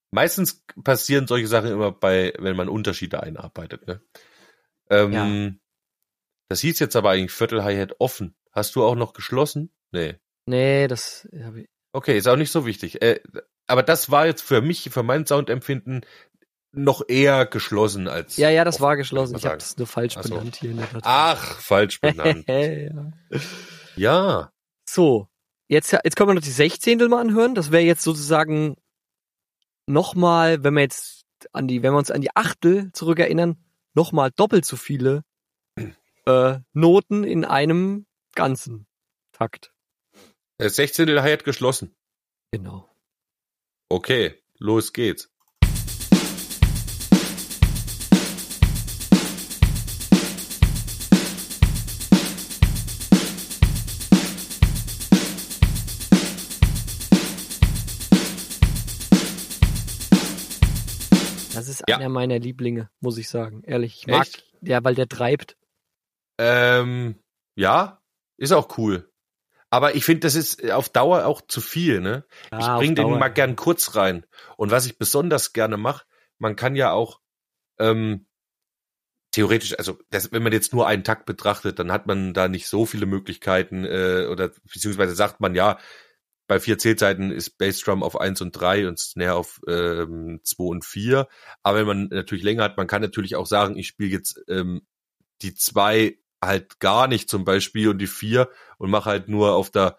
Meistens 0.09 0.65
passieren 0.83 1.27
solche 1.27 1.47
Sachen 1.47 1.69
immer 1.69 1.91
bei, 1.91 2.33
wenn 2.39 2.55
man 2.55 2.69
Unterschiede 2.69 3.21
einarbeitet. 3.21 3.85
Ne? 3.87 4.01
Ähm, 4.91 5.11
Ja. 5.13 5.51
Das 6.49 6.59
hieß 6.59 6.79
jetzt 6.79 6.95
aber 6.97 7.11
eigentlich 7.11 7.31
Viertel 7.31 7.63
Hi-Hat 7.63 7.95
offen. 7.99 8.35
Hast 8.51 8.75
du 8.75 8.83
auch 8.83 8.95
noch 8.95 9.13
geschlossen? 9.13 9.71
Nee. 9.91 10.15
Nee, 10.45 10.87
das 10.87 11.27
hab 11.43 11.55
ich. 11.55 11.69
Okay, 11.93 12.17
ist 12.17 12.27
auch 12.27 12.35
nicht 12.35 12.51
so 12.51 12.65
wichtig. 12.65 13.01
Äh, 13.01 13.21
aber 13.67 13.83
das 13.83 14.11
war 14.11 14.25
jetzt 14.25 14.41
für 14.41 14.61
mich, 14.61 14.89
für 14.91 15.03
mein 15.03 15.25
Soundempfinden, 15.25 16.05
noch 16.73 17.03
eher 17.07 17.45
geschlossen 17.45 18.07
als. 18.07 18.37
Ja, 18.37 18.49
ja, 18.49 18.65
das 18.65 18.75
offen, 18.75 18.83
war 18.83 18.97
geschlossen. 18.97 19.37
Ich 19.37 19.45
habe 19.45 19.57
das 19.57 19.77
nur 19.77 19.87
falsch 19.87 20.15
Ach 20.17 20.23
so. 20.23 20.35
benannt 20.35 20.55
hier 20.57 20.71
in 20.71 20.77
der 20.77 20.87
Datei. 20.87 21.01
Ach, 21.03 21.59
falsch 21.59 22.01
benannt. 22.01 22.45
ja. 22.47 23.11
ja. 23.95 24.51
So, 24.85 25.27
jetzt, 25.69 25.91
jetzt 25.91 26.15
können 26.15 26.29
wir 26.29 26.33
noch 26.33 26.41
die 26.41 26.49
Sechzehntel 26.49 27.07
mal 27.09 27.21
anhören. 27.21 27.55
Das 27.55 27.71
wäre 27.71 27.83
jetzt 27.83 28.03
sozusagen 28.03 28.75
nochmal, 29.85 30.63
wenn 30.63 30.73
wir 30.73 30.81
jetzt 30.81 31.25
an 31.53 31.67
die, 31.67 31.81
wenn 31.83 31.93
wir 31.93 31.97
uns 31.97 32.11
an 32.11 32.21
die 32.21 32.35
Achtel 32.35 32.91
zurückerinnern, 32.93 33.57
nochmal 33.93 34.31
doppelt 34.31 34.65
so 34.65 34.75
viele 34.75 35.23
äh, 36.25 36.59
Noten 36.73 37.23
in 37.23 37.45
einem 37.45 38.05
ganzen 38.35 38.87
Takt. 39.31 39.73
Äh, 40.57 40.69
16. 40.69 41.07
Hi-Hat 41.21 41.43
geschlossen. 41.43 41.95
Genau. 42.51 42.89
Okay, 43.89 44.41
los 44.57 44.93
geht's. 44.93 45.33
Ist 61.71 61.83
Ja. 61.87 61.97
einer 61.97 62.09
meiner 62.09 62.39
Lieblinge, 62.39 62.89
muss 62.99 63.17
ich 63.17 63.29
sagen. 63.29 63.63
Ehrlich, 63.63 63.97
ich 63.99 64.07
mag, 64.07 64.21
Echt? 64.21 64.45
ja, 64.61 64.83
weil 64.83 64.95
der 64.95 65.07
treibt. 65.07 65.57
Ähm, 66.37 67.15
ja, 67.55 68.01
ist 68.37 68.51
auch 68.51 68.77
cool. 68.77 69.11
Aber 69.69 69.95
ich 69.95 70.03
finde, 70.03 70.21
das 70.21 70.35
ist 70.35 70.69
auf 70.71 70.89
Dauer 70.89 71.25
auch 71.25 71.41
zu 71.41 71.61
viel, 71.61 72.01
ne? 72.01 72.25
Ja, 72.51 72.59
ich 72.59 72.65
auf 72.65 72.79
bring 72.79 72.95
den 72.95 73.09
mal 73.09 73.29
gern 73.29 73.55
kurz 73.55 73.95
rein. 73.95 74.25
Und 74.57 74.69
was 74.69 74.85
ich 74.85 74.97
besonders 74.97 75.53
gerne 75.53 75.77
mache, 75.77 76.05
man 76.39 76.55
kann 76.55 76.75
ja 76.75 76.91
auch 76.91 77.21
ähm, 77.79 78.27
theoretisch, 79.31 79.77
also 79.77 79.97
das, 80.09 80.31
wenn 80.31 80.43
man 80.43 80.51
jetzt 80.51 80.73
nur 80.73 80.87
einen 80.87 81.03
Takt 81.05 81.25
betrachtet, 81.25 81.79
dann 81.79 81.91
hat 81.91 82.05
man 82.05 82.33
da 82.33 82.47
nicht 82.47 82.67
so 82.67 82.85
viele 82.85 83.05
Möglichkeiten 83.05 83.85
äh, 83.85 84.27
oder 84.29 84.49
beziehungsweise 84.49 85.15
sagt 85.15 85.39
man 85.39 85.55
ja, 85.55 85.79
bei 86.51 86.59
vier 86.59 86.77
Zählzeiten 86.77 87.31
ist 87.31 87.57
Bassdrum 87.57 88.03
auf 88.03 88.19
eins 88.19 88.41
und 88.41 88.51
drei 88.51 88.85
und 88.85 88.99
Snare 88.99 89.35
auf 89.35 89.61
ähm, 89.69 90.41
zwei 90.43 90.65
und 90.65 90.83
vier. 90.83 91.29
Aber 91.63 91.77
wenn 91.77 91.87
man 91.87 92.07
natürlich 92.09 92.43
länger 92.43 92.63
hat, 92.65 92.75
man 92.75 92.87
kann 92.87 93.01
natürlich 93.01 93.37
auch 93.37 93.45
sagen, 93.45 93.77
ich 93.77 93.87
spiele 93.87 94.09
jetzt 94.09 94.37
ähm, 94.49 94.85
die 95.43 95.53
zwei 95.53 96.17
halt 96.43 96.81
gar 96.81 97.07
nicht 97.07 97.29
zum 97.29 97.45
Beispiel 97.45 97.87
und 97.87 97.99
die 97.99 98.07
vier 98.07 98.49
und 98.77 98.89
mache 98.89 99.09
halt 99.09 99.29
nur 99.29 99.53
auf 99.53 99.69
der 99.69 99.97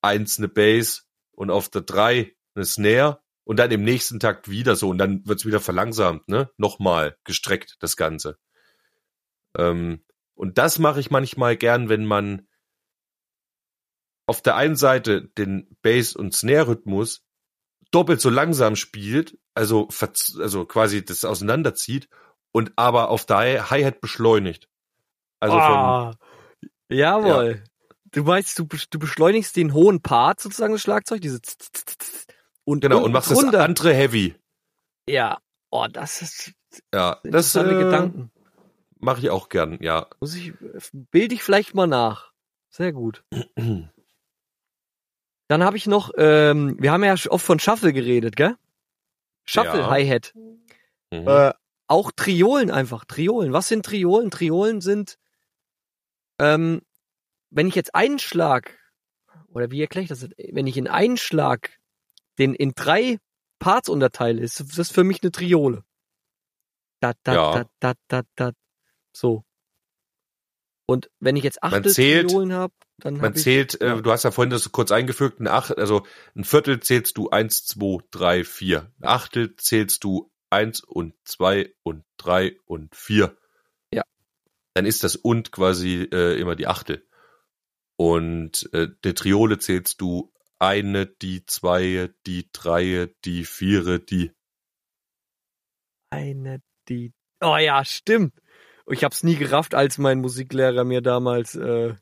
eins 0.00 0.38
eine 0.38 0.48
Bass 0.48 1.06
und 1.32 1.50
auf 1.50 1.68
der 1.68 1.82
drei 1.82 2.36
eine 2.54 2.64
Snare 2.64 3.20
und 3.44 3.58
dann 3.58 3.70
im 3.70 3.84
nächsten 3.84 4.18
Takt 4.18 4.48
wieder 4.48 4.76
so 4.76 4.88
und 4.88 4.96
dann 4.96 5.26
wird's 5.26 5.44
wieder 5.44 5.60
verlangsamt, 5.60 6.26
ne? 6.26 6.48
Nochmal 6.56 7.18
gestreckt, 7.24 7.76
das 7.80 7.98
Ganze. 7.98 8.38
Ähm, 9.58 10.06
und 10.32 10.56
das 10.56 10.78
mache 10.78 11.00
ich 11.00 11.10
manchmal 11.10 11.54
gern, 11.58 11.90
wenn 11.90 12.06
man 12.06 12.48
auf 14.26 14.40
der 14.42 14.56
einen 14.56 14.76
Seite 14.76 15.28
den 15.38 15.68
Bass- 15.82 16.14
und 16.16 16.34
Snare-Rhythmus 16.34 17.22
doppelt 17.90 18.20
so 18.20 18.30
langsam 18.30 18.76
spielt, 18.76 19.36
also, 19.54 19.88
also 20.38 20.64
quasi 20.64 21.04
das 21.04 21.24
auseinanderzieht 21.24 22.08
und 22.52 22.72
aber 22.76 23.10
auf 23.10 23.26
der 23.26 23.36
Hi- 23.38 23.58
Hi-Hat 23.58 24.00
beschleunigt. 24.00 24.68
Also 25.40 25.56
von, 25.56 25.62
ah, 25.62 26.14
jawohl. 26.88 27.64
Du 28.12 28.22
meinst, 28.24 28.58
du, 28.58 28.66
du 28.90 28.98
beschleunigst 28.98 29.56
den 29.56 29.72
hohen 29.72 30.00
Part 30.02 30.40
sozusagen 30.40 30.72
des 30.74 30.82
Schlagzeugs, 30.82 31.20
diese 31.22 31.40
und 32.64 32.80
genau, 32.80 33.02
und 33.04 33.12
machst 33.12 33.30
das 33.30 33.38
drunter. 33.38 33.64
andere 33.64 33.92
heavy. 33.94 34.34
Ja. 35.08 35.38
Oh, 35.70 35.86
das 35.90 36.22
ist 36.22 36.52
Ja, 36.94 37.18
das 37.24 37.54
äh, 37.56 37.64
Gedanken. 37.64 38.30
mache 39.00 39.20
ich 39.20 39.30
auch 39.30 39.48
gern, 39.48 39.78
ja. 39.82 40.06
Muss 40.20 40.34
ich, 40.34 40.52
bilde 40.92 41.34
ich 41.34 41.42
vielleicht 41.42 41.74
mal 41.74 41.86
nach. 41.86 42.32
Sehr 42.70 42.92
gut. 42.92 43.24
Dann 45.52 45.64
habe 45.64 45.76
ich 45.76 45.86
noch, 45.86 46.12
ähm, 46.16 46.76
wir 46.78 46.92
haben 46.92 47.04
ja 47.04 47.14
oft 47.28 47.44
von 47.44 47.58
Shuffle 47.58 47.92
geredet, 47.92 48.36
gell? 48.36 48.56
Shuffle 49.44 49.80
Ja. 49.80 49.90
Hi-Hat. 49.90 50.32
Mhm. 50.34 51.28
Äh, 51.28 51.52
Auch 51.88 52.10
Triolen 52.10 52.70
einfach. 52.70 53.04
Triolen. 53.04 53.52
Was 53.52 53.68
sind 53.68 53.84
Triolen? 53.84 54.30
Triolen 54.30 54.80
sind, 54.80 55.18
ähm, 56.38 56.80
wenn 57.50 57.66
ich 57.66 57.74
jetzt 57.74 57.94
einen 57.94 58.18
Schlag, 58.18 58.78
oder 59.48 59.70
wie 59.70 59.82
erkläre 59.82 60.04
ich 60.04 60.08
das? 60.08 60.26
Wenn 60.38 60.66
ich 60.66 60.78
in 60.78 60.88
einen 60.88 61.18
Schlag 61.18 61.78
den 62.38 62.54
in 62.54 62.72
drei 62.74 63.18
Parts 63.58 63.90
unterteile, 63.90 64.40
ist 64.40 64.78
das 64.78 64.90
für 64.90 65.04
mich 65.04 65.22
eine 65.22 65.32
Triole. 65.32 65.84
Da, 67.00 67.12
da, 67.24 67.34
Ja. 67.34 67.52
da, 67.52 67.64
da, 67.78 67.92
da, 68.08 68.22
da. 68.36 68.52
So. 69.14 69.44
Und 70.86 71.10
wenn 71.20 71.36
ich 71.36 71.44
jetzt 71.44 71.58
zählt- 71.92 72.28
Triolen 72.30 72.54
habe, 72.54 72.72
dann 73.02 73.16
Man 73.16 73.34
ich 73.34 73.42
zählt, 73.42 73.78
ja. 73.80 73.98
äh, 73.98 74.02
du 74.02 74.12
hast 74.12 74.22
ja 74.22 74.30
vorhin 74.30 74.50
das 74.50 74.70
kurz 74.70 74.92
eingefügt, 74.92 75.40
ein 75.40 75.48
Acht, 75.48 75.76
also 75.76 76.06
ein 76.36 76.44
Viertel 76.44 76.80
zählst 76.80 77.16
du 77.16 77.30
eins, 77.30 77.64
zwei, 77.64 77.98
drei, 78.12 78.44
vier. 78.44 78.92
Ein 79.00 79.08
Achtel 79.08 79.56
zählst 79.56 80.04
du 80.04 80.30
eins 80.50 80.82
und 80.82 81.14
zwei 81.24 81.74
und 81.82 82.04
drei 82.16 82.56
und 82.64 82.94
vier. 82.94 83.36
Ja. 83.92 84.04
Dann 84.74 84.86
ist 84.86 85.02
das 85.02 85.16
und 85.16 85.50
quasi 85.50 86.08
äh, 86.12 86.38
immer 86.40 86.54
die 86.54 86.68
Achtel. 86.68 87.04
Und 87.96 88.72
äh, 88.72 88.88
der 89.02 89.14
Triole 89.16 89.58
zählst 89.58 90.00
du 90.00 90.32
eine, 90.60 91.06
die 91.06 91.44
zwei, 91.44 92.10
die 92.26 92.48
drei, 92.52 93.12
die 93.24 93.44
viere, 93.44 93.98
die. 93.98 94.30
Eine, 96.10 96.62
die. 96.88 97.12
Oh 97.40 97.56
ja, 97.56 97.84
stimmt. 97.84 98.34
Ich 98.86 99.02
hab's 99.02 99.24
nie 99.24 99.36
gerafft, 99.36 99.74
als 99.74 99.98
mein 99.98 100.20
Musiklehrer 100.20 100.84
mir 100.84 101.00
damals, 101.00 101.56
äh, 101.56 101.94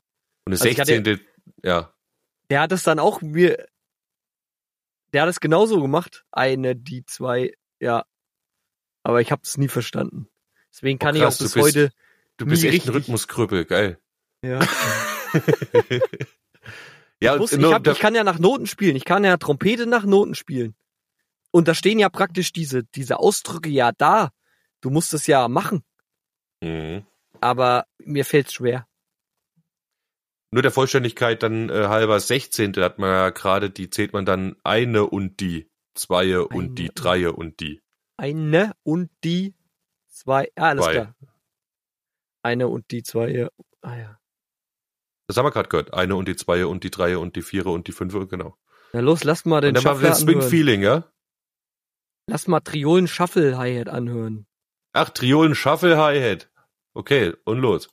Und 0.45 0.51
das 0.51 0.61
Also 0.61 0.71
ich 0.71 0.79
hatte- 0.79 0.87
Sechzehntel, 0.93 1.19
ja. 1.63 1.93
der 2.49 2.61
hat 2.61 2.71
es 2.71 2.83
dann 2.83 2.99
auch 2.99 3.21
mir, 3.21 3.67
der 5.13 5.23
hat 5.23 5.29
es 5.29 5.39
genauso 5.39 5.81
gemacht. 5.81 6.25
Eine, 6.31 6.75
die 6.75 7.05
zwei, 7.05 7.53
ja. 7.79 8.05
Aber 9.03 9.21
ich 9.21 9.31
hab's 9.31 9.57
nie 9.57 9.67
verstanden. 9.67 10.27
Deswegen 10.71 10.99
kann 10.99 11.15
Oh, 11.15 11.17
ich 11.17 11.23
krass, 11.23 11.35
auch 11.35 11.37
du 11.39 11.43
bis 11.45 11.53
bist- 11.53 11.65
heute, 11.65 11.91
Du 12.37 12.45
bist 12.47 12.63
echt 12.63 12.71
ein 12.73 12.75
richtig. 12.77 12.93
Rhythmuskrüppel, 12.95 13.65
geil. 13.65 13.99
ja. 14.43 14.59
ja, 17.21 17.33
Ich, 17.35 17.39
muss, 17.39 17.53
und 17.53 17.59
ich, 17.63 17.71
hab, 17.73 17.85
ich 17.87 17.99
kann 17.99 18.15
ja 18.15 18.23
nach 18.23 18.39
Noten 18.39 18.65
spielen. 18.67 18.95
Ich 18.95 19.05
kann 19.05 19.23
ja 19.23 19.37
Trompete 19.37 19.85
nach 19.85 20.05
Noten 20.05 20.33
spielen. 20.35 20.75
Und 21.51 21.67
da 21.67 21.75
stehen 21.75 21.99
ja 21.99 22.09
praktisch 22.09 22.51
diese, 22.53 22.83
diese 22.83 23.19
Ausdrücke 23.19 23.69
ja 23.69 23.91
da. 23.91 24.31
Du 24.79 24.89
musst 24.89 25.13
es 25.13 25.27
ja 25.27 25.47
machen. 25.47 25.83
Mhm. 26.61 27.05
Aber 27.41 27.85
mir 27.99 28.25
fällt's 28.25 28.53
schwer. 28.53 28.87
Nur 30.51 30.61
der 30.61 30.71
Vollständigkeit 30.71 31.41
dann 31.43 31.69
äh, 31.69 31.87
halber 31.87 32.19
Sechzehntel 32.19 32.83
hat 32.83 32.99
man 32.99 33.09
ja 33.09 33.29
gerade, 33.29 33.69
die 33.69 33.89
zählt 33.89 34.11
man 34.13 34.25
dann 34.25 34.57
eine 34.63 35.05
und 35.05 35.39
die, 35.39 35.69
zweie 35.95 36.45
und 36.47 36.65
Eine 36.65 36.73
die, 36.75 36.89
und- 36.89 36.95
dreie 37.03 37.31
und 37.33 37.59
die. 37.59 37.81
Eine 38.17 38.73
und 38.83 39.09
die 39.23 39.55
zwei. 40.09 40.51
Ah, 40.55 40.69
alles 40.69 40.85
Zwei. 40.85 40.91
klar. 40.93 41.15
Eine 42.43 42.67
und 42.67 42.91
die 42.91 43.01
zwei. 43.03 43.47
Ah 43.81 43.97
ja. 43.97 44.19
Das 45.27 45.37
haben 45.37 45.45
wir 45.45 45.51
gerade 45.51 45.69
gehört. 45.69 45.93
Eine 45.93 46.15
und 46.15 46.27
die 46.27 46.35
zweie 46.35 46.67
und 46.67 46.83
die 46.83 46.91
dreie 46.91 47.17
und 47.19 47.35
die 47.35 47.41
viere 47.41 47.69
und 47.69 47.87
die 47.87 47.91
fünfe, 47.93 48.27
genau. 48.27 48.57
Na 48.93 48.99
los, 48.99 49.23
lass 49.23 49.45
mal 49.45 49.61
den 49.61 49.69
und 49.69 49.75
dann 49.75 49.83
Shuffle 49.83 50.09
wir 50.09 50.15
Swing. 50.15 50.41
Feeling, 50.41 50.81
ja? 50.83 51.09
Lass 52.27 52.47
mal 52.47 52.59
Triolen 52.59 53.07
Shuffle 53.07 53.57
Hi-Hat 53.57 53.87
anhören. 53.89 54.45
Ach, 54.93 55.09
Triolen 55.09 55.55
Shuffle 55.55 55.97
Hi-Hat. 55.97 56.51
Okay, 56.93 57.33
und 57.45 57.59
los. 57.59 57.89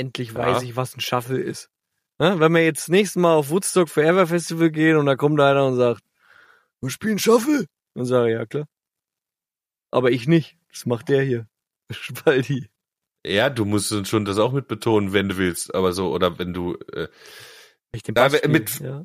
Endlich 0.00 0.32
Ja. 0.32 0.38
weiß 0.38 0.62
ich, 0.62 0.76
was 0.76 0.96
ein 0.96 1.00
Shuffle 1.00 1.38
ist. 1.40 1.68
Ne? 2.18 2.40
Wenn 2.40 2.52
wir 2.52 2.64
jetzt 2.64 2.88
nächstes 2.88 3.20
Mal 3.20 3.34
auf 3.34 3.50
Woodstock 3.50 3.88
Forever 3.88 4.26
Festival 4.26 4.70
gehen 4.70 4.96
und 4.96 5.06
da 5.06 5.16
kommt 5.16 5.40
einer 5.40 5.66
und 5.66 5.76
sagt, 5.76 6.02
wir 6.80 6.90
spielen 6.90 7.18
Shuffle. 7.18 7.66
Dann 7.94 8.04
sage 8.06 8.30
ich, 8.30 8.34
ja 8.38 8.46
klar. 8.46 8.66
Aber 9.90 10.10
ich 10.10 10.26
nicht. 10.26 10.56
Das 10.70 10.86
macht 10.86 11.08
der 11.08 11.22
hier. 11.22 11.46
Spaldi. 11.90 12.68
Ja, 13.26 13.50
du 13.50 13.64
musst 13.66 14.06
schon 14.08 14.24
das 14.24 14.38
auch 14.38 14.52
mit 14.52 14.68
betonen, 14.68 15.12
wenn 15.12 15.28
du 15.28 15.36
willst. 15.36 15.74
Aber 15.74 15.92
so, 15.92 16.12
oder 16.14 16.38
wenn 16.38 16.54
du, 16.54 16.76
äh, 16.92 17.08
Ich 17.92 18.02
den 18.02 18.14
Ja, 18.14 18.28
Bass 18.28 18.38
spiele, 18.38 18.52
mit- 18.52 18.80
ja. 18.80 19.04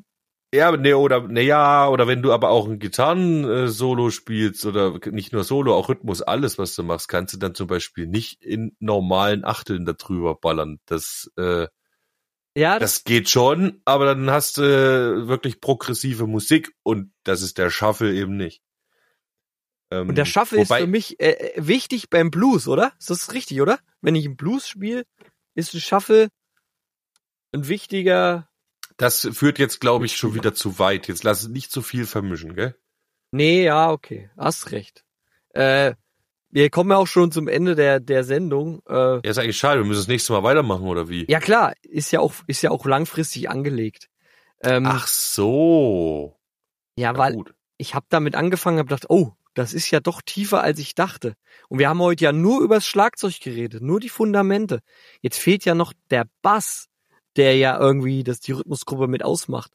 Ja, 0.56 0.76
ne, 0.76 0.96
oder, 0.96 1.28
ne, 1.28 1.42
ja, 1.42 1.88
oder 1.88 2.06
wenn 2.06 2.22
du 2.22 2.32
aber 2.32 2.50
auch 2.50 2.66
ein 2.68 2.78
Gitarren-Solo 2.78 4.10
spielst 4.10 4.66
oder 4.66 4.98
nicht 5.10 5.32
nur 5.32 5.44
Solo, 5.44 5.74
auch 5.74 5.88
Rhythmus, 5.88 6.22
alles, 6.22 6.58
was 6.58 6.74
du 6.74 6.82
machst, 6.82 7.08
kannst 7.08 7.34
du 7.34 7.38
dann 7.38 7.54
zum 7.54 7.66
Beispiel 7.66 8.06
nicht 8.06 8.42
in 8.42 8.76
normalen 8.80 9.44
Achteln 9.44 9.84
da 9.84 9.92
drüber 9.92 10.34
ballern. 10.34 10.80
Das, 10.86 11.30
äh, 11.36 11.66
Ja, 12.56 12.78
das, 12.78 12.94
Das 12.96 13.04
geht 13.04 13.28
schon, 13.30 13.82
aber 13.84 14.06
dann 14.06 14.30
hast 14.30 14.58
du 14.58 14.62
wirklich 15.28 15.60
progressive 15.60 16.26
Musik 16.26 16.72
und 16.82 17.12
das 17.24 17.42
ist 17.42 17.58
der 17.58 17.70
Shuffle 17.70 18.14
eben 18.14 18.36
nicht. 18.36 18.62
Ähm, 19.90 20.08
und 20.08 20.18
der 20.18 20.24
Shuffle 20.24 20.60
ist 20.60 20.70
wobei- 20.70 20.80
für 20.80 20.86
mich 20.86 21.20
äh, 21.20 21.32
äh, 21.32 21.52
wichtig 21.66 22.10
beim 22.10 22.30
Blues, 22.30 22.66
oder? 22.66 22.92
Ist 22.98 23.10
das 23.10 23.32
richtig, 23.32 23.60
oder? 23.60 23.78
Wenn 24.00 24.14
ich 24.14 24.26
einen 24.26 24.36
Blues 24.36 24.66
spiele, 24.66 25.04
ist 25.54 25.74
ein 25.74 25.80
Shuffle 25.80 26.28
ein 27.52 27.68
wichtiger. 27.68 28.48
Das 28.96 29.28
führt 29.32 29.58
jetzt, 29.58 29.80
glaube 29.80 30.06
ich, 30.06 30.16
schon 30.16 30.34
wieder 30.34 30.54
zu 30.54 30.78
weit. 30.78 31.08
Jetzt 31.08 31.22
lass 31.24 31.42
es 31.42 31.48
nicht 31.48 31.70
zu 31.70 31.82
viel 31.82 32.06
vermischen, 32.06 32.54
gell? 32.54 32.74
Nee, 33.30 33.64
ja, 33.64 33.90
okay. 33.90 34.30
Hast 34.36 34.70
recht. 34.72 35.04
Äh, 35.50 35.94
wir 36.50 36.70
kommen 36.70 36.90
ja 36.90 36.96
auch 36.96 37.06
schon 37.06 37.32
zum 37.32 37.48
Ende 37.48 37.74
der, 37.74 38.00
der 38.00 38.24
Sendung. 38.24 38.80
Äh, 38.88 38.94
Ja, 39.16 39.20
ist 39.24 39.38
eigentlich 39.38 39.58
schade. 39.58 39.80
Wir 39.80 39.86
müssen 39.86 40.00
das 40.00 40.08
nächste 40.08 40.32
Mal 40.32 40.42
weitermachen, 40.42 40.86
oder 40.86 41.08
wie? 41.08 41.26
ja 41.28 41.40
klar, 41.40 41.74
ist 41.82 42.10
ja 42.12 42.20
auch, 42.20 42.32
ist 42.46 42.62
ja 42.62 42.70
auch 42.70 42.86
langfristig 42.86 43.50
angelegt. 43.50 44.08
Ähm, 44.62 44.86
Ach 44.86 45.06
so. 45.06 46.38
ja, 46.96 47.12
Ja, 47.12 47.18
weil 47.18 47.34
gut. 47.34 47.54
ich 47.76 47.94
habe 47.94 48.06
damit 48.08 48.34
angefangen, 48.34 48.78
habe 48.78 48.88
gedacht, 48.88 49.10
oh, 49.10 49.32
das 49.52 49.74
ist 49.74 49.90
ja 49.90 50.00
doch 50.00 50.22
tiefer 50.22 50.62
als 50.62 50.78
ich 50.78 50.94
dachte. 50.94 51.34
Und 51.68 51.78
wir 51.78 51.88
haben 51.90 52.00
heute 52.00 52.24
ja 52.24 52.32
nur 52.32 52.62
übers 52.62 52.86
Schlagzeug 52.86 53.38
geredet, 53.40 53.82
nur 53.82 54.00
die 54.00 54.08
Fundamente. 54.08 54.80
Jetzt 55.20 55.38
fehlt 55.38 55.64
ja 55.66 55.74
noch 55.74 55.92
der 56.10 56.26
Bass, 56.42 56.86
der 57.36 57.56
ja 57.56 57.78
irgendwie 57.78 58.24
das 58.24 58.40
die 58.40 58.52
Rhythmusgruppe 58.52 59.08
mit 59.08 59.24
ausmacht 59.24 59.72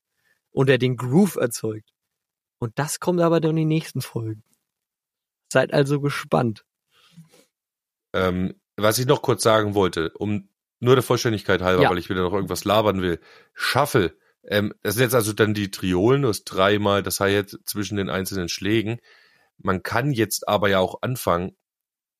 und 0.51 0.67
der 0.67 0.77
den 0.77 0.97
Groove 0.97 1.35
erzeugt. 1.37 1.93
Und 2.59 2.77
das 2.77 2.99
kommt 2.99 3.21
aber 3.21 3.39
dann 3.39 3.51
in 3.51 3.57
die 3.57 3.65
nächsten 3.65 4.01
Folgen. 4.01 4.43
Seid 5.51 5.73
also 5.73 5.99
gespannt. 5.99 6.63
Ähm, 8.13 8.53
was 8.77 8.99
ich 8.99 9.05
noch 9.05 9.21
kurz 9.21 9.43
sagen 9.43 9.73
wollte, 9.75 10.11
um 10.17 10.49
nur 10.79 10.95
der 10.95 11.03
Vollständigkeit 11.03 11.61
halber, 11.61 11.83
Ja. 11.83 11.89
weil 11.89 11.97
ich 11.97 12.09
wieder 12.09 12.21
noch 12.23 12.33
irgendwas 12.33 12.65
labern 12.65 13.01
will. 13.01 13.19
Shuffle. 13.53 14.17
Ähm, 14.43 14.73
das 14.81 14.95
sind 14.95 15.03
jetzt 15.03 15.15
also 15.15 15.33
dann 15.33 15.53
die 15.53 15.69
Triolen, 15.69 16.23
du 16.23 16.29
hast 16.29 16.45
dreimal 16.45 17.03
das 17.03 17.19
Hi-Hat 17.19 17.55
zwischen 17.65 17.97
den 17.97 18.09
einzelnen 18.09 18.49
Schlägen. 18.49 18.99
Man 19.57 19.83
kann 19.83 20.11
jetzt 20.11 20.47
aber 20.47 20.69
ja 20.69 20.79
auch 20.79 21.01
anfangen, 21.01 21.55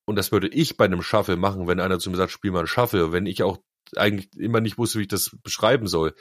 und 0.04 0.16
das 0.16 0.30
würde 0.32 0.48
ich 0.48 0.76
bei 0.76 0.84
einem 0.84 1.02
Shuffle 1.02 1.36
machen, 1.36 1.66
wenn 1.66 1.80
einer 1.80 1.98
zu 1.98 2.10
mir 2.10 2.16
sagt, 2.16 2.32
spiel 2.32 2.50
mal 2.52 2.60
einen 2.60 2.68
Shuffle, 2.68 3.12
wenn 3.12 3.26
ich 3.26 3.42
auch 3.42 3.58
eigentlich 3.96 4.32
immer 4.36 4.60
nicht 4.60 4.78
wusste, 4.78 4.98
wie 4.98 5.02
ich 5.02 5.08
das 5.08 5.36
beschreiben 5.42 5.86
soll. 5.86 6.14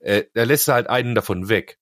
Äh, 0.00 0.24
da 0.34 0.44
lässt 0.44 0.68
er 0.68 0.74
halt 0.74 0.88
einen 0.88 1.14
davon 1.14 1.48
weg. 1.48 1.78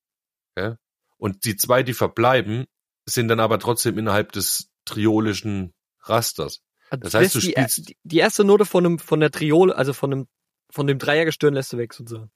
Ja? 0.57 0.77
Und 1.17 1.45
die 1.45 1.55
zwei, 1.55 1.83
die 1.83 1.93
verbleiben, 1.93 2.65
sind 3.05 3.27
dann 3.27 3.39
aber 3.39 3.59
trotzdem 3.59 3.97
innerhalb 3.97 4.31
des 4.31 4.69
triolischen 4.85 5.73
Rasters. 6.01 6.61
Also 6.89 7.01
Das 7.03 7.13
heißt, 7.13 7.35
du 7.35 7.39
die, 7.39 7.51
spielst- 7.51 7.89
die, 7.89 7.97
die 8.03 8.17
erste 8.17 8.43
Note 8.43 8.65
von 8.65 8.83
dem 8.83 8.99
von 8.99 9.19
der 9.19 9.31
Triole, 9.31 9.75
also 9.75 9.93
von 9.93 10.09
dem 10.11 10.27
von 10.69 10.87
dem 10.87 10.99
Dreiergestirn 10.99 11.53
lässt 11.53 11.73
du 11.73 11.77
weg 11.77 11.93
sozusagen. 11.93 12.31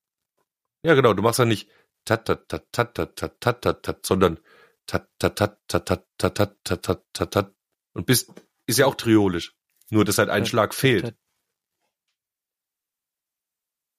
Ja, 0.83 0.93
genau, 0.93 1.13
du 1.13 1.21
machst 1.21 1.39
ja 1.39 1.45
nicht 1.45 1.69
tat 2.05 2.25
tat 2.25 2.47
tat 2.49 2.71
tat 2.71 2.93
tat 2.95 3.15
tat 3.15 3.39
tat 3.41 3.61
tat 3.61 3.83
tat, 3.83 4.05
sondern 4.05 4.39
tat 4.87 5.07
tat 5.19 5.35
tat 5.35 5.59
tat 5.67 5.85
tat 5.85 6.07
tat 6.17 6.35
tat 6.63 6.83
tat 6.83 7.03
tat 7.13 7.31
tat 7.31 7.53
und 7.93 8.05
bist 8.05 8.31
ist 8.65 8.79
ja 8.79 8.85
auch 8.85 8.95
triolisch. 8.95 9.53
Nur 9.89 10.05
dass 10.05 10.17
halt 10.17 10.29
ein 10.29 10.45
Schlag 10.45 10.73
fehlt. 10.73 11.15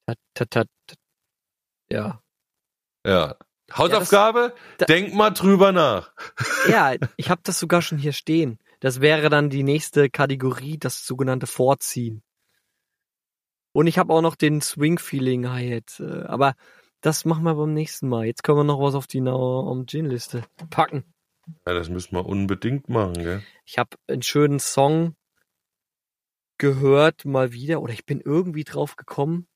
Tat, 0.05 0.17
tat, 0.33 0.51
tat, 0.51 0.67
tat. 0.87 0.97
Ja. 1.91 2.21
Ja. 3.05 3.35
Hausaufgabe, 3.71 4.53
da- 4.77 4.85
denk 4.85 5.13
mal 5.13 5.31
drüber 5.31 5.71
nach. 5.71 6.13
Ja, 6.69 6.93
ich 7.17 7.29
habe 7.29 7.41
das 7.43 7.59
sogar 7.59 7.81
schon 7.81 7.97
hier 7.97 8.13
stehen. 8.13 8.57
Das 8.79 9.01
wäre 9.01 9.29
dann 9.29 9.49
die 9.49 9.63
nächste 9.63 10.09
Kategorie, 10.09 10.77
das 10.77 11.05
sogenannte 11.05 11.45
Vorziehen. 11.47 12.23
Und 13.73 13.87
ich 13.87 13.97
habe 13.97 14.13
auch 14.13 14.21
noch 14.21 14.35
den 14.35 14.61
Swing 14.61 14.97
Feeling 14.99 15.49
Hi-Hat, 15.49 15.99
äh, 15.99 16.23
aber 16.23 16.55
das 17.01 17.25
machen 17.25 17.43
wir 17.43 17.55
beim 17.55 17.73
nächsten 17.73 18.07
Mal. 18.07 18.25
Jetzt 18.25 18.43
können 18.43 18.59
wir 18.59 18.63
noch 18.63 18.79
was 18.79 18.95
auf 18.95 19.07
die 19.07 19.19
Now 19.19 19.67
on 19.69 19.87
Gin 19.87 20.05
Liste 20.05 20.45
packen. 20.69 21.03
Ja, 21.65 21.73
das 21.73 21.89
müssen 21.89 22.15
wir 22.15 22.25
unbedingt 22.25 22.87
machen, 22.87 23.13
gell? 23.15 23.43
Ich 23.65 23.77
habe 23.77 23.97
einen 24.07 24.21
schönen 24.21 24.59
Song 24.59 25.15
gehört 26.57 27.25
mal 27.25 27.51
wieder 27.51 27.81
oder 27.81 27.91
ich 27.93 28.05
bin 28.05 28.21
irgendwie 28.21 28.63
drauf 28.63 28.95
gekommen, 28.95 29.47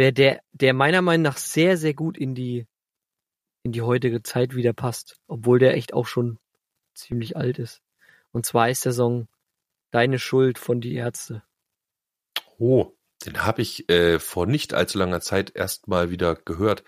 wer 0.00 0.12
der 0.12 0.40
der 0.52 0.72
meiner 0.72 1.02
Meinung 1.02 1.24
nach 1.24 1.36
sehr 1.36 1.76
sehr 1.76 1.92
gut 1.92 2.16
in 2.16 2.34
die 2.34 2.66
in 3.62 3.72
die 3.72 3.82
heutige 3.82 4.22
Zeit 4.22 4.56
wieder 4.56 4.72
passt, 4.72 5.20
obwohl 5.28 5.58
der 5.58 5.74
echt 5.74 5.92
auch 5.92 6.06
schon 6.06 6.38
ziemlich 6.94 7.36
alt 7.36 7.58
ist. 7.58 7.82
Und 8.32 8.46
zwar 8.46 8.70
ist 8.70 8.86
der 8.86 8.92
Song 8.92 9.28
Deine 9.90 10.18
Schuld 10.18 10.58
von 10.58 10.80
die 10.80 10.94
Ärzte. 10.94 11.42
Oh, 12.58 12.96
den 13.26 13.44
habe 13.44 13.60
ich 13.60 13.90
äh, 13.90 14.18
vor 14.18 14.46
nicht 14.46 14.72
allzu 14.72 14.98
langer 14.98 15.20
Zeit 15.20 15.52
erst 15.54 15.88
mal 15.88 16.10
wieder 16.10 16.34
gehört, 16.36 16.82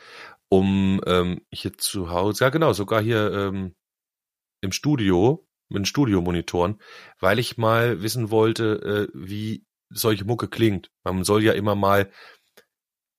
um 0.48 1.02
ähm, 1.04 1.42
hier 1.52 1.76
zu 1.76 2.10
Hause, 2.10 2.44
ja 2.44 2.50
genau, 2.50 2.72
sogar 2.72 3.02
hier 3.02 3.30
ähm, 3.32 3.74
im 4.62 4.72
Studio, 4.72 5.46
mit 5.68 5.88
Studiomonitoren, 5.88 6.80
weil 7.18 7.38
ich 7.38 7.58
mal 7.58 8.02
wissen 8.02 8.30
wollte, 8.30 9.08
äh, 9.12 9.12
wie 9.12 9.66
solche 9.90 10.24
Mucke 10.24 10.48
klingt. 10.48 10.90
Man 11.04 11.24
soll 11.24 11.42
ja 11.42 11.52
immer 11.52 11.74
mal 11.74 12.10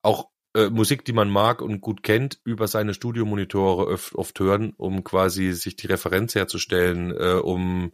auch 0.03 0.29
äh, 0.55 0.69
Musik, 0.69 1.03
die 1.05 1.13
man 1.13 1.29
mag 1.29 1.61
und 1.61 1.81
gut 1.81 2.03
kennt, 2.03 2.39
über 2.43 2.67
seine 2.67 2.93
Studiomonitore 2.93 3.87
oft, 3.87 4.15
oft 4.15 4.39
hören, 4.39 4.73
um 4.77 5.03
quasi 5.03 5.53
sich 5.53 5.75
die 5.75 5.87
Referenz 5.87 6.35
herzustellen, 6.35 7.11
äh, 7.11 7.39
um 7.41 7.91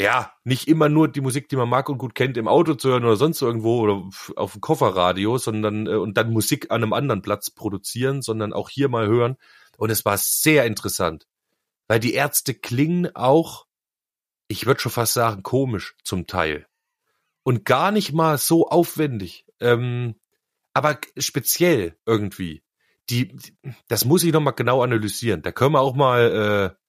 ja, 0.00 0.32
nicht 0.44 0.68
immer 0.68 0.88
nur 0.88 1.08
die 1.08 1.20
Musik, 1.20 1.48
die 1.48 1.56
man 1.56 1.68
mag 1.68 1.88
und 1.88 1.98
gut 1.98 2.14
kennt, 2.14 2.36
im 2.36 2.46
Auto 2.46 2.74
zu 2.74 2.90
hören 2.90 3.04
oder 3.04 3.16
sonst 3.16 3.42
irgendwo 3.42 3.80
oder 3.80 4.08
auf 4.36 4.52
dem 4.52 4.60
Kofferradio, 4.60 5.38
sondern 5.38 5.86
äh, 5.86 5.96
und 5.96 6.16
dann 6.16 6.32
Musik 6.32 6.70
an 6.70 6.82
einem 6.82 6.92
anderen 6.92 7.20
Platz 7.20 7.50
produzieren, 7.50 8.22
sondern 8.22 8.52
auch 8.52 8.70
hier 8.70 8.88
mal 8.88 9.08
hören. 9.08 9.36
Und 9.76 9.90
es 9.90 10.04
war 10.04 10.16
sehr 10.16 10.66
interessant, 10.66 11.26
weil 11.88 12.00
die 12.00 12.14
Ärzte 12.14 12.54
klingen 12.54 13.14
auch, 13.14 13.66
ich 14.46 14.66
würde 14.66 14.80
schon 14.80 14.92
fast 14.92 15.14
sagen, 15.14 15.42
komisch 15.42 15.96
zum 16.04 16.26
Teil 16.26 16.66
und 17.42 17.64
gar 17.64 17.90
nicht 17.90 18.12
mal 18.12 18.38
so 18.38 18.68
aufwendig, 18.68 19.46
ähm, 19.60 20.14
aber 20.78 20.98
speziell 21.16 21.96
irgendwie. 22.06 22.62
Die, 23.10 23.36
das 23.88 24.04
muss 24.04 24.22
ich 24.22 24.32
noch 24.32 24.40
mal 24.40 24.50
genau 24.52 24.82
analysieren. 24.82 25.42
Da 25.42 25.50
können 25.50 25.72
wir 25.72 25.80
auch 25.80 25.94
mal, 25.94 26.74
äh, 26.76 26.82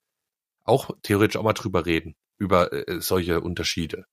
auch 0.64 0.92
theoretisch 1.02 1.38
auch 1.38 1.44
mal 1.44 1.54
drüber 1.54 1.86
reden 1.86 2.16
über 2.38 2.72
äh, 2.72 3.02
solche 3.02 3.42
Unterschiede. 3.42 4.06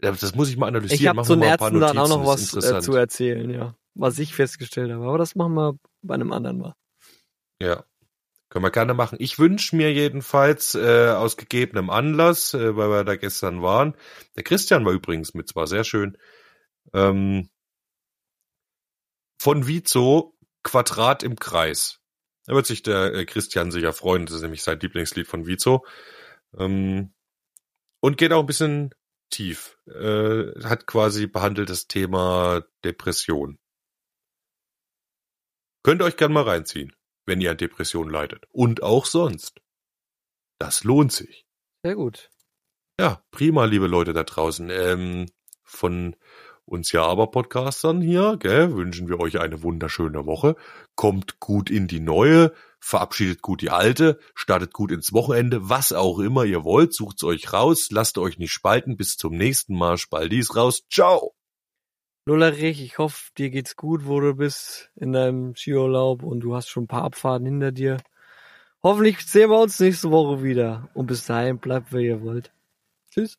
Das 0.00 0.34
muss 0.34 0.48
ich 0.48 0.56
mal 0.56 0.68
analysieren. 0.68 1.00
Ich 1.00 1.08
habe 1.08 1.22
zu 1.22 1.34
den 1.34 1.40
mal 1.40 1.52
ein 1.52 1.58
paar 1.58 1.68
Ärzten 1.68 1.80
dann 1.80 1.98
auch 1.98 2.08
noch 2.08 2.26
was 2.26 2.54
äh, 2.54 2.80
zu 2.80 2.94
erzählen, 2.94 3.50
ja. 3.50 3.74
Was 3.94 4.18
ich 4.18 4.34
festgestellt 4.34 4.92
habe. 4.92 5.04
Aber 5.04 5.18
das 5.18 5.34
machen 5.34 5.54
wir 5.54 5.78
bei 6.02 6.14
einem 6.14 6.32
anderen 6.32 6.58
Mal. 6.58 6.74
Ja. 7.60 7.84
Können 8.48 8.64
wir 8.64 8.70
gerne 8.70 8.94
machen. 8.94 9.18
Ich 9.20 9.38
wünsche 9.38 9.76
mir 9.76 9.92
jedenfalls 9.92 10.74
äh, 10.74 11.08
aus 11.10 11.36
gegebenem 11.36 11.90
Anlass, 11.90 12.54
äh, 12.54 12.76
weil 12.76 12.88
wir 12.88 13.04
da 13.04 13.16
gestern 13.16 13.60
waren. 13.60 13.94
Der 14.36 14.44
Christian 14.44 14.86
war 14.86 14.92
übrigens 14.92 15.34
mit, 15.34 15.54
war 15.54 15.66
sehr 15.66 15.84
schön. 15.84 16.16
Ähm, 16.94 17.50
von 19.38 19.66
Vizo 19.66 20.36
Quadrat 20.62 21.22
im 21.22 21.36
Kreis. 21.36 22.00
Da 22.46 22.54
wird 22.54 22.66
sich 22.66 22.82
der 22.82 23.14
äh, 23.14 23.24
Christian 23.24 23.70
sicher 23.70 23.92
freuen. 23.92 24.26
Das 24.26 24.34
ist 24.34 24.42
nämlich 24.42 24.62
sein 24.62 24.80
Lieblingslied 24.80 25.26
von 25.26 25.46
Vizo. 25.46 25.86
Ähm, 26.56 27.12
und 28.00 28.16
geht 28.16 28.32
auch 28.32 28.40
ein 28.40 28.46
bisschen 28.46 28.94
tief. 29.30 29.78
Äh, 29.86 30.64
hat 30.64 30.86
quasi 30.86 31.26
behandelt 31.26 31.70
das 31.70 31.86
Thema 31.86 32.64
Depression. 32.84 33.58
Könnt 35.82 36.02
ihr 36.02 36.06
euch 36.06 36.16
gerne 36.16 36.34
mal 36.34 36.44
reinziehen, 36.44 36.94
wenn 37.26 37.40
ihr 37.40 37.50
an 37.50 37.56
Depression 37.56 38.10
leidet. 38.10 38.46
Und 38.50 38.82
auch 38.82 39.06
sonst. 39.06 39.60
Das 40.58 40.84
lohnt 40.84 41.12
sich. 41.12 41.46
Sehr 41.84 41.94
gut. 41.94 42.30
Ja, 42.98 43.22
prima, 43.30 43.64
liebe 43.64 43.86
Leute 43.86 44.12
da 44.12 44.24
draußen. 44.24 44.70
Ähm, 44.70 45.26
von 45.62 46.16
uns 46.68 46.92
ja 46.92 47.02
aber 47.04 47.30
Podcastern 47.30 48.00
hier, 48.00 48.36
gell, 48.38 48.74
wünschen 48.74 49.08
wir 49.08 49.18
euch 49.20 49.40
eine 49.40 49.62
wunderschöne 49.62 50.26
Woche. 50.26 50.56
Kommt 50.94 51.40
gut 51.40 51.70
in 51.70 51.88
die 51.88 52.00
neue, 52.00 52.52
verabschiedet 52.80 53.42
gut 53.42 53.62
die 53.62 53.70
alte, 53.70 54.18
startet 54.34 54.72
gut 54.72 54.92
ins 54.92 55.12
Wochenende, 55.12 55.68
was 55.68 55.92
auch 55.92 56.18
immer 56.18 56.44
ihr 56.44 56.64
wollt, 56.64 56.94
sucht's 56.94 57.24
euch 57.24 57.52
raus, 57.52 57.88
lasst 57.90 58.18
euch 58.18 58.38
nicht 58.38 58.52
spalten. 58.52 58.96
Bis 58.96 59.16
zum 59.16 59.36
nächsten 59.36 59.76
Mal. 59.76 59.98
Spaldis 59.98 60.54
raus. 60.54 60.82
Ciao. 60.90 61.34
Lullerich, 62.26 62.82
ich 62.82 62.98
hoffe, 62.98 63.30
dir 63.38 63.48
geht's 63.48 63.74
gut, 63.74 64.06
wo 64.06 64.20
du 64.20 64.34
bist 64.34 64.90
in 64.96 65.12
deinem 65.12 65.56
Skiurlaub 65.56 66.22
und 66.22 66.40
du 66.40 66.54
hast 66.54 66.68
schon 66.68 66.84
ein 66.84 66.88
paar 66.88 67.04
Abfahrten 67.04 67.46
hinter 67.46 67.72
dir. 67.72 67.96
Hoffentlich 68.82 69.26
sehen 69.26 69.50
wir 69.50 69.58
uns 69.58 69.80
nächste 69.80 70.10
Woche 70.10 70.42
wieder. 70.42 70.90
Und 70.94 71.06
bis 71.06 71.24
dahin 71.24 71.58
bleibt, 71.58 71.92
wer 71.92 72.00
ihr 72.00 72.22
wollt. 72.22 72.52
Tschüss. 73.10 73.38